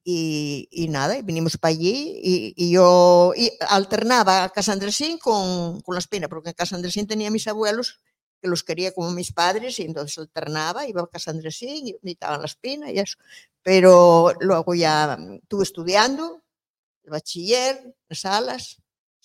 y, 0.07 0.67
y 0.71 0.87
nada, 0.87 1.17
y 1.17 1.23
vinimos 1.23 1.57
para 1.57 1.71
allí 1.71 2.19
y, 2.23 2.53
y 2.55 2.71
yo 2.71 3.33
y 3.35 3.51
alternaba 3.67 4.43
a 4.43 4.49
Casa 4.49 4.71
Andresín 4.71 5.17
con, 5.17 5.81
con 5.81 5.95
la 5.95 5.99
espina, 5.99 6.29
porque 6.29 6.49
en 6.49 6.55
Casa 6.55 6.75
Andresín 6.75 7.07
tenía 7.07 7.31
mis 7.31 7.47
abuelos 7.47 7.99
que 8.39 8.47
los 8.47 8.63
quería 8.63 8.93
como 8.93 9.09
mis 9.09 9.33
padres 9.33 9.79
y 9.79 9.83
entonces 9.83 10.19
alternaba, 10.19 10.87
iba 10.87 11.01
a 11.01 11.07
Casa 11.07 11.31
Andresín 11.31 11.87
y 11.87 11.95
visitaba 12.03 12.37
la 12.37 12.45
espina 12.45 12.91
y 12.91 12.99
eso. 12.99 13.17
Pero 13.63 14.31
luego 14.41 14.75
ya 14.75 15.17
mm, 15.19 15.33
estuve 15.41 15.63
estudiando, 15.63 16.43
el 17.03 17.09
bachiller, 17.09 17.95
las 18.07 18.19
salas. 18.19 18.77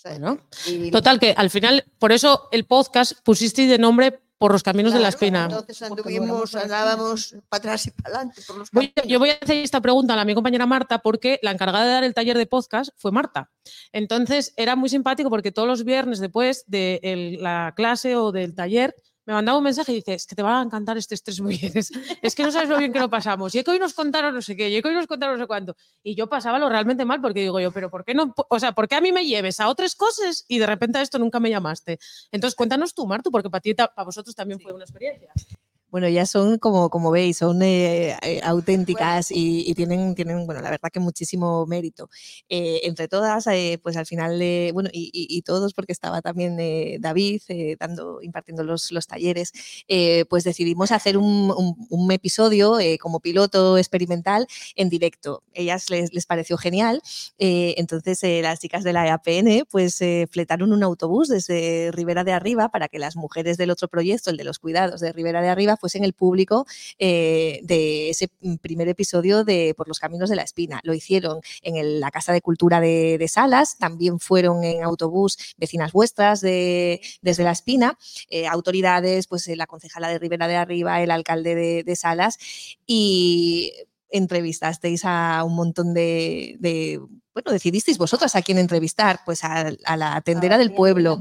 Bueno, 0.03 0.38
y- 0.66 0.90
total, 0.90 1.21
que 1.21 1.35
al 1.37 1.51
final, 1.51 1.85
por 1.99 2.11
eso 2.11 2.49
el 2.53 2.64
podcast 2.64 3.12
pusisteis 3.23 3.69
de 3.69 3.77
nombre 3.77 4.19
por 4.40 4.53
los 4.53 4.62
caminos 4.62 4.94
de 4.94 5.00
la 5.00 5.09
espina. 5.11 5.42
Entonces 5.44 5.83
anduvimos, 5.83 6.55
la 6.55 6.62
andábamos 6.62 7.37
para 7.50 7.59
atrás 7.59 7.87
y 7.87 7.90
para 7.90 8.14
adelante 8.16 8.40
por 8.46 8.57
los 8.57 8.70
Voy- 8.70 8.88
caminos. 8.88 9.12
yo 9.12 9.18
voy 9.18 9.29
a 9.29 9.35
hacer 9.35 9.59
esta 9.59 9.83
pregunta 9.83 10.18
a 10.18 10.24
mi 10.24 10.35
compañera 10.35 10.64
Marta 10.64 11.00
porque 11.00 11.38
la 11.42 11.50
encargada 11.50 11.85
de 11.85 11.90
dar 11.92 12.05
el 12.05 12.14
taller 12.14 12.38
de 12.38 12.46
podcast 12.46 12.88
fue 12.96 13.12
Marta. 13.12 13.50
Entonces 13.92 14.55
era 14.57 14.76
muy 14.76 14.88
simpático 14.88 15.29
porque 15.29 15.53
todos 15.53 15.68
los 15.68 15.85
viernes 15.85 16.20
después 16.20 16.64
de 16.68 17.00
el- 17.03 17.42
la 17.42 17.74
clase 17.76 18.16
o 18.16 18.33
del 18.33 18.55
taller 18.55 18.96
me 19.31 19.35
mandaba 19.35 19.59
un 19.59 19.64
mensaje 19.64 19.93
y 19.93 19.97
dice, 19.97 20.14
es 20.14 20.27
que 20.27 20.35
te 20.35 20.43
va 20.43 20.59
a 20.59 20.62
encantar 20.62 20.99
estrés 20.99 21.40
muy 21.40 21.57
bien, 21.57 21.73
es, 21.77 22.35
que 22.35 22.43
no 22.43 22.51
sabes 22.51 22.69
lo 22.69 22.79
bien 22.79 22.93
que 22.93 22.99
lo 22.99 23.09
pasamos, 23.09 23.55
y 23.55 23.59
es 23.59 23.64
que 23.64 23.71
hoy 23.71 23.79
nos 23.79 23.95
contaron 23.95 24.35
no 24.35 24.43
sé 24.43 24.57
qué, 24.57 24.69
y 24.69 24.77
es 24.77 24.83
que 24.83 24.88
hoy 24.88 24.95
nos 24.95 25.07
contaron 25.07 25.38
no 25.38 25.45
sé 25.45 25.47
cuánto. 25.47 25.77
Y 26.03 26.16
yo 26.16 26.29
pasaba 26.29 26.59
lo 26.59 26.69
realmente 26.69 27.05
mal 27.05 27.21
porque 27.21 27.40
digo 27.40 27.61
yo, 27.61 27.71
pero 27.71 27.90
¿por 27.90 28.05
qué 28.05 28.12
no? 28.12 28.35
O 28.49 28.59
sea, 28.59 28.73
¿por 28.73 28.88
qué 28.88 28.97
a 28.97 29.01
mí 29.01 29.12
me 29.12 29.25
lleves 29.25 29.61
a 29.61 29.69
otras 29.69 29.95
cosas 29.95 30.45
y 30.49 30.59
de 30.59 30.66
repente 30.66 30.99
a 30.99 31.03
esto 31.03 31.21
nunca 31.21 31.38
me 31.38 31.49
llamaste? 31.49 32.01
Entonces 32.33 32.57
cuéntanos 32.57 32.93
tú, 32.93 33.07
Martu, 33.07 33.31
porque 33.31 33.49
para 33.49 33.61
ti, 33.61 33.73
para 33.75 34.05
vosotros 34.05 34.35
también 34.35 34.59
fue 34.59 34.73
una 34.73 34.83
experiencia. 34.83 35.33
Bueno, 35.90 36.07
ellas 36.07 36.31
son, 36.31 36.59
como, 36.59 36.88
como 36.88 37.11
veis, 37.11 37.38
son 37.38 37.62
eh, 37.62 38.16
eh, 38.22 38.40
auténticas 38.44 39.33
y, 39.33 39.68
y 39.68 39.74
tienen, 39.74 40.14
tienen, 40.14 40.46
bueno, 40.46 40.61
la 40.61 40.70
verdad 40.70 40.88
que 40.92 41.00
muchísimo 41.00 41.66
mérito. 41.66 42.09
Eh, 42.48 42.83
entre 42.85 43.09
todas, 43.09 43.46
eh, 43.48 43.81
pues 43.83 43.96
al 43.96 44.07
final, 44.07 44.38
bueno, 44.72 44.88
y, 44.92 45.11
y- 45.12 45.26
y 45.37 45.42
todos, 45.42 45.74
porque 45.74 45.92
estaba 45.92 46.22
también 46.22 46.59
eh, 46.61 46.98
David 47.00 47.42
dando, 47.81 48.22
impartiendo 48.22 48.62
los, 48.62 48.92
los 48.92 49.07
talleres, 49.09 49.53
pues 50.29 50.44
decidimos 50.44 50.92
hacer 50.92 51.16
un, 51.18 51.53
un- 51.57 51.87
un 51.88 52.12
episodio 52.12 52.79
como 53.00 53.18
piloto 53.20 53.76
experimental 53.76 54.46
en 54.76 54.88
directo. 54.90 55.42
Ellas 55.53 55.90
les, 55.90 56.12
les 56.12 56.26
pareció 56.26 56.57
genial, 56.57 57.03
entonces 57.38 58.22
eh, 58.22 58.40
las 58.42 58.61
chicas 58.61 58.85
de 58.85 58.92
la 58.92 59.07
EAPN 59.09 59.64
pues 59.68 59.98
fletaron 60.31 60.72
un 60.72 60.83
autobús 60.85 61.29
desde 61.29 61.90
Ribera 61.92 62.22
de 62.24 62.33
Arriba 62.33 62.68
para 62.68 62.88
que 62.88 62.98
las 63.00 63.16
mujeres 63.16 63.57
del 63.57 63.70
otro 63.70 63.88
proyecto, 63.88 64.31
el 64.31 64.37
de 64.37 64.44
los 64.44 64.59
cuidados 64.61 65.00
de 65.00 65.12
Ribera 65.12 65.42
de 65.42 65.48
Arriba, 65.48 65.76
fuesen 65.81 66.05
el 66.05 66.12
público 66.12 66.66
eh, 66.99 67.61
de 67.64 68.11
ese 68.11 68.29
mm, 68.40 68.57
primer 68.57 68.87
episodio 68.88 69.43
de 69.43 69.75
Por 69.77 69.88
los 69.88 69.99
Caminos 69.99 70.31
de 70.31 70.37
la 70.37 70.43
Espina. 70.43 70.81
Lo 70.85 70.95
hicieron 70.95 71.40
en 71.62 71.77
el- 71.77 71.99
la 72.01 72.11
Casa 72.11 72.33
de 72.33 72.43
Cultura 72.43 72.81
de, 72.81 73.16
de 73.19 73.27
Salas, 73.29 73.79
también 73.79 74.21
fueron 74.21 74.62
en 74.62 74.85
autobús 74.85 75.38
vecinas 75.57 75.93
vuestras 75.93 76.40
de, 76.40 77.01
desde 77.23 77.43
la 77.45 77.51
Espina, 77.53 77.99
eh, 78.29 78.47
autoridades, 78.47 79.27
pues 79.27 79.49
eh, 79.49 79.57
la 79.57 79.66
concejala 79.66 80.09
de 80.09 80.19
Ribera 80.19 80.47
de 80.47 80.57
Arriba, 80.57 81.01
el 81.03 81.11
alcalde 81.11 81.55
de, 81.55 81.83
de 81.83 81.97
Salas 81.97 82.38
y 82.87 83.73
entrevistasteis 84.11 85.03
a 85.05 85.43
un 85.45 85.55
montón 85.55 85.95
de, 85.95 86.57
de- 86.59 87.01
bueno, 87.33 87.53
decidisteis 87.53 87.97
vosotras 87.97 88.35
a 88.35 88.43
quién 88.43 88.59
entrevistar, 88.59 89.21
pues 89.25 89.45
a, 89.45 89.71
a 89.85 89.97
la 89.97 90.21
tendera 90.21 90.59
del 90.59 90.71
pueblo, 90.77 91.16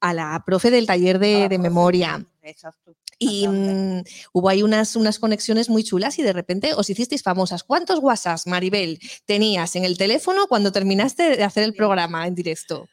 a 0.00 0.14
la 0.14 0.42
profe 0.46 0.70
del 0.70 0.86
taller 0.86 1.18
de, 1.18 1.48
de 1.50 1.58
memoria. 1.58 2.24
Exacto. 2.42 2.94
Y 3.22 3.46
mm, 3.48 4.02
hubo 4.32 4.48
ahí 4.48 4.62
unas, 4.62 4.96
unas 4.96 5.18
conexiones 5.18 5.68
muy 5.68 5.84
chulas 5.84 6.18
y 6.18 6.22
de 6.22 6.32
repente 6.32 6.74
os 6.74 6.90
hicisteis 6.90 7.22
famosas. 7.22 7.62
¿Cuántos 7.64 8.00
WhatsApps, 8.00 8.46
Maribel, 8.46 8.98
tenías 9.26 9.76
en 9.76 9.84
el 9.84 9.96
teléfono 9.96 10.46
cuando 10.48 10.72
terminaste 10.72 11.36
de 11.36 11.44
hacer 11.44 11.64
el 11.64 11.74
programa 11.74 12.26
en 12.26 12.34
directo? 12.34 12.88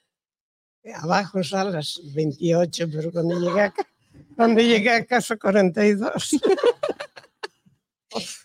Abajo 0.96 1.44
salas 1.44 2.00
28, 2.16 2.88
pero 2.92 3.12
cuando 3.12 3.40
llegué 3.40 3.62
a, 3.62 3.74
cuando 4.36 4.62
llegué 4.62 4.90
a 4.92 5.06
casa 5.06 5.36
42. 5.38 6.12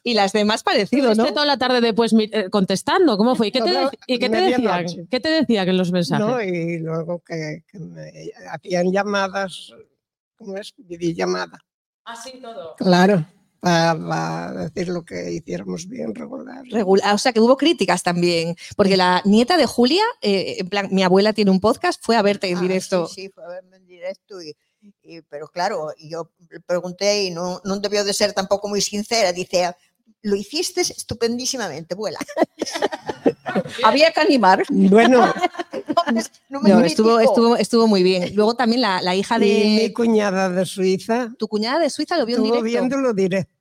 Y 0.03 0.13
las 0.13 0.33
demás 0.35 0.63
parecido, 0.63 1.15
¿no? 1.15 1.25
Toda 1.33 1.47
la 1.47 1.57
tarde 1.57 1.81
después 1.81 2.13
eh, 2.13 2.51
contestando, 2.51 3.17
¿cómo 3.17 3.35
fue? 3.35 3.47
¿Y 3.49 3.51
qué 3.51 3.63
te, 3.63 3.71
dec- 3.71 3.99
y 4.07 4.19
qué 4.19 4.29
te 4.29 4.37
decían? 4.37 4.61
medianoche. 4.63 5.07
¿Qué 5.11 5.21
te 5.21 5.31
decían 5.31 5.67
en 5.71 5.79
los 5.79 5.91
mensajes? 5.91 6.27
¿no? 6.27 6.43
Y 6.43 6.79
luego 6.81 7.23
que, 7.27 7.65
que 7.67 7.79
me 7.79 8.13
hacían 8.53 8.93
llamadas, 8.93 9.73
¿cómo 10.37 10.59
es? 10.59 10.75
Videollamada. 10.77 11.65
Así 12.05 12.41
todo. 12.41 12.75
Claro, 12.77 13.25
para 13.61 14.53
decir 14.53 14.89
lo 14.89 15.03
que 15.05 15.33
hiciéramos 15.33 15.89
bien, 15.89 16.15
regular. 16.15 16.63
Regula- 16.71 17.15
o 17.15 17.19
sea 17.19 17.33
que 17.33 17.41
hubo 17.41 17.57
críticas 17.57 18.03
también, 18.03 18.57
porque 18.77 18.97
la 18.97 19.23
nieta 19.25 19.57
de 19.57 19.67
Julia, 19.67 20.05
eh, 20.21 20.57
en 20.59 20.69
plan, 20.69 20.89
mi 20.91 21.03
abuela 21.03 21.33
tiene 21.33 21.51
un 21.51 21.61
podcast, 21.61 22.03
fue 22.05 22.17
a 22.17 22.23
verte 22.23 22.49
en 22.51 22.59
Ah, 22.59 22.61
directo. 22.61 23.07
Sí, 23.07 23.23
sí, 23.23 23.29
fue 23.31 23.45
a 23.45 23.49
verme 23.49 23.77
en 23.79 23.87
directo 23.87 24.43
y, 24.43 24.55
y- 25.03 25.23
pero 25.23 25.49
claro, 25.49 25.93
yo 25.99 26.31
le 26.51 26.61
pregunté 26.61 27.25
y 27.25 27.31
no, 27.31 27.61
no 27.65 27.79
debió 27.79 28.05
de 28.05 28.13
ser 28.13 28.35
tampoco 28.35 28.69
muy 28.69 28.83
sincera, 28.83 29.33
dice, 29.33 29.75
lo 30.21 30.37
hiciste 30.37 30.83
estupendísimamente, 30.83 31.95
abuela. 31.95 32.19
Había 33.85 34.11
que 34.13 34.21
animar. 34.21 34.63
Bueno, 34.69 35.33
no 36.49 36.61
me 36.61 36.69
No, 36.71 36.81
estuvo, 36.81 37.19
estuvo, 37.21 37.57
estuvo 37.57 37.87
muy 37.87 38.03
bien. 38.03 38.35
Luego 38.35 38.55
también 38.55 38.81
la, 38.81 39.01
la 39.03 39.15
hija 39.15 39.37
y 39.37 39.41
mi 39.41 39.79
de 39.81 39.93
cuñada 39.93 40.49
de 40.51 40.67
Suiza 40.67 41.31
tu 41.39 41.49
cuñada 41.49 41.79
de 41.79 41.91
Suiza 41.91 42.17
lo 42.17 42.27
vio 42.27 42.37
en 42.37 42.45
estuvo 42.45 42.63
directo 42.63 42.81
viéndolo 42.89 43.13
directo. 43.13 43.53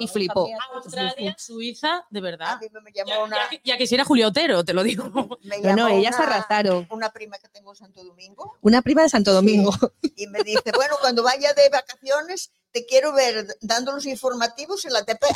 y 0.00 0.08
flipó. 0.08 0.48
Australia, 0.74 1.36
Suiza, 1.38 2.04
de 2.10 2.18
A 2.18 2.22
verdad. 2.22 2.58
mí 2.60 2.66
me 2.82 2.92
Ya, 2.92 3.04
llamó 3.04 3.24
una, 3.24 3.36
ya- 3.50 3.60
ya 3.64 3.78
quisiera 3.78 4.04
Julio 4.04 4.28
Otero, 4.28 4.64
te 4.64 4.72
lo 4.74 4.82
digo. 4.82 5.04
me 5.44 5.58
No, 5.74 5.86
ellas 5.88 6.16
una- 6.16 6.24
arrasaron. 6.26 6.86
Una 6.90 7.10
prima 7.12 7.38
que 7.38 7.48
tengo 7.48 7.70
en 7.72 7.76
Santo 7.76 8.02
Domingo 8.02 8.56
Una 8.62 8.82
prima 8.82 9.02
de 9.02 9.08
Santo 9.08 9.32
Domingo. 9.32 9.72
y 10.16 10.26
me 10.26 10.42
dice, 10.42 10.72
bueno, 10.74 10.96
cuando 11.00 11.22
vaya 11.22 11.52
de 11.52 11.68
vacaciones 11.68 12.50
te 12.72 12.84
quiero 12.86 13.12
ver 13.12 13.46
dando 13.60 13.92
los 13.92 14.04
informativos 14.06 14.84
en 14.84 14.92
la 14.94 15.04
TPA. 15.04 15.28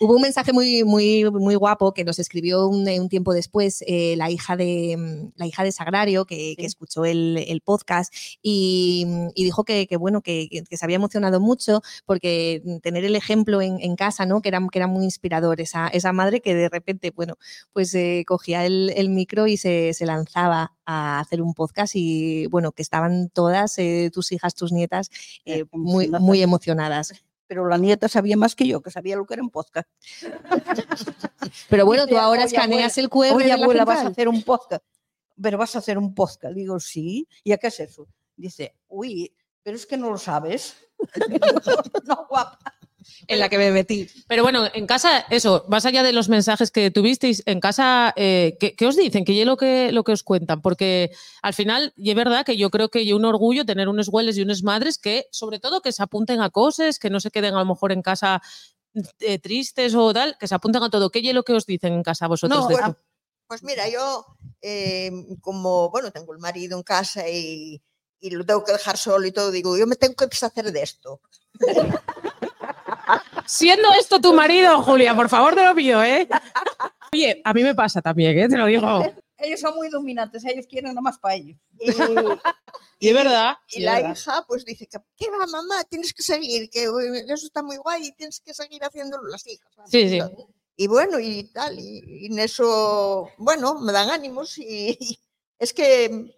Hubo 0.00 0.16
un 0.16 0.22
mensaje 0.22 0.52
muy, 0.52 0.84
muy, 0.84 1.24
muy 1.30 1.54
guapo 1.54 1.94
que 1.94 2.04
nos 2.04 2.18
escribió 2.18 2.66
un, 2.66 2.88
un 2.88 3.08
tiempo 3.08 3.32
después 3.32 3.82
eh, 3.86 4.14
la, 4.16 4.30
hija 4.30 4.56
de, 4.56 4.96
mm, 4.96 5.32
la 5.36 5.46
hija 5.46 5.64
de 5.64 5.72
Sagrario, 5.72 6.24
que, 6.26 6.54
que 6.56 6.66
escuchó 6.66 7.04
el, 7.04 7.38
el 7.48 7.60
podcast, 7.60 8.12
y, 8.42 9.04
mm, 9.06 9.28
y 9.34 9.44
dijo 9.44 9.64
que, 9.64 9.86
que, 9.86 9.96
bueno, 9.96 10.20
que, 10.20 10.48
se 10.70 10.84
había 10.84 10.96
emocionado 10.96 11.40
mucho 11.40 11.80
porque 12.06 12.60
mm, 12.64 12.78
tener 12.78 13.04
el 13.04 13.16
ejemplo 13.16 13.62
en, 13.62 13.80
en 13.80 13.96
casa, 13.96 14.26
¿no? 14.26 14.42
Que 14.42 14.48
era, 14.48 14.60
que 14.70 14.78
era 14.78 14.86
muy 14.88 15.04
inspirador, 15.04 15.60
esa, 15.60 15.88
esa 15.88 16.12
madre 16.12 16.40
que 16.40 16.54
de 16.54 16.68
repente, 16.68 17.10
bueno, 17.10 17.36
pues 17.72 17.94
eh, 17.94 18.24
cogía 18.26 18.66
el, 18.66 18.92
el 18.96 19.08
micro 19.08 19.46
y 19.46 19.56
se, 19.56 19.94
se 19.94 20.06
lanzaba 20.06 20.72
a 20.86 21.20
hacer 21.20 21.40
un 21.40 21.54
podcast 21.54 21.94
y 21.96 22.46
bueno, 22.48 22.72
que 22.72 22.82
estaban 22.82 23.30
todas, 23.30 23.78
eh, 23.78 24.10
tus 24.12 24.32
hijas, 24.32 24.54
tus 24.54 24.72
nietas, 24.72 25.10
eh, 25.46 25.54
Eh, 25.60 25.64
muy, 25.72 26.08
muy 26.08 26.42
emocionadas. 26.42 27.12
Pero 27.54 27.68
la 27.68 27.78
nieta 27.78 28.08
sabía 28.08 28.36
más 28.36 28.56
que 28.56 28.66
yo, 28.66 28.82
que 28.82 28.90
sabía 28.90 29.14
lo 29.14 29.24
que 29.26 29.34
era 29.34 29.42
un 29.44 29.48
podcast. 29.50 29.88
Pero 31.68 31.86
bueno, 31.86 32.04
tú 32.04 32.18
ahora 32.18 32.42
"Oye, 32.42 32.52
escaneas 32.52 32.98
el 32.98 33.08
QR 33.08 33.32
Oye, 33.32 33.52
abuela, 33.52 33.84
vas 33.84 33.98
a 33.98 34.02
central". 34.02 34.12
hacer 34.12 34.28
un 34.28 34.42
podcast. 34.42 34.84
Pero 35.40 35.56
vas 35.56 35.76
a 35.76 35.78
hacer 35.78 35.96
un 35.96 36.16
podcast. 36.16 36.52
Digo, 36.52 36.80
sí. 36.80 37.28
¿Y 37.44 37.52
a 37.52 37.58
qué 37.58 37.68
es 37.68 37.78
eso? 37.78 38.08
Dice, 38.34 38.74
uy, 38.88 39.32
pero 39.62 39.76
es 39.76 39.86
que 39.86 39.96
no 39.96 40.10
lo 40.10 40.18
sabes. 40.18 40.74
no, 42.06 42.26
guapa. 42.28 42.58
En 43.26 43.38
la 43.38 43.48
que 43.48 43.58
me 43.58 43.70
metí. 43.70 44.08
Pero 44.28 44.42
bueno, 44.42 44.66
en 44.72 44.86
casa, 44.86 45.26
eso, 45.30 45.64
más 45.68 45.86
allá 45.86 46.02
de 46.02 46.12
los 46.12 46.28
mensajes 46.28 46.70
que 46.70 46.90
tuvisteis, 46.90 47.42
en 47.46 47.60
casa, 47.60 48.12
eh, 48.16 48.56
¿qué, 48.60 48.74
qué 48.74 48.86
os 48.86 48.96
dicen? 48.96 49.24
¿Qué 49.24 49.40
es 49.40 49.46
lo 49.46 49.56
que, 49.56 49.92
lo 49.92 50.04
que 50.04 50.12
os 50.12 50.22
cuentan? 50.22 50.62
Porque 50.62 51.10
al 51.42 51.54
final, 51.54 51.92
y 51.96 52.10
es 52.10 52.16
verdad 52.16 52.44
que 52.44 52.56
yo 52.56 52.70
creo 52.70 52.88
que 52.88 53.02
es 53.02 53.12
un 53.12 53.24
orgullo 53.24 53.64
tener 53.64 53.88
unos 53.88 54.08
hueles 54.08 54.36
y 54.36 54.42
unas 54.42 54.62
madres 54.62 54.98
que, 54.98 55.26
sobre 55.30 55.58
todo, 55.58 55.80
que 55.80 55.92
se 55.92 56.02
apunten 56.02 56.40
a 56.40 56.50
cosas, 56.50 56.98
que 56.98 57.10
no 57.10 57.20
se 57.20 57.30
queden 57.30 57.54
a 57.54 57.58
lo 57.58 57.66
mejor 57.66 57.92
en 57.92 58.02
casa 58.02 58.42
eh, 59.20 59.38
tristes 59.38 59.94
o 59.94 60.12
tal, 60.12 60.36
que 60.38 60.46
se 60.46 60.54
apunten 60.54 60.82
a 60.82 60.90
todo. 60.90 61.10
¿Qué 61.10 61.18
es 61.18 61.34
lo 61.34 61.42
que 61.42 61.52
os 61.52 61.66
dicen 61.66 61.92
en 61.92 62.02
casa 62.02 62.28
vosotros? 62.28 62.58
No, 62.58 62.68
de 62.68 62.74
bueno, 62.74 62.88
esto? 62.88 63.00
Pues 63.46 63.62
mira, 63.62 63.88
yo 63.88 64.24
eh, 64.62 65.10
como, 65.40 65.90
bueno, 65.90 66.10
tengo 66.10 66.32
el 66.32 66.38
marido 66.38 66.76
en 66.76 66.82
casa 66.82 67.28
y, 67.28 67.82
y 68.20 68.30
lo 68.30 68.46
tengo 68.46 68.64
que 68.64 68.72
dejar 68.72 68.96
solo 68.96 69.26
y 69.26 69.32
todo, 69.32 69.50
digo, 69.50 69.76
yo 69.76 69.86
me 69.86 69.96
tengo 69.96 70.14
que 70.14 70.26
deshacer 70.26 70.72
de 70.72 70.82
esto. 70.82 71.20
Siendo 73.46 73.88
esto 73.98 74.20
tu 74.20 74.32
marido, 74.34 74.82
Julia, 74.82 75.14
por 75.14 75.28
favor 75.28 75.54
te 75.54 75.64
lo 75.64 75.74
pido, 75.74 76.02
¿eh? 76.02 76.28
Oye, 77.12 77.40
a 77.44 77.52
mí 77.54 77.62
me 77.62 77.74
pasa 77.74 78.00
también, 78.02 78.38
¿eh? 78.38 78.48
Te 78.48 78.56
lo 78.56 78.66
digo. 78.66 79.04
Ellos 79.36 79.60
son 79.60 79.74
muy 79.76 79.88
dominantes, 79.90 80.44
ellos 80.44 80.66
quieren 80.66 80.94
nomás 80.94 81.18
para 81.18 81.34
ellos. 81.34 81.58
Y, 81.78 81.90
Y 83.00 83.08
es 83.08 83.14
verdad. 83.14 83.56
y 83.68 83.80
la 83.80 84.00
hija 84.00 84.44
pues 84.48 84.64
dice, 84.64 84.86
que, 84.86 84.98
¿qué 85.16 85.26
va 85.30 85.46
mamá? 85.46 85.84
Tienes 85.90 86.14
que 86.14 86.22
seguir, 86.22 86.70
que 86.70 86.84
eh, 86.84 87.24
eso 87.28 87.46
está 87.46 87.62
muy 87.62 87.76
guay 87.76 88.06
y 88.06 88.12
tienes 88.12 88.40
que 88.40 88.54
seguir 88.54 88.82
haciéndolo 88.82 89.28
las 89.28 89.46
hijas. 89.46 89.68
Sí, 89.86 90.08
sí. 90.08 90.20
Y 90.76 90.86
bueno, 90.86 91.20
y 91.20 91.44
tal, 91.52 91.78
y, 91.78 92.02
y 92.22 92.26
en 92.26 92.38
eso, 92.38 93.28
bueno, 93.36 93.78
me 93.80 93.92
dan 93.92 94.10
ánimos 94.10 94.56
y, 94.58 94.96
y 94.98 95.18
es 95.58 95.74
que 95.74 96.34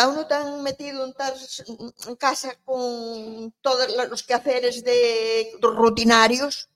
está 0.00 0.08
uno 0.08 0.26
tan 0.26 0.62
metido 0.62 1.04
en, 1.04 1.12
tas- 1.12 1.64
en 2.08 2.16
casa 2.16 2.54
con 2.64 3.52
todos 3.60 3.94
lo- 3.96 4.06
los 4.06 4.22
quehaceres 4.22 4.82
de 4.84 5.52
rutinarios 5.60 6.68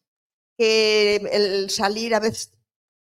que 0.57 1.17
el 1.17 1.71
salir 1.71 2.15
a 2.15 2.21
veces 2.21 2.53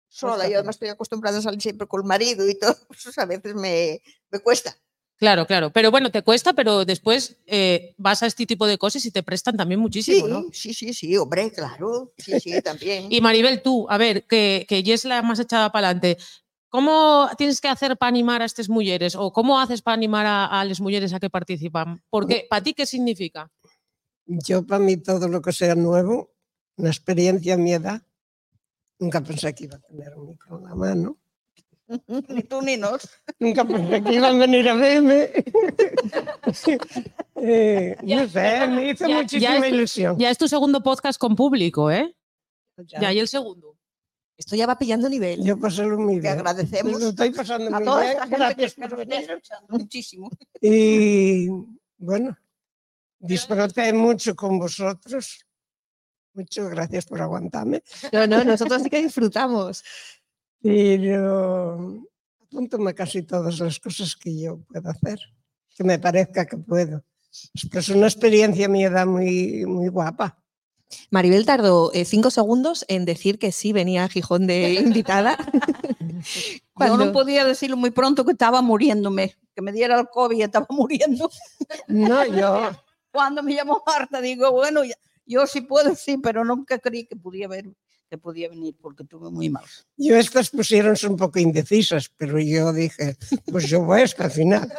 sola, 0.09 0.49
yo 0.49 0.57
además 0.59 0.77
estoy 0.77 0.89
acostumbrada 0.89 1.39
a 1.39 1.43
salir 1.43 1.61
siempre 1.63 1.87
con 1.87 2.01
el 2.03 2.07
marido 2.07 2.49
y 2.49 2.59
todo, 2.59 2.77
pues 2.89 3.17
a 3.19 3.27
veces 3.27 3.55
me, 3.55 4.03
me 4.31 4.39
cuesta. 4.41 4.77
Claro, 5.17 5.47
claro. 5.47 5.71
Pero 5.71 5.91
bueno, 5.91 6.11
te 6.11 6.23
cuesta, 6.23 6.55
pero 6.55 6.87
después 6.87 7.37
eh, 7.47 7.95
vas 7.99 8.23
a 8.23 8.27
este 8.27 8.47
tipo 8.47 8.67
de 8.67 8.79
cosas 8.79 9.05
y 9.05 9.11
te 9.11 9.23
prestan 9.23 9.55
también 9.57 9.79
Sí, 9.79 9.83
muchísimo, 9.83 10.27
¿no? 10.29 10.47
sí, 10.53 10.73
sí, 10.73 10.95
sí, 10.95 11.15
hombre, 11.19 11.53
claro, 11.53 12.13
sí, 12.17 12.41
sí, 12.41 12.63
también. 12.63 13.07
Y 13.13 13.21
Maribel, 13.21 13.61
tú, 13.61 13.87
a 13.91 13.99
ver, 13.99 14.25
que, 14.25 14.65
que 14.69 14.83
ya 14.83 14.95
es 14.95 15.05
la 15.05 15.21
más 15.23 15.39
echada 15.39 15.71
para 15.73 15.89
adelante. 15.89 16.17
¿Cómo 16.71 17.29
tienes 17.37 17.61
que 17.61 17.69
hacer 17.69 17.97
para 17.99 18.09
animar 18.09 18.43
a 18.43 18.45
estas 18.47 18.69
mujeres? 18.69 19.15
¿O 19.17 19.33
cómo 19.33 19.59
haces 19.61 19.83
para 19.83 19.95
animar 19.95 20.25
a, 20.27 20.47
a 20.47 20.65
las 20.65 20.81
mujeres 20.81 21.13
a 21.13 21.21
que 21.21 21.29
participan? 21.29 22.03
Porque, 22.09 22.47
¿para 22.49 22.63
ti 22.63 22.75
qué 22.75 22.87
significa? 22.87 23.51
Yo 24.27 24.65
para 24.65 24.79
mí 24.83 24.97
todo 24.97 25.27
lo 25.29 25.43
que 25.43 25.53
sea 25.53 25.75
nuevo, 25.75 26.31
una 26.77 26.89
experiencia 26.91 27.55
a 27.55 27.57
mi 27.57 27.73
edad, 27.73 28.01
nunca 29.01 29.21
pensé 29.21 29.53
que 29.55 29.65
iba 29.65 29.77
a 29.77 29.81
tener 29.81 30.15
un 30.17 30.29
micro 30.29 30.59
en 30.59 30.65
la 30.65 30.75
mano. 30.77 31.17
Ni 32.29 32.43
tú 32.45 32.63
ni 32.63 32.77
nos. 32.77 33.09
Nunca 33.41 33.65
pensé 33.65 34.01
que 34.05 34.15
iban 34.15 34.37
a 34.37 34.39
venir 34.39 34.69
a 34.69 34.75
verme. 34.75 35.29
Eh, 37.43 37.97
no 38.03 38.29
sé, 38.29 38.67
me 38.69 38.91
hizo 38.91 39.07
ya- 39.07 39.15
ya 39.17 39.23
muchísima 39.23 39.67
es- 39.67 39.73
ilusión. 39.73 40.19
Ya 40.19 40.31
es 40.31 40.37
tu 40.39 40.47
segundo 40.47 40.83
podcast 40.83 41.19
con 41.19 41.35
público, 41.35 41.91
¿eh? 41.91 42.15
Ya. 42.77 43.01
Ya, 43.01 43.13
y 43.15 43.19
el 43.19 43.29
segundo. 43.29 43.77
Esto 44.41 44.57
ya 44.57 44.67
va 44.67 44.79
pillando 44.79 45.07
nivel. 45.11 45.45
Yo 45.45 45.59
pasé 45.61 45.85
muy 45.87 46.15
Te 46.15 46.21
bien. 46.23 46.33
agradecemos 46.39 46.99
Lo 46.99 47.09
estoy 47.11 47.31
pasando 47.31 47.67
A 47.69 47.79
muy 47.79 47.85
toda 47.85 48.01
bien. 48.01 48.13
esta 48.15 48.27
Gracias 48.27 48.75
por 48.75 48.97
venir. 48.97 49.43
muchísimo. 49.69 50.31
Y 50.63 51.49
bueno, 51.99 52.37
Disfruté 53.19 53.93
mucho 53.93 54.35
con 54.35 54.59
vosotros. 54.59 55.45
Muchas 56.33 56.71
gracias 56.71 57.05
por 57.05 57.21
aguantarme. 57.21 57.83
No, 58.13 58.27
no, 58.27 58.43
nosotros 58.45 58.83
sí 58.83 58.89
que 58.89 59.03
disfrutamos. 59.03 59.85
Pero 60.63 62.03
apúntome 62.43 62.95
casi 62.95 63.23
todas 63.23 63.59
las 63.59 63.79
cosas 63.79 64.17
que 64.17 64.41
yo 64.41 64.61
puedo 64.61 64.89
hacer, 64.89 65.21
que 65.77 65.85
me 65.85 65.99
parezca 65.99 66.47
que 66.47 66.57
puedo. 66.57 67.05
Es 67.75 67.89
una 67.91 68.07
experiencia 68.07 68.65
a 68.65 68.69
mi 68.71 68.85
edad 68.85 69.07
muy, 69.07 69.67
muy 69.67 69.89
guapa. 69.89 70.40
Maribel 71.11 71.47
tardó 71.47 71.93
eh, 71.93 72.05
cinco 72.05 72.31
segundos 72.31 72.85
en 72.89 73.05
decir 73.05 73.39
que 73.39 73.53
sí 73.53 73.73
venía 73.73 74.05
a 74.05 74.09
Gijón 74.09 74.47
de 74.47 74.75
invitada. 74.85 75.37
Yo 76.21 76.59
Cuando- 76.75 77.05
no 77.07 77.13
podía 77.13 77.45
decirlo 77.45 77.77
muy 77.77 77.91
pronto 77.91 78.25
que 78.25 78.33
estaba 78.33 78.63
muriéndome, 78.63 79.37
que 79.55 79.63
me 79.63 79.73
diera 79.73 79.99
el 80.01 80.09
COVID 80.09 80.37
y 80.39 80.43
estaba 80.43 80.67
muriendo. 80.71 81.31
No, 81.89 82.25
yo, 82.27 82.71
Cuando 83.13 83.43
me 83.43 83.55
llamó 83.55 83.83
Marta, 83.87 84.21
digo, 84.21 84.51
bueno, 84.53 84.85
ya- 84.85 84.95
yo 85.27 85.47
sí 85.47 85.61
puedo, 85.63 85.95
sí, 85.95 86.17
pero 86.19 86.45
nunca 86.45 86.79
creí 86.79 87.07
que 87.07 87.17
podía 87.17 87.49
ver, 87.49 87.67
que 88.09 88.19
podía 88.19 88.49
venir 88.49 88.75
porque 88.81 89.05
tuve 89.05 89.31
muy 89.31 89.49
mal. 89.51 89.65
yo 89.97 90.17
estas 90.17 90.51
pusieron 90.51 90.97
un 91.09 91.17
poco 91.17 91.39
indecisas, 91.39 92.11
pero 92.17 92.39
yo 92.41 92.73
dije, 92.73 93.17
pues 93.51 93.69
yo 93.69 93.81
voy 93.83 94.03
hasta 94.03 94.25
el 94.27 94.31
final. 94.31 94.73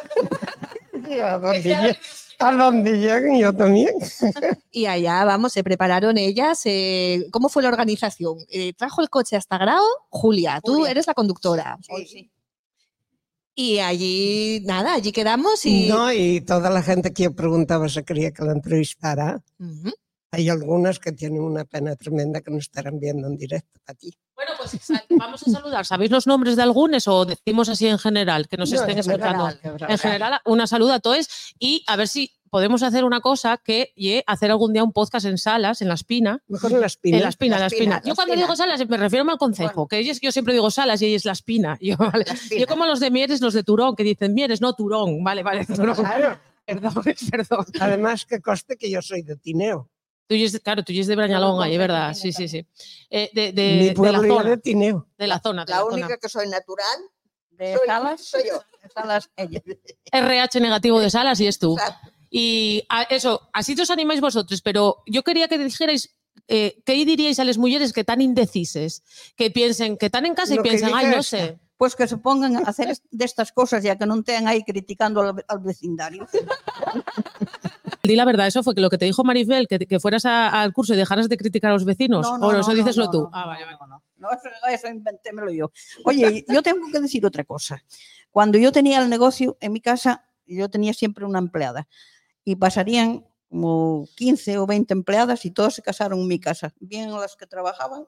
A 1.20 1.38
donde, 1.38 1.96
a 2.38 2.52
donde 2.52 2.92
lleguen 2.98 3.38
yo 3.38 3.52
también. 3.52 3.94
Y 4.70 4.86
allá, 4.86 5.24
vamos, 5.24 5.52
se 5.52 5.62
prepararon 5.62 6.16
ellas. 6.18 6.60
eh, 6.64 7.26
¿Cómo 7.30 7.48
fue 7.48 7.62
la 7.62 7.68
organización? 7.68 8.38
Eh, 8.48 8.72
¿Trajo 8.74 9.02
el 9.02 9.10
coche 9.10 9.36
hasta 9.36 9.58
Grao? 9.58 9.84
Julia, 10.08 10.60
tú 10.64 10.74
Julia. 10.76 10.90
eres 10.92 11.06
la 11.06 11.14
conductora. 11.14 11.78
Sí. 12.06 12.30
Y 13.54 13.80
allí, 13.80 14.62
nada, 14.64 14.94
allí 14.94 15.12
quedamos 15.12 15.64
y... 15.66 15.88
No, 15.88 16.10
y 16.10 16.40
toda 16.40 16.70
la 16.70 16.82
gente 16.82 17.12
que 17.12 17.24
yo 17.24 17.34
preguntaba 17.34 17.86
si 17.88 18.02
quería 18.02 18.30
que 18.30 18.42
la 18.44 18.52
entrevistara, 18.52 19.42
hay 20.30 20.48
algunas 20.48 20.98
que 20.98 21.12
tienen 21.12 21.42
una 21.42 21.66
pena 21.66 21.94
tremenda 21.96 22.40
que 22.40 22.50
no 22.50 22.56
estarán 22.56 22.98
viendo 22.98 23.26
en 23.28 23.36
directo 23.36 23.78
a 23.86 23.92
ti. 23.92 24.16
Bueno, 24.44 24.58
pues 24.58 24.88
vamos 25.10 25.42
a 25.46 25.50
saludar. 25.50 25.86
¿Sabéis 25.86 26.10
los 26.10 26.26
nombres 26.26 26.56
de 26.56 26.62
algunos 26.62 27.06
o 27.08 27.24
decimos 27.24 27.68
así 27.68 27.86
en 27.86 27.98
general 27.98 28.48
que 28.48 28.56
nos 28.56 28.70
No, 28.70 28.76
estén 28.76 28.92
en 28.92 28.98
escuchando? 28.98 29.48
general, 29.50 29.90
En 29.90 29.98
general, 29.98 30.40
una 30.44 30.66
saluda 30.66 30.96
a 30.96 31.00
todos 31.00 31.28
y 31.58 31.84
a 31.86 31.96
ver 31.96 32.08
si 32.08 32.32
podemos 32.50 32.82
hacer 32.82 33.04
una 33.04 33.20
cosa 33.20 33.56
que 33.56 33.94
hacer 34.26 34.50
algún 34.50 34.72
día 34.74 34.84
un 34.84 34.92
podcast 34.92 35.24
en 35.26 35.38
salas, 35.38 35.80
en 35.80 35.88
la 35.88 35.94
espina. 35.94 36.42
Mejor 36.48 36.72
en 36.72 36.80
la 36.80 36.86
espina. 36.86 37.16
En 37.16 37.22
la 37.22 37.28
espina, 37.30 37.56
La 37.56 37.60
la 37.60 37.66
espina, 37.66 37.96
espina. 37.96 38.02
Yo 38.04 38.10
la 38.10 38.14
cuando 38.14 38.34
espina. 38.34 38.46
digo 38.46 38.56
salas 38.56 38.88
me 38.88 38.96
refiero 38.98 39.30
al 39.30 39.38
concejo, 39.38 39.88
que 39.88 39.98
ellos, 39.98 40.20
yo 40.20 40.32
siempre 40.32 40.52
digo 40.52 40.70
salas 40.70 41.00
y 41.02 41.06
ella 41.06 41.16
es 41.16 41.24
la 41.24 41.32
espina. 41.32 41.78
Yo, 41.80 41.96
vale. 41.96 42.24
La. 42.26 42.58
Yo 42.58 42.66
como 42.66 42.84
los 42.86 43.00
de 43.00 43.10
Mieres, 43.10 43.40
los 43.40 43.54
de 43.54 43.62
Turón, 43.62 43.96
que 43.96 44.04
dicen 44.04 44.34
Mieres, 44.34 44.60
no 44.60 44.74
Turón. 44.74 45.22
Vale, 45.24 45.42
vale, 45.42 45.64
Turón. 45.66 45.94
Claro. 45.94 46.38
Perdón, 46.66 46.92
perdón. 47.30 47.66
Además, 47.80 48.24
que 48.26 48.40
coste 48.40 48.76
que 48.76 48.90
yo 48.90 49.00
soy 49.02 49.22
de 49.22 49.36
Tineo. 49.36 49.88
Tú 50.26 50.34
y 50.34 50.44
es, 50.44 50.58
claro, 50.60 50.82
tú 50.82 50.92
y 50.92 51.00
es 51.00 51.06
de 51.06 51.16
Brañalonga, 51.16 51.68
y 51.68 51.72
es 51.72 51.78
verdad. 51.78 52.14
Sí, 52.14 52.32
sí, 52.32 52.48
sí. 52.48 52.66
Eh, 53.10 53.30
de, 53.34 53.52
de- 53.52 53.76
Mi 53.78 53.84
de 53.88 53.92
pueblo 53.92 54.22
la 54.22 54.28
zona. 54.28 54.50
de 54.50 54.56
Tineo. 54.58 55.08
De 55.18 55.26
la 55.26 55.40
zona. 55.40 55.64
de 55.64 55.70
La 55.72 55.78
la 55.78 55.84
única 55.84 56.06
zona. 56.06 56.16
que 56.18 56.28
soy 56.28 56.48
natural 56.48 56.98
De 57.50 57.76
soy, 57.76 57.86
salas, 57.86 58.20
soy 58.24 58.42
yo. 58.48 58.58
de 58.82 58.88
salas, 58.88 59.30
ella. 59.36 59.60
RH 60.12 60.60
negativo 60.60 61.00
de 61.00 61.10
salas 61.10 61.38
y 61.40 61.46
es 61.46 61.58
tú. 61.58 61.74
Exacto. 61.76 62.08
Y 62.30 62.84
a- 62.88 63.02
eso, 63.02 63.50
así 63.52 63.78
os 63.78 63.90
animáis 63.90 64.20
vosotros, 64.22 64.62
pero 64.62 65.02
yo 65.06 65.22
quería 65.22 65.48
que 65.48 65.58
dijerais 65.58 66.14
eh, 66.48 66.82
qué 66.86 66.92
diríais 67.04 67.38
a 67.38 67.44
las 67.44 67.58
mujeres 67.58 67.92
que 67.92 68.04
tan 68.04 68.22
indecises, 68.22 69.02
que 69.36 69.50
piensen, 69.50 69.98
que 69.98 70.06
están 70.06 70.24
en 70.24 70.34
casa 70.34 70.54
y 70.54 70.56
Lo 70.56 70.62
piensan, 70.62 70.92
ay, 70.94 71.06
no 71.14 71.22
sé. 71.22 71.58
Pues 71.82 71.96
que 71.96 72.06
se 72.06 72.16
pongan 72.16 72.54
a 72.54 72.60
hacer 72.60 72.90
es- 72.90 73.02
de 73.10 73.24
estas 73.24 73.50
cosas 73.50 73.82
ya 73.82 73.98
que 73.98 74.06
no 74.06 74.14
estén 74.14 74.46
ahí 74.46 74.62
criticando 74.62 75.20
al, 75.20 75.44
al 75.48 75.58
vecindario. 75.58 76.28
Di 78.04 78.14
la 78.14 78.24
verdad, 78.24 78.46
eso 78.46 78.62
fue 78.62 78.72
que 78.76 78.80
lo 78.80 78.88
que 78.88 78.98
te 78.98 79.04
dijo 79.04 79.24
Maribel, 79.24 79.66
que, 79.66 79.80
que 79.80 79.98
fueras 79.98 80.24
a- 80.24 80.62
al 80.62 80.72
curso 80.72 80.94
y 80.94 80.96
dejaras 80.96 81.28
de 81.28 81.36
criticar 81.36 81.70
a 81.70 81.74
los 81.74 81.84
vecinos. 81.84 82.24
No, 82.24 82.38
no, 82.38 82.46
o 82.46 82.52
no, 82.52 82.60
eso 82.60 82.72
dices 82.72 82.96
lo 82.96 83.10
tú. 83.10 83.28
ah, 83.32 83.46
vale, 83.46 83.64
vale. 83.64 83.76
no, 83.80 83.86
no. 83.88 84.02
No, 84.16 84.28
eso, 84.30 84.48
eso 84.70 84.86
inventémelo 84.86 85.50
yo. 85.50 85.72
Oye, 86.04 86.44
yo 86.46 86.62
tengo 86.62 86.86
que 86.92 87.00
decir 87.00 87.26
otra 87.26 87.42
cosa. 87.42 87.82
Cuando 88.30 88.58
yo 88.58 88.70
tenía 88.70 89.02
el 89.02 89.10
negocio 89.10 89.56
en 89.60 89.72
mi 89.72 89.80
casa, 89.80 90.24
yo 90.46 90.70
tenía 90.70 90.94
siempre 90.94 91.24
una 91.24 91.40
empleada 91.40 91.88
y 92.44 92.54
pasarían 92.54 93.26
como 93.48 94.06
15 94.14 94.58
o 94.58 94.66
20 94.66 94.92
empleadas 94.94 95.44
y 95.46 95.50
todas 95.50 95.74
se 95.74 95.82
casaron 95.82 96.20
en 96.20 96.28
mi 96.28 96.38
casa. 96.38 96.72
Bien 96.78 97.10
las 97.10 97.34
que 97.34 97.46
trabajaban 97.46 98.04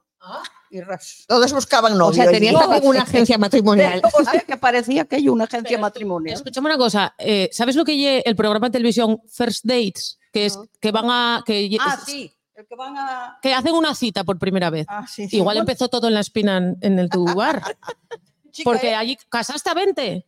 y 0.71 0.81
ras. 0.81 1.25
Todos 1.29 1.53
buscaban 1.53 1.93
O 1.93 1.97
novio. 1.97 2.15
sea, 2.15 2.25
allí. 2.25 2.33
tenías 2.33 2.55
también 2.61 2.87
una 2.87 3.03
agencia 3.03 3.39
matrimonial. 3.39 4.03
O 4.13 4.25
sea, 4.25 4.41
que 4.41 4.57
parecía 4.57 5.03
aquello 5.03 5.33
una 5.33 5.45
agencia 5.45 5.71
Pero 5.71 5.81
matrimonial. 5.83 6.35
Escúchame 6.37 6.67
una 6.67 6.79
cosa, 6.79 7.15
eh, 7.19 7.49
¿sabes 7.53 7.77
lo 7.77 7.85
que 7.85 7.97
lle 7.97 8.23
el 8.27 8.37
programa 8.37 8.69
de 8.69 8.73
televisión 8.73 9.21
First 9.29 9.65
Dates? 9.65 10.19
Que 10.33 10.47
es 10.47 10.57
No. 10.57 10.67
que 10.81 10.91
van 10.93 11.07
a. 11.11 11.43
Que, 11.47 11.77
Ah, 11.81 11.99
sí, 12.05 12.33
el 12.55 12.67
que 12.67 12.75
van 12.75 12.97
a... 12.99 13.39
que 13.43 13.53
hacen 13.55 13.75
una 13.75 13.95
cita 13.95 14.25
por 14.25 14.39
primera 14.39 14.71
vez. 14.71 14.87
Ah, 14.89 15.07
sí, 15.07 15.29
sí. 15.29 15.37
Igual 15.37 15.57
Bueno, 15.57 15.61
empezó 15.61 15.89
todo 15.89 16.09
en 16.09 16.15
la 16.15 16.21
espina 16.21 16.57
en, 16.57 16.77
en 16.81 16.99
el 16.99 17.09
tu 17.09 17.25
bar. 17.25 17.63
chica, 18.51 18.71
Porque 18.71 18.91
eh, 18.91 18.95
allí 18.95 19.17
casaste 19.29 19.71
a 19.71 19.75
20, 19.75 20.27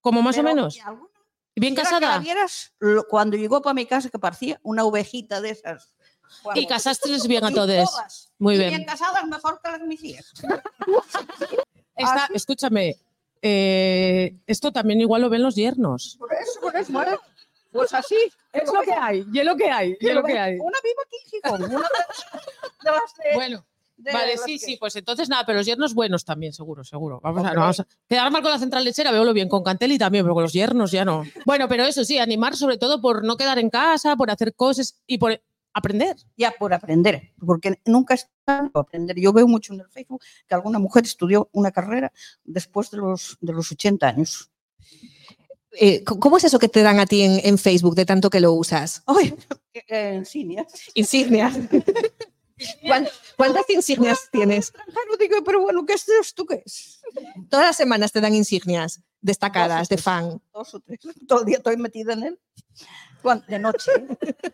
como 0.00 0.22
más 0.22 0.36
o 0.38 0.42
menos. 0.42 0.78
alguna 0.84 1.08
Bien 1.58 1.74
Quisiera 1.74 1.88
que 1.98 2.04
la 2.04 2.06
casada. 2.08 2.22
vieras 2.22 2.72
cuando 3.08 3.36
llegó 3.38 3.62
para 3.62 3.72
mi 3.72 3.86
casa 3.86 4.10
que 4.10 4.18
parecía 4.18 4.60
una 4.62 4.84
ovejita 4.84 5.40
de 5.40 5.50
esas. 5.50 5.94
Y 6.54 6.66
casaste 6.66 7.08
bien 7.26 7.44
a 7.44 7.50
todos. 7.50 8.30
Muy 8.38 8.54
Y 8.54 8.58
bien. 8.58 8.84
casadas 8.84 9.26
mejor 9.26 9.60
que 9.62 9.70
las 9.70 9.80
mis 9.82 10.02
hijas. 10.04 10.32
Esta- 11.96 12.28
escúchame, 12.34 12.96
eh, 13.42 14.36
esto 14.46 14.72
también 14.72 15.00
igual 15.00 15.22
lo 15.22 15.30
ven 15.30 15.42
los 15.42 15.54
yernos. 15.54 16.16
Por 16.18 16.32
eso, 16.34 16.60
por 16.60 16.76
eso. 16.76 16.92
bueno, 16.92 17.18
Pues 17.72 17.92
así. 17.94 18.16
Es 18.52 18.72
lo 18.72 18.80
que 18.82 18.92
hay, 18.92 19.24
y 19.32 19.38
es 19.38 19.44
lo 19.44 19.56
que 19.56 19.70
hay, 19.70 19.96
y 20.00 20.08
es 20.08 20.14
lo 20.14 20.22
que 20.22 20.38
hay. 20.38 20.54
Una 20.58 20.78
viva 20.82 21.02
aquí 21.06 21.16
Gijón. 21.30 21.62
Una 21.64 21.78
de, 21.78 22.90
las 22.90 23.14
de- 23.24 23.34
Bueno, 23.34 23.66
de 23.98 24.12
vale, 24.12 24.32
las 24.36 24.44
sí, 24.44 24.58
que- 24.58 24.64
sí, 24.66 24.76
pues 24.78 24.96
entonces 24.96 25.28
nada, 25.28 25.44
pero 25.46 25.58
los 25.58 25.66
yernos 25.66 25.94
buenos 25.94 26.24
también, 26.24 26.52
seguro, 26.52 26.84
seguro. 26.84 27.20
Vamos 27.22 27.46
a, 27.46 27.52
vamos 27.54 27.80
a 27.80 27.86
quedar 28.08 28.30
mal 28.30 28.42
con 28.42 28.50
la 28.50 28.58
central 28.58 28.84
lechera, 28.84 29.10
veo 29.10 29.24
lo 29.24 29.32
bien, 29.32 29.48
con 29.48 29.62
Cantelli 29.62 29.98
también, 29.98 30.24
pero 30.24 30.34
con 30.34 30.42
los 30.42 30.52
yernos 30.52 30.90
ya 30.90 31.04
no. 31.04 31.24
Bueno, 31.46 31.66
pero 31.68 31.84
eso 31.84 32.04
sí, 32.04 32.18
animar 32.18 32.56
sobre 32.56 32.76
todo 32.78 33.00
por 33.00 33.24
no 33.24 33.36
quedar 33.36 33.58
en 33.58 33.68
casa, 33.70 34.16
por 34.16 34.30
hacer 34.30 34.54
cosas 34.54 35.00
y 35.06 35.16
por 35.18 35.40
aprender. 35.76 36.16
Ya 36.36 36.50
por 36.52 36.72
aprender, 36.74 37.32
porque 37.44 37.78
nunca 37.84 38.14
es 38.14 38.28
para 38.44 38.70
aprender. 38.74 39.16
Yo 39.18 39.32
veo 39.32 39.46
mucho 39.46 39.72
en 39.74 39.80
el 39.80 39.88
Facebook 39.88 40.22
que 40.48 40.54
alguna 40.54 40.78
mujer 40.78 41.04
estudió 41.04 41.48
una 41.52 41.70
carrera 41.70 42.12
después 42.44 42.90
de 42.90 42.98
los, 42.98 43.36
de 43.40 43.52
los 43.52 43.70
80 43.70 44.08
años. 44.08 44.50
Eh, 45.78 46.02
¿Cómo 46.04 46.38
es 46.38 46.44
eso 46.44 46.58
que 46.58 46.68
te 46.68 46.82
dan 46.82 46.98
a 47.00 47.06
ti 47.06 47.22
en, 47.22 47.40
en 47.44 47.58
Facebook 47.58 47.94
de 47.94 48.06
tanto 48.06 48.30
que 48.30 48.40
lo 48.40 48.52
usas? 48.54 49.02
Ay, 49.06 49.34
eh, 49.88 50.22
cine. 50.24 50.66
Insignias. 50.94 51.54
¿Cuán- 52.82 53.06
¿Cuántas 53.36 53.68
insignias 53.68 54.30
tienes? 54.32 54.72
Digo, 55.20 55.44
pero 55.44 55.60
bueno, 55.60 55.84
¿qué 55.84 55.92
es 55.92 56.08
esto? 56.08 56.46
¿Qué 56.46 56.62
es? 56.64 57.00
Todas 57.50 57.66
las 57.66 57.76
semanas 57.76 58.12
te 58.12 58.22
dan 58.22 58.34
insignias 58.34 59.02
destacadas 59.20 59.90
de 59.90 59.98
fan. 59.98 60.40
dos 60.54 60.72
o 60.74 60.80
tres. 60.80 61.00
Todo 61.28 61.40
el 61.40 61.44
día 61.46 61.58
estoy 61.58 61.76
metida 61.76 62.14
en 62.14 62.22
él. 62.22 62.40
De 63.48 63.58
noche, 63.58 63.90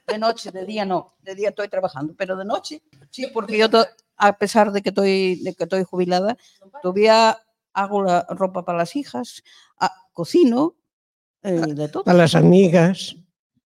de 0.07 0.19
noche, 0.19 0.51
de 0.51 0.65
día 0.65 0.85
no. 0.85 1.15
De 1.23 1.35
día 1.35 1.51
estoy 1.51 1.69
trabajando, 1.69 2.15
pero 2.17 2.37
de 2.37 2.45
noche, 2.45 2.83
sí, 3.11 3.27
porque 3.33 3.59
yo, 3.59 3.69
to- 3.69 3.87
a 4.17 4.39
pesar 4.39 4.73
de 4.73 4.83
que 4.83 4.89
estoy, 4.91 5.37
de 5.43 5.55
que 5.55 5.65
estoy 5.65 5.85
jubilada, 5.85 6.37
todavía 6.81 7.39
hago 7.75 8.03
la 8.03 8.27
ropa 8.31 8.65
para 8.65 8.79
las 8.79 8.97
hijas, 8.97 9.43
ah, 9.79 9.93
cocino, 10.13 10.75
eh, 11.43 11.53
de 11.53 11.89
todo. 11.89 12.05
Para 12.05 12.19
las 12.19 12.35
amigas. 12.35 13.17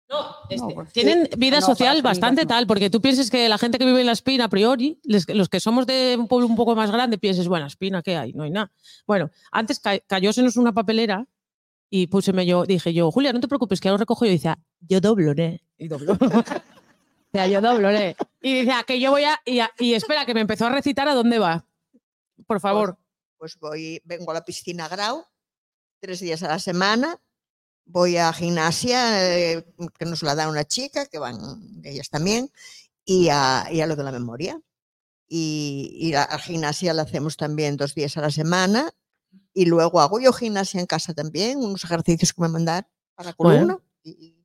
No, 0.10 0.28
este, 0.48 0.74
pues, 0.76 0.94
tienen 0.94 1.28
vida 1.38 1.60
No, 1.60 1.66
social 1.66 2.02
bastante 2.04 2.41
amigas 2.41 2.58
tal, 2.58 2.68
porque 2.68 2.89
tú 2.91 3.02
piensas 3.02 3.32
que 3.32 3.50
la 3.50 3.58
gente 3.58 3.80
que 3.80 3.86
vive 3.86 4.02
en 4.02 4.06
la 4.06 4.12
Espina, 4.12 4.46
a 4.46 4.50
priori, 4.50 5.00
les- 5.04 5.28
los 5.34 5.50
que 5.50 5.60
somos 5.60 5.88
de 5.88 6.16
un 6.20 6.28
pueblo 6.28 6.46
un 6.48 6.56
poco 6.56 6.76
más 6.76 6.91
grande, 6.91 7.18
pienses, 7.18 7.48
bueno, 7.48 7.66
Espina, 7.66 8.04
¿qué 8.04 8.16
hay? 8.16 8.34
No 8.34 8.44
hay 8.44 8.52
nada. 8.52 8.72
Bueno, 9.08 9.32
antes 9.52 9.80
ca 9.80 9.98
cayósenos 10.00 10.56
una 10.56 10.72
papelera 10.72 11.26
y 11.96 12.08
púseme 12.08 12.44
yo, 12.48 12.66
dije 12.66 12.91
yo, 12.91 13.12
Julia, 13.12 13.32
no 13.34 13.39
te 13.39 13.48
preocupes, 13.48 13.80
que 13.80 13.88
ahora 13.88 14.00
recojo 14.00 14.26
yo. 14.26 14.32
Y 14.32 14.36
decía, 14.36 14.58
yo 14.80 15.00
doblo, 15.00 15.32
¿eh? 15.38 15.62
Y 15.78 15.88
doblo. 15.88 16.14
O 16.14 16.18
sea, 17.32 17.46
yo 17.46 17.62
doblo, 17.62 17.91
¿eh? 17.91 18.16
Y 18.41 18.56
decía, 18.56 18.84
que 18.88 19.00
yo 19.00 19.12
voy 19.12 19.26
a 19.26 19.39
y, 19.46 19.60
a- 19.60 19.72
y 19.78 19.94
espera, 19.94 20.26
que 20.26 20.34
me 20.34 20.41
empezó 20.41 20.66
a 20.66 20.70
recitar 20.72 21.08
a 21.08 21.14
dónde 21.14 21.38
va. 21.38 21.68
Por 22.48 22.60
favor. 22.60 22.98
Pues 23.38 23.60
voy, 23.60 24.02
vengo 24.06 24.32
a 24.32 24.34
la 24.34 24.44
piscina 24.44 24.88
Grau 24.88 25.24
tres 26.00 26.20
días 26.20 26.41
a 26.41 26.48
la 26.48 26.58
semana. 26.58 27.22
Voy 27.86 28.18
a 28.18 28.34
gimnasia, 28.34 29.30
eh, 29.38 29.64
que 30.00 30.06
nos 30.06 30.24
la 30.24 30.34
da 30.34 30.50
una 30.50 30.64
chica, 30.64 31.06
que 31.06 31.20
van 31.20 31.38
ellas 31.84 32.10
también, 32.10 32.50
y 33.06 33.30
a, 33.30 33.68
y 33.72 33.82
a 33.82 33.86
lo 33.88 33.96
de 33.96 34.04
la 34.04 34.12
memoria. 34.12 34.60
Y, 35.28 35.91
y 36.00 36.12
la, 36.12 36.24
a 36.24 36.39
gimnasia 36.39 36.94
la 36.96 37.04
hacemos 37.04 37.38
también 37.38 37.78
dos 37.78 37.94
días 37.94 38.18
a 38.18 38.22
la 38.22 38.32
semana. 38.32 38.91
Y 39.54 39.66
luego 39.66 40.01
hago 40.01 40.20
yo 40.20 40.34
gimnasia 40.34 40.80
en 40.80 40.86
casa 40.88 41.14
también, 41.14 41.60
unos 41.60 41.84
ejercicios 41.84 42.34
que 42.34 42.41
me 42.41 42.47
mandan 42.49 42.88
para 43.16 43.30
la 43.30 43.36
Bueno. 43.38 43.80
columna. 43.80 43.80
Y, 44.04 44.36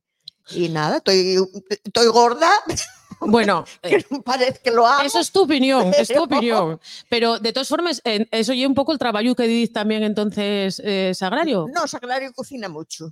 y 0.51 0.69
nada, 0.69 0.97
estoy, 0.97 1.37
estoy 1.83 2.07
gorda, 2.07 2.49
Bueno, 3.21 3.65
eh, 3.81 4.01
que 4.03 4.19
parece 4.21 4.61
que 4.63 4.71
lo 4.71 4.87
hago. 4.87 5.03
Eso 5.03 5.19
es 5.19 5.29
tu 5.31 5.41
opinión, 5.43 5.91
es 5.97 6.07
tu 6.07 6.13
Pero- 6.13 6.23
opinión. 6.23 6.79
Pero 7.09 7.37
de 7.39 7.51
todas 7.51 7.67
formas, 7.67 8.01
eso 8.05 8.53
lleva 8.53 8.69
un 8.69 8.75
poco 8.75 8.93
el 8.93 8.97
trabajo 8.97 9.35
que 9.35 9.43
dices 9.43 9.73
también 9.73 10.03
entonces, 10.03 10.81
eh, 10.85 11.11
Sagrario. 11.13 11.65
No, 11.73 11.85
Sagrario 11.85 12.31
cocina 12.31 12.69
mucho. 12.69 13.11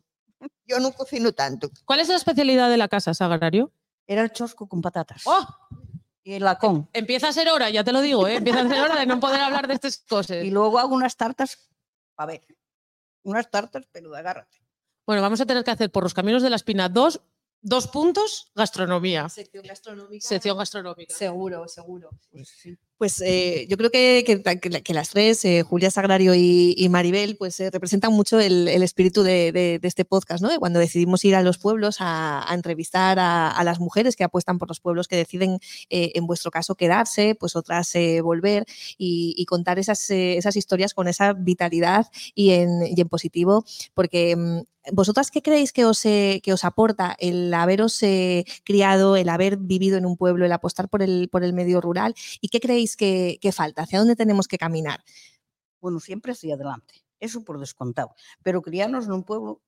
Yo 0.65 0.79
no 0.79 0.93
cocino 0.93 1.33
tanto. 1.33 1.69
¿Cuál 1.83 1.99
es 1.99 2.07
la 2.07 2.15
especialidad 2.15 2.69
de 2.69 2.77
la 2.77 2.87
casa, 2.87 3.13
Sagrario? 3.13 3.71
Era 4.05 4.21
el 4.21 4.31
chosco 4.31 4.67
con 4.69 4.81
patatas. 4.81 5.23
¡Oh! 5.25 5.45
Y 6.23 6.33
el 6.33 6.43
lacón. 6.43 6.89
Empieza 6.93 7.27
a 7.29 7.33
ser 7.33 7.49
hora, 7.49 7.69
ya 7.69 7.83
te 7.83 7.91
lo 7.91 7.99
digo, 7.99 8.27
¿eh? 8.29 8.35
Empieza 8.35 8.61
a 8.61 8.67
ser 8.69 8.79
hora 8.79 8.95
de 8.99 9.05
no 9.07 9.19
poder 9.19 9.41
hablar 9.41 9.67
de 9.67 9.73
estas 9.73 9.97
cosas. 9.97 10.43
Y 10.45 10.51
luego 10.51 10.79
hago 10.79 10.93
unas 10.95 11.17
tartas, 11.17 11.57
a 12.17 12.25
ver, 12.25 12.41
unas 13.23 13.49
tartas, 13.49 13.87
pero 13.91 14.15
agárrate. 14.15 14.57
Bueno, 15.05 15.21
vamos 15.21 15.39
a 15.39 15.45
tener 15.45 15.63
que 15.63 15.71
hacer 15.71 15.91
por 15.91 16.03
los 16.03 16.13
caminos 16.13 16.43
de 16.43 16.49
la 16.49 16.57
espina 16.57 16.89
dos, 16.89 17.21
dos 17.67 17.87
puntos, 17.87 18.51
gastronomía. 18.55 19.27
Sección 19.29 19.65
gastronómica. 19.67 20.27
Sección 20.27 20.57
gastronómica. 20.57 21.13
Seguro, 21.13 21.67
seguro. 21.67 22.09
Pues 22.31 22.47
sí. 22.61 22.77
Pues 22.97 23.21
eh, 23.21 23.67
yo 23.69 23.77
creo 23.77 23.91
que, 23.91 24.23
que- 24.25 24.41
que 24.59 24.69
la- 24.71 24.81
que 24.81 24.93
las 24.95 25.09
tres, 25.09 25.45
eh, 25.45 25.61
Julia 25.61 25.91
Sagrario 25.91 26.33
y, 26.33 26.73
y 26.75 26.89
Maribel, 26.89 27.37
pues 27.37 27.59
eh, 27.59 27.69
representan 27.69 28.11
mucho 28.11 28.39
el, 28.39 28.67
el 28.67 28.81
espíritu 28.81 29.21
de, 29.21 29.51
de- 29.51 29.77
de 29.79 29.87
este 29.87 30.03
podcast, 30.03 30.41
¿no? 30.41 30.49
De 30.49 30.57
cuando 30.57 30.79
decidimos 30.79 31.23
ir 31.23 31.35
a 31.35 31.43
los 31.43 31.59
pueblos 31.59 31.97
a, 31.99 32.49
a 32.49 32.55
entrevistar 32.55 33.19
a, 33.19 33.51
a 33.51 33.63
las 33.63 33.79
mujeres 33.79 34.15
que 34.15 34.23
apuestan 34.23 34.57
por 34.57 34.67
los 34.69 34.79
pueblos, 34.79 35.07
que 35.07 35.15
deciden, 35.15 35.59
eh, 35.91 36.13
en 36.15 36.25
vuestro 36.25 36.49
caso, 36.49 36.73
quedarse, 36.73 37.35
pues 37.35 37.55
otras 37.55 37.93
eh, 37.93 38.21
volver 38.21 38.65
y, 38.97 39.35
y 39.37 39.45
contar 39.45 39.77
esas, 39.77 40.09
eh, 40.09 40.37
esas 40.37 40.55
historias 40.55 40.95
con 40.95 41.07
esa 41.07 41.33
vitalidad 41.33 42.07
y 42.33 42.51
en, 42.51 42.81
y 42.87 42.99
en 42.99 43.09
positivo, 43.09 43.63
porque 43.93 44.35
mm, 44.35 44.61
¿Vosotras 44.91 45.31
qué 45.31 45.41
creéis 45.41 45.73
que 45.73 45.85
os, 45.85 46.05
eh, 46.05 46.39
que 46.43 46.53
os 46.53 46.63
aporta 46.63 47.15
el 47.19 47.53
haberos 47.53 48.01
eh, 48.03 48.45
criado, 48.63 49.15
el 49.15 49.29
haber 49.29 49.57
vivido 49.57 49.97
en 49.97 50.05
un 50.05 50.17
pueblo, 50.17 50.45
el 50.45 50.51
apostar 50.51 50.89
por 50.89 51.01
el, 51.01 51.29
por 51.29 51.43
el 51.43 51.53
medio 51.53 51.81
rural? 51.81 52.15
¿Y 52.41 52.49
qué 52.49 52.59
creéis 52.59 52.95
que, 52.95 53.37
que 53.41 53.51
falta? 53.51 53.83
¿Hacia 53.83 53.99
dónde 53.99 54.15
tenemos 54.15 54.47
que 54.47 54.57
caminar? 54.57 55.03
Bueno, 55.81 55.99
siempre 55.99 56.31
hacia 56.31 56.55
adelante, 56.55 57.05
eso 57.19 57.43
por 57.43 57.59
descontado. 57.59 58.15
Pero 58.43 58.61
criarnos 58.61 59.05
en 59.05 59.13
un 59.13 59.23
pueblo 59.23 59.61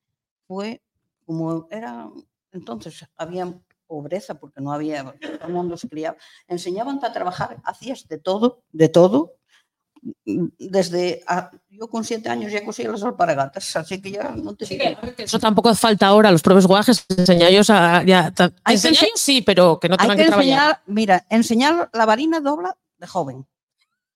fue 0.48 0.82
como 1.26 1.68
era 1.70 2.10
entonces, 2.52 3.06
había 3.16 3.54
pobreza 3.88 4.40
porque 4.40 4.62
no 4.62 4.72
había, 4.72 5.04
todo 5.04 5.48
el 5.48 5.54
mundo 5.54 5.78
se 5.78 5.90
criaba. 5.90 6.18
Enseñaban 6.48 7.04
a 7.04 7.12
trabajar, 7.12 7.58
hacías 7.64 8.08
de 8.08 8.18
todo, 8.18 8.64
de 8.72 8.90
todo. 8.90 9.36
Desde, 10.26 11.22
a- 11.28 11.52
yo 11.70 11.88
con 11.88 12.04
siete 12.04 12.30
años 12.30 12.52
ya 12.52 12.64
cosía 12.64 12.90
las 12.90 13.04
alpargatas, 13.04 13.76
así 13.76 14.02
que 14.02 14.12
ya 14.12 14.30
no 14.36 14.56
te 14.56 14.66
Sí, 14.66 14.78
que 14.78 14.98
Eso 15.18 15.40
tampoco 15.40 15.74
falta 15.76 16.08
ahora, 16.08 16.32
los 16.32 16.42
propios 16.42 16.68
guajes, 16.68 17.06
enseñarlos 17.10 17.70
a... 17.70 18.04
Ya, 18.04 18.34
Hay 18.64 18.80
que 18.80 18.94
sí, 19.16 19.42
pero 19.42 19.80
que 19.80 19.90
no 19.90 19.96
hay 19.96 20.00
tengan 20.00 20.18
que 20.18 20.24
que, 20.24 20.28
trabajar. 20.28 20.48
enseñar, 20.50 20.82
mira, 20.86 21.26
enseñar 21.30 21.90
la 21.94 22.06
varina 22.06 22.40
dobla 22.40 22.78
de 22.98 23.08
joven. 23.08 23.46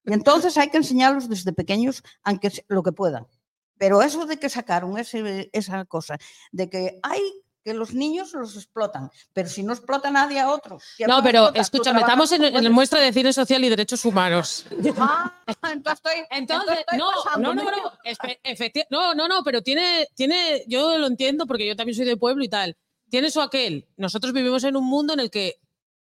Y 0.05 0.13
entonces 0.13 0.57
hay 0.57 0.69
que 0.69 0.77
enseñarlos 0.77 1.29
desde 1.29 1.53
pequeños, 1.53 2.03
aunque 2.23 2.51
lo 2.67 2.83
que 2.83 2.91
puedan. 2.91 3.25
Pero 3.77 4.01
eso 4.01 4.25
de 4.25 4.37
que 4.37 4.49
sacaron 4.49 4.97
ese- 4.97 5.49
esa 5.51 5.85
cosa, 5.85 6.17
de 6.51 6.69
que 6.69 6.99
hay 7.03 7.21
que 7.63 7.73
los 7.73 7.93
niños 7.93 8.33
los 8.33 8.55
explotan, 8.55 9.09
pero 9.31 9.47
si 9.47 9.63
no 9.63 9.73
explota 9.73 10.11
nadie 10.11 10.39
a 10.39 10.49
otro. 10.49 10.79
¿quién 10.97 11.09
No, 11.09 11.23
pero 11.23 11.47
explotar? 11.47 11.53
Tú 11.53 11.61
escúchame, 11.61 11.99
estamos 12.01 12.31
en, 12.33 12.43
el 12.43 12.69
muestra 12.69 12.99
de 12.99 13.13
Cine 13.13 13.31
Social 13.31 13.63
y 13.63 13.69
Derechos 13.69 14.03
Humanos. 14.05 14.65
Ah, 15.05 15.71
entonces 15.73 16.01
estoy, 16.03 16.25
Entonces, 16.37 16.79
estoy 16.79 16.97
no, 16.97 17.11
pasando, 17.11 17.53
no, 17.53 17.61
no, 17.61 17.63
no, 18.89 19.13
no, 19.13 19.27
no, 19.27 19.43
pero 19.43 19.61
tiene, 19.61 20.07
tiene, 20.15 20.63
yo 20.67 20.97
lo 20.97 21.07
entiendo 21.07 21.45
porque 21.45 21.67
yo 21.67 21.75
también 21.75 21.95
soy 21.95 22.05
de 22.05 22.17
pueblo 22.17 22.43
y 22.43 22.49
tal. 22.49 22.77
Tiene 23.09 23.27
eso 23.27 23.41
aquel. 23.41 23.87
Nosotros 23.97 24.33
vivimos 24.33 24.63
en 24.63 24.75
un 24.75 24.85
mundo 24.85 25.13
en 25.13 25.19
el 25.19 25.29
que, 25.29 25.59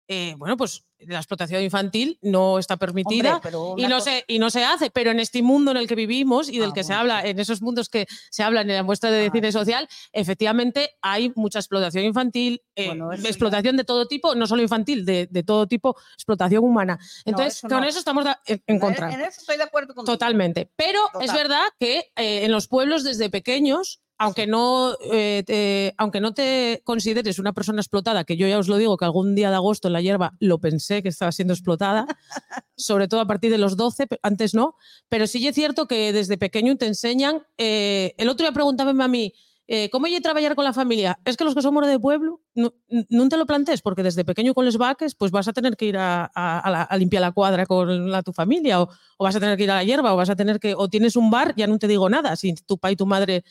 eh, 0.08 0.34
bueno, 0.38 0.56
pues 0.56 0.84
la 1.00 1.18
explotación 1.18 1.62
infantil 1.62 2.18
no 2.22 2.58
está 2.58 2.78
permitida. 2.78 3.36
Hombre, 3.36 3.82
Y 3.84 3.86
no, 3.86 3.96
cosa- 3.98 4.10
se, 4.12 4.24
y 4.28 4.38
no 4.38 4.48
se 4.48 4.64
hace, 4.64 4.90
pero 4.90 5.10
en 5.10 5.20
este 5.20 5.42
mundo 5.42 5.70
en 5.72 5.76
el 5.76 5.86
que 5.86 5.94
vivimos 5.94 6.48
y 6.48 6.58
del 6.58 6.70
Ah, 6.70 6.74
que 6.74 6.84
se 6.84 6.94
habla, 6.94 7.22
en 7.26 7.38
esos 7.38 7.60
mundos 7.60 7.90
que 7.90 8.06
se 8.30 8.42
hablan 8.42 8.70
en 8.70 8.76
la 8.76 8.82
muestra 8.82 9.10
de 9.10 9.26
Ah, 9.26 9.30
cine 9.30 9.52
social, 9.52 9.86
efectivamente 10.12 10.90
hay 11.02 11.32
mucha 11.36 11.58
explotación 11.58 12.04
infantil, 12.04 12.62
eh, 12.74 12.86
Bueno, 12.86 13.12
eso 13.12 13.22
ya- 13.24 13.28
explotación 13.28 13.76
de 13.76 13.84
todo 13.84 14.06
tipo, 14.08 14.34
no 14.34 14.46
solo 14.46 14.62
infantil, 14.62 15.04
de, 15.04 15.28
de 15.30 15.42
todo 15.42 15.66
tipo, 15.66 15.96
explotación 16.14 16.64
humana. 16.64 16.98
Entonces, 17.24 17.58
eso 17.58 17.68
con 17.68 17.80
no. 17.82 17.86
eso 17.86 17.98
estamos 17.98 18.24
en, 18.46 18.78
contra. 18.80 19.12
En 19.12 19.20
eso 19.20 19.40
estoy 19.40 19.56
de 19.58 19.64
acuerdo 19.64 19.94
contigo. 19.94 20.12
Totalmente. 20.12 20.70
Pero 20.76 21.00
es 21.20 21.32
verdad 21.32 21.64
que 21.78 22.10
eh, 22.16 22.44
en 22.44 22.52
los 22.52 22.68
pueblos 22.68 23.04
desde 23.04 23.28
pequeños, 23.30 24.00
aunque 24.18 24.46
no, 24.46 24.96
eh, 25.12 25.42
te, 25.46 25.94
aunque 25.98 26.20
no 26.20 26.32
te 26.34 26.80
consideres 26.84 27.38
una 27.38 27.52
persona 27.52 27.80
explotada, 27.80 28.24
que 28.24 28.36
yo 28.36 28.48
ya 28.48 28.58
os 28.58 28.68
lo 28.68 28.76
digo, 28.78 28.96
que 28.96 29.04
algún 29.04 29.34
día 29.34 29.50
de 29.50 29.56
agosto 29.56 29.88
en 29.88 29.92
la 29.92 30.00
hierba 30.00 30.32
lo 30.40 30.58
pensé 30.58 31.02
que 31.02 31.08
estaba 31.10 31.32
siendo 31.32 31.54
explotada, 31.54 32.06
sobre 32.76 33.08
todo 33.08 33.20
a 33.20 33.26
partir 33.26 33.50
de 33.50 33.58
los 33.58 33.76
12, 33.76 34.06
pe- 34.06 34.18
antes 34.22 34.54
no, 34.54 34.74
pero 35.08 35.26
sí 35.26 35.46
es 35.46 35.54
cierto 35.54 35.86
que 35.86 36.12
desde 36.12 36.38
pequeño 36.38 36.76
te 36.76 36.86
enseñan. 36.86 37.42
eh, 37.58 38.14
el 38.18 38.28
otro 38.28 38.44
día 38.46 38.52
preguntaba 38.52 38.90
a 38.92 39.08
mí, 39.08 39.32
eh, 39.68 39.90
¿cómo 39.90 40.06
lle 40.06 40.20
trabajar 40.20 40.54
con 40.54 40.64
la 40.64 40.72
familia? 40.72 41.18
Es 41.24 41.36
que 41.36 41.42
los 41.44 41.54
que 41.54 41.60
somos 41.62 41.84
de 41.88 41.98
pueblo, 41.98 42.40
no, 42.54 42.72
no 43.08 43.28
te 43.28 43.36
lo 43.36 43.46
plantees, 43.46 43.82
porque 43.82 44.04
desde 44.04 44.24
pequeño 44.24 44.54
con 44.54 44.64
los 44.64 44.76
vaques, 44.78 45.16
pues 45.16 45.32
vas 45.32 45.48
a 45.48 45.52
tener 45.52 45.76
que 45.76 45.86
ir 45.86 45.96
a, 45.98 46.30
a- 46.34 46.60
a 46.60 46.70
la- 46.70 46.82
a 46.82 46.96
limpiar 46.96 47.20
la 47.22 47.32
cuadra 47.32 47.66
con 47.66 48.10
la, 48.10 48.22
tu 48.22 48.32
familia, 48.32 48.80
o, 48.80 48.88
o 49.18 49.24
vas 49.24 49.34
a 49.34 49.40
tener 49.40 49.56
que 49.56 49.64
ir 49.64 49.70
a 49.72 49.76
la 49.76 49.84
hierba, 49.84 50.14
o 50.14 50.16
vas 50.16 50.30
a 50.30 50.36
tener 50.36 50.60
que, 50.60 50.74
o 50.76 50.88
tienes 50.88 51.16
un 51.16 51.30
bar, 51.30 51.52
ya 51.56 51.66
no 51.66 51.78
te 51.78 51.88
digo 51.88 52.08
nada, 52.08 52.36
si 52.36 52.54
tu 52.54 52.78
padre 52.78 52.92
y 52.92 52.96
tu 52.96 53.06
madre 53.06 53.44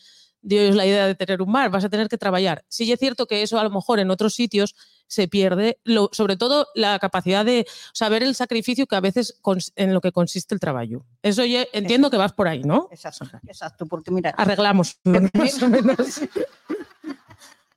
dio 0.47 0.71
la 0.73 0.85
idea 0.85 1.07
de 1.07 1.15
tener 1.15 1.41
un 1.41 1.51
bar, 1.51 1.69
vas 1.71 1.83
a 1.83 1.89
tener 1.89 2.07
que 2.07 2.17
trabajar. 2.17 2.63
Sí 2.67 2.91
es 2.91 2.99
cierto 2.99 3.25
que 3.25 3.41
eso 3.41 3.59
a 3.59 3.63
lo 3.63 3.69
mejor 3.71 3.99
en 3.99 4.11
otros 4.11 4.35
sitios 4.35 4.75
se 5.07 5.27
pierde, 5.27 5.79
lo- 5.83 6.09
sobre 6.11 6.37
todo 6.37 6.67
la 6.75 6.99
capacidad 6.99 7.43
de 7.43 7.65
saber 7.93 8.21
el 8.23 8.35
sacrificio 8.35 8.85
que 8.87 8.95
a 8.95 8.99
veces 9.01 9.39
cons- 9.41 9.71
en 9.75 9.93
lo 9.93 10.01
que 10.01 10.11
consiste 10.11 10.53
el 10.53 10.59
trabajo. 10.59 11.05
Eso 11.23 11.43
ya 11.45 11.65
entiendo 11.73 12.09
que 12.11 12.17
vas 12.17 12.33
por 12.33 12.47
ahí, 12.47 12.61
¿no? 12.63 12.87
Exacto, 12.91 13.25
exacto, 13.47 13.85
porque 13.87 14.11
mira, 14.11 14.29
Arreglamos. 14.37 14.99
más 15.33 15.61
o 15.63 15.69
menos. 15.69 16.21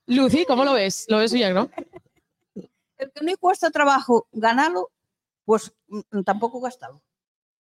Lucy, 0.06 0.44
¿cómo 0.46 0.64
lo 0.64 0.72
ves? 0.74 1.06
Lo 1.08 1.18
ves 1.18 1.32
bien, 1.32 1.54
¿no? 1.54 1.70
el 2.98 3.12
que 3.12 3.24
no 3.24 3.36
cuesta 3.38 3.70
trabajo 3.70 4.26
ganarlo, 4.32 4.90
pues 5.44 5.72
mm, 5.86 6.22
tampoco 6.22 6.60
gastarlo. 6.60 7.00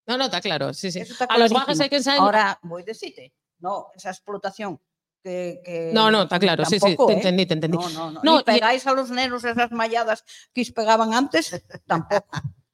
No, 0.06 0.18
no, 0.18 0.24
está 0.24 0.40
claro. 0.40 0.74
Sí, 0.74 0.92
sí. 0.92 1.00
A 1.28 1.38
los 1.38 1.52
bajes 1.52 1.80
hay 1.80 1.88
que 1.88 1.96
enseñar. 1.96 2.18
Ahora 2.20 2.58
voy 2.62 2.82
a 2.82 2.84
decirte, 2.84 3.32
no, 3.60 3.86
esa 3.94 4.10
explotación 4.10 4.78
que... 5.22 5.60
que- 5.64 5.90
No, 5.92 6.10
no, 6.10 6.22
está 6.22 6.38
claro. 6.38 6.64
Sí, 6.64 6.74
sí, 6.74 6.80
tampoco, 6.80 7.06
te 7.06 7.12
¿eh? 7.12 7.16
entendí, 7.16 7.46
te 7.46 7.54
entendí. 7.54 7.78
No, 7.78 7.88
no, 7.90 8.10
no. 8.10 8.20
No, 8.22 8.34
Ni 8.36 8.40
y- 8.40 8.44
pegáis 8.44 8.86
a 8.86 8.92
los 8.92 9.10
nenos 9.10 9.44
esas 9.44 9.70
malladas 9.72 10.24
que 10.52 10.62
os 10.62 10.70
pegaban 10.72 11.14
antes, 11.14 11.64
tampoco. 11.86 12.26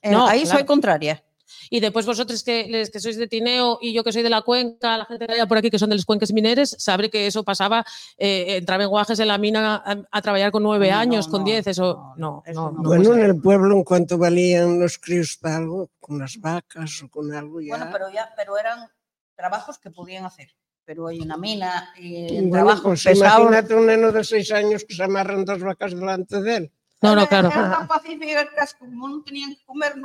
Eh, 0.03 0.11
No, 0.11 0.27
ahí 0.27 0.43
claro. 0.43 0.59
soy 0.59 0.67
contraria. 0.67 1.25
Y 1.71 1.81
después 1.81 2.05
vosotros 2.07 2.43
que, 2.43 2.67
les- 2.69 2.91
que 2.91 3.01
sois 3.01 3.17
de 3.17 3.27
Tineo 3.27 3.79
y 3.81 3.93
yo 3.93 4.05
que 4.05 4.13
soy 4.13 4.23
de 4.23 4.31
la 4.31 4.43
cuenca, 4.43 4.97
la 4.99 5.05
gente 5.07 5.27
que 5.27 5.33
haya 5.33 5.47
por 5.47 5.57
aquí 5.59 5.71
que 5.71 5.79
son 5.79 5.89
de 5.91 5.97
los 5.97 6.05
cuenques 6.05 6.33
mineres, 6.33 6.77
sabe 6.79 7.11
que 7.11 7.27
eso 7.27 7.43
pasaba, 7.43 7.85
eh, 8.17 8.57
entraba 8.57 8.85
en 8.85 8.89
guajes 8.91 9.19
en 9.19 9.29
la 9.29 9.39
mina 9.39 9.77
a, 9.85 9.97
a 10.11 10.23
trabajar 10.23 10.51
con 10.51 10.63
nueve 10.63 10.89
No, 10.91 10.95
no, 10.95 11.01
años, 11.01 11.27
con 11.29 11.41
no, 11.41 11.47
diez, 11.47 11.67
eso 11.67 12.15
no, 12.17 12.43
no, 12.43 12.43
eso 12.47 12.61
no, 12.61 12.71
no. 12.71 12.83
no 12.83 12.89
Bueno, 12.89 13.15
en 13.15 13.21
el 13.25 13.41
pueblo, 13.41 13.75
en 13.77 13.83
cuanto 13.85 14.17
valían 14.19 14.79
los 14.79 14.99
críos 14.99 15.37
para 15.41 15.57
algo, 15.57 15.91
con 15.99 16.19
las 16.19 16.39
vacas 16.39 17.03
o 17.03 17.11
con 17.11 17.33
algo 17.35 17.61
ya. 17.61 17.77
Bueno, 17.77 17.89
pero 17.93 18.11
ya, 18.11 18.31
pero 18.37 18.57
eran 18.59 18.89
trabajos 19.35 19.79
que 19.79 19.91
podían 19.91 20.25
hacer. 20.27 20.55
Pero 20.89 21.07
hay 21.07 21.20
una 21.20 21.36
mina 21.36 21.93
y 21.99 22.32
Bueno, 22.32 22.51
trabajos 22.51 23.03
pues 23.05 23.18
imagínate 23.18 23.74
un 23.74 23.84
neno 23.84 24.11
de 24.11 24.24
seis 24.24 24.51
años 24.53 24.86
que 24.89 24.95
se 24.95 25.03
amarran 25.03 25.45
dos 25.45 25.61
vacas 25.61 25.95
delante 25.95 26.41
de 26.41 26.57
él. 26.57 26.72
No, 27.03 27.14
no, 27.14 27.26
claro. 27.26 27.51
Eran 27.51 27.70
tan 27.72 27.89
pacíficas 27.89 28.72
que 28.72 28.78
como 28.86 29.07
no 29.07 29.22
tenían 29.22 29.55
que 29.55 29.62
comer. 29.66 29.97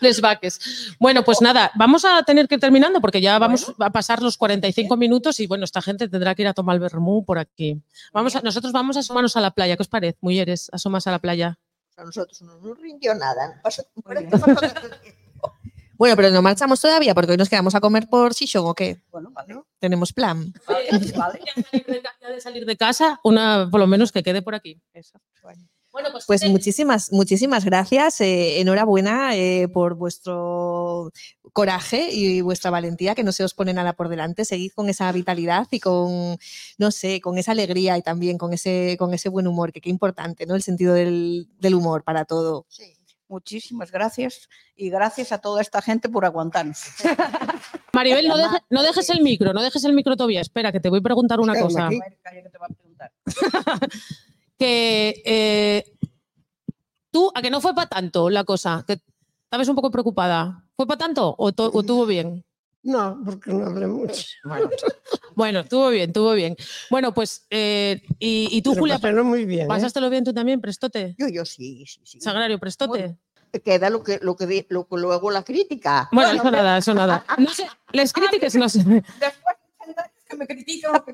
Les 0.00 0.20
vaques. 0.20 0.94
Bueno, 1.00 1.24
pues 1.24 1.40
nada, 1.40 1.72
vamos 1.74 2.04
a 2.04 2.22
tener 2.22 2.46
que 2.46 2.54
ir 2.54 2.60
terminando 2.60 3.00
porque 3.00 3.20
ya 3.20 3.36
vamos 3.40 3.74
a 3.76 3.90
pasar 3.90 4.22
los 4.22 4.36
45 4.36 4.96
minutos 4.96 5.40
y 5.40 5.48
bueno, 5.48 5.64
esta 5.64 5.82
gente 5.82 6.08
tendrá 6.08 6.36
que 6.36 6.42
ir 6.42 6.48
a 6.48 6.54
tomar 6.54 6.74
el 6.74 6.80
vermú 6.80 7.24
por 7.24 7.38
aquí. 7.38 7.82
Vamos 8.12 8.36
a, 8.36 8.40
nosotros 8.40 8.72
vamos 8.72 8.96
a 8.96 9.00
asomarnos 9.00 9.36
a 9.36 9.40
la 9.40 9.50
playa. 9.50 9.76
¿Qué 9.76 9.82
os 9.82 9.88
parece? 9.88 10.16
Mujeres, 10.20 10.70
asomas 10.72 11.08
a 11.08 11.10
la 11.10 11.18
playa. 11.18 11.58
A 11.96 12.04
nosotros 12.04 12.40
no 12.42 12.56
nos 12.60 12.78
rindió 12.78 13.16
nada. 13.16 13.60
Pasó. 13.64 13.82
Bueno, 15.96 16.16
pero 16.16 16.30
no 16.30 16.42
marchamos 16.42 16.80
todavía 16.80 17.14
porque 17.14 17.32
hoy 17.32 17.36
nos 17.36 17.48
quedamos 17.48 17.74
a 17.74 17.80
comer 17.80 18.08
por 18.08 18.32
Shishon 18.32 18.66
o 18.66 18.74
qué? 18.74 19.00
Bueno, 19.10 19.30
vale. 19.32 19.60
Tenemos 19.78 20.12
plan. 20.12 20.52
vale, 20.66 20.88
vale. 21.16 21.40
Ya 22.20 22.30
de 22.30 22.40
salir 22.40 22.66
de 22.66 22.76
casa, 22.76 23.20
una 23.22 23.68
por 23.70 23.80
lo 23.80 23.86
menos 23.86 24.12
que 24.12 24.22
quede 24.22 24.42
por 24.42 24.54
aquí. 24.54 24.80
Bueno, 25.92 26.08
pues, 26.10 26.26
Pues 26.26 26.42
eh, 26.42 26.48
muchísimas, 26.48 27.12
muchísimas 27.12 27.64
gracias. 27.64 28.20
eh, 28.20 28.60
enhorabuena 28.60 29.36
eh, 29.36 29.68
por 29.68 29.94
vuestro 29.94 31.12
coraje 31.52 32.08
y 32.10 32.40
vuestra 32.40 32.72
valentía, 32.72 33.14
que 33.14 33.22
no 33.22 33.30
se 33.30 33.44
os 33.44 33.54
pone 33.54 33.72
nada 33.72 33.92
por 33.92 34.08
delante. 34.08 34.44
Seguid 34.44 34.72
con 34.74 34.88
esa 34.88 35.12
vitalidad 35.12 35.68
y 35.70 35.78
con, 35.78 36.36
no 36.78 36.90
sé, 36.90 37.20
con 37.20 37.38
esa 37.38 37.52
alegría 37.52 37.96
y 37.96 38.02
también 38.02 38.38
con 38.38 38.52
ese, 38.52 38.96
con 38.98 39.14
ese 39.14 39.28
buen 39.28 39.46
humor, 39.46 39.70
que 39.72 39.80
qué 39.80 39.88
importante, 39.88 40.46
¿no? 40.46 40.56
El 40.56 40.62
sentido 40.64 40.94
del, 40.94 41.48
del 41.60 41.74
humor 41.76 42.02
para 42.02 42.24
todo. 42.24 42.66
Sí. 42.68 42.96
Muchísimas 43.28 43.90
gracias 43.90 44.48
y 44.76 44.90
gracias 44.90 45.32
a 45.32 45.38
toda 45.38 45.60
esta 45.62 45.80
gente 45.82 46.08
por 46.08 46.24
aguantarnos. 46.24 46.78
Maribel, 47.92 48.28
no, 48.28 48.36
deje- 48.36 48.62
no 48.70 48.82
dejes 48.82 49.08
el 49.10 49.22
micro, 49.22 49.52
no 49.52 49.62
dejes 49.62 49.84
el 49.84 49.92
micro 49.94 50.16
todavía. 50.16 50.40
Espera, 50.40 50.70
que 50.72 50.80
te 50.80 50.90
voy 50.90 50.98
a 50.98 51.02
preguntar 51.02 51.40
una 51.40 51.54
cosa. 51.60 51.88
que 54.58 55.22
eh, 55.24 55.84
tú, 57.10 57.30
a 57.34 57.42
que 57.42 57.50
no 57.50 57.60
fue 57.60 57.74
para 57.74 57.88
tanto 57.88 58.30
la 58.30 58.44
cosa, 58.44 58.84
que 58.86 59.00
estabas 59.44 59.68
un 59.68 59.76
poco 59.76 59.90
preocupada. 59.90 60.64
¿Fue 60.76 60.86
para 60.86 60.98
tanto 60.98 61.28
o, 61.28 61.46
o 61.48 61.52
tuvo 61.82 62.06
bien? 62.06 62.44
No, 62.84 63.18
porque 63.24 63.52
no 63.52 63.66
hablé 63.66 63.86
mucho. 63.86 64.22
Bueno, 65.36 65.60
estuvo 65.60 65.88
bien, 65.90 66.10
estuvo 66.10 66.32
bien. 66.34 66.54
Bueno, 66.90 67.12
pues, 67.12 67.44
eh, 67.50 68.02
y, 68.20 68.48
y 68.52 68.62
tú, 68.62 68.70
Pero 68.70 68.82
Julia, 68.82 68.98
pasélo 69.00 69.24
muy 69.24 69.44
bien. 69.44 69.62
¿eh? 69.64 69.66
¿pasástelo 69.66 70.08
bien 70.08 70.22
tú 70.22 70.32
también, 70.32 70.60
Prestote? 70.60 71.16
Yo, 71.18 71.26
yo 71.26 71.44
sí, 71.44 71.84
sí, 71.86 72.00
sí. 72.04 72.20
Sagrario, 72.20 72.60
Prestote. 72.60 73.16
Queda 73.64 73.90
lo 73.90 74.04
que, 74.04 74.20
lo 74.22 74.36
que, 74.36 74.46
di- 74.46 74.66
lo 74.68 74.86
que 74.86 74.96
luego 74.96 75.32
la 75.32 75.42
crítica. 75.42 76.08
Bueno, 76.12 76.30
eso 76.40 76.50
nada, 76.52 76.78
eso 76.78 76.94
nada. 76.94 77.24
No 77.38 77.50
sé, 77.50 77.66
les 77.92 78.12
críticas, 78.12 78.54
no 78.54 78.68
sé. 78.68 78.78
Después 78.84 79.56
que 80.28 80.36
me 80.36 80.46
critican 80.46 80.92
lo 80.92 81.04
que 81.04 81.12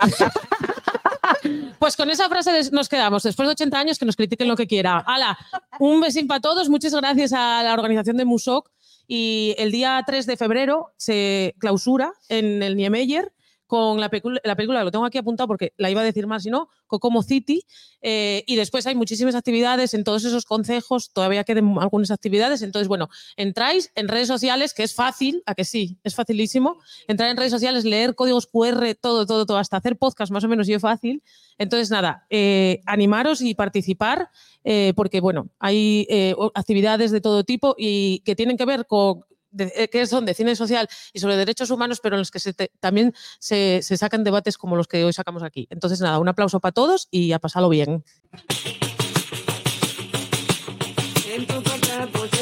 Pues 1.78 1.96
con 1.96 2.10
esa 2.10 2.28
frase 2.28 2.70
nos 2.72 2.88
quedamos. 2.88 3.22
Después 3.22 3.46
de 3.48 3.52
80 3.52 3.78
años, 3.78 3.98
que 3.98 4.04
nos 4.04 4.16
critiquen 4.16 4.48
lo 4.48 4.56
que 4.56 4.66
quiera. 4.66 4.98
Hala, 5.06 5.38
un 5.78 6.00
besín 6.00 6.26
para 6.26 6.40
todos. 6.40 6.68
Muchas 6.68 6.94
gracias 6.94 7.32
a 7.32 7.62
la 7.62 7.72
organización 7.72 8.16
de 8.16 8.24
Musoc. 8.24 8.70
Y 9.12 9.56
el 9.58 9.72
día 9.72 10.00
3 10.06 10.24
de 10.24 10.36
febrero 10.36 10.92
se 10.96 11.56
clausura 11.58 12.12
en 12.28 12.62
el 12.62 12.76
Niemeyer 12.76 13.32
con 13.70 14.00
la, 14.00 14.10
pecul- 14.10 14.40
la 14.44 14.54
película, 14.56 14.84
lo 14.84 14.90
tengo 14.90 15.06
aquí 15.06 15.16
apuntado 15.16 15.46
porque 15.46 15.72
la 15.78 15.88
iba 15.90 16.02
a 16.02 16.04
decir 16.04 16.26
más, 16.26 16.42
si 16.42 16.50
no, 16.50 16.68
Cocomo 16.88 17.22
City. 17.22 17.64
eh, 18.02 18.44
y 18.46 18.56
después 18.56 18.86
hay 18.86 18.94
muchísimas 18.94 19.34
actividades 19.34 19.94
en 19.94 20.04
todos 20.04 20.24
esos 20.24 20.44
concejos, 20.44 21.12
todavía 21.12 21.44
quedan 21.44 21.78
algunas 21.78 22.10
actividades. 22.10 22.62
Entonces, 22.62 22.88
bueno, 22.88 23.08
entráis 23.36 23.92
en 23.94 24.08
redes 24.08 24.26
sociales, 24.28 24.74
que 24.74 24.82
es 24.82 24.94
fácil, 24.94 25.42
a 25.46 25.54
que 25.54 25.64
sí, 25.64 25.98
es 26.04 26.14
facilísimo. 26.14 26.78
Entrar 27.08 27.30
en 27.30 27.36
redes 27.36 27.52
sociales, 27.52 27.84
leer 27.84 28.14
códigos 28.14 28.46
QR, 28.46 28.94
todo, 29.00 29.24
todo, 29.26 29.46
todo, 29.46 29.58
hasta 29.58 29.76
hacer 29.76 29.96
podcast 29.96 30.32
más 30.32 30.44
o 30.44 30.48
menos 30.48 30.68
y 30.68 30.74
es 30.74 30.82
fácil. 30.82 31.22
Entonces, 31.56 31.90
nada, 31.90 32.26
eh, 32.30 32.80
animaros 32.86 33.40
y 33.40 33.54
participar, 33.54 34.30
eh, 34.64 34.92
porque, 34.96 35.20
bueno, 35.20 35.48
hay 35.58 36.06
actividades 36.54 37.12
de 37.12 37.20
todo 37.20 37.44
tipo 37.44 37.74
y 37.78 38.20
que 38.24 38.34
tienen 38.34 38.56
que 38.56 38.64
ver 38.66 38.86
con 38.86 39.24
de- 39.50 39.72
eh, 39.76 39.88
que 39.88 40.06
son 40.06 40.24
de 40.26 40.34
cine 40.34 40.56
social 40.56 40.88
y 41.12 41.20
sobre 41.20 41.36
derechos 41.36 41.70
humanos, 41.70 42.00
pero 42.02 42.16
en 42.16 42.20
los 42.20 42.30
que 42.30 42.40
también 42.80 43.14
se, 43.38 43.80
se 43.82 43.96
sacan 43.96 44.24
debates 44.24 44.58
como 44.58 44.76
los 44.76 44.86
que 44.88 45.04
hoy 45.04 45.12
sacamos 45.12 45.42
aquí. 45.42 45.66
Entonces, 45.70 46.00
nada, 46.00 46.18
un 46.18 46.28
aplauso 46.28 46.60
para 46.60 46.72
todos 46.72 47.08
y 47.10 47.32
a 47.32 47.38
pasarlo 47.38 47.68
bien. 47.68 48.04
Cuerpo 52.10 52.39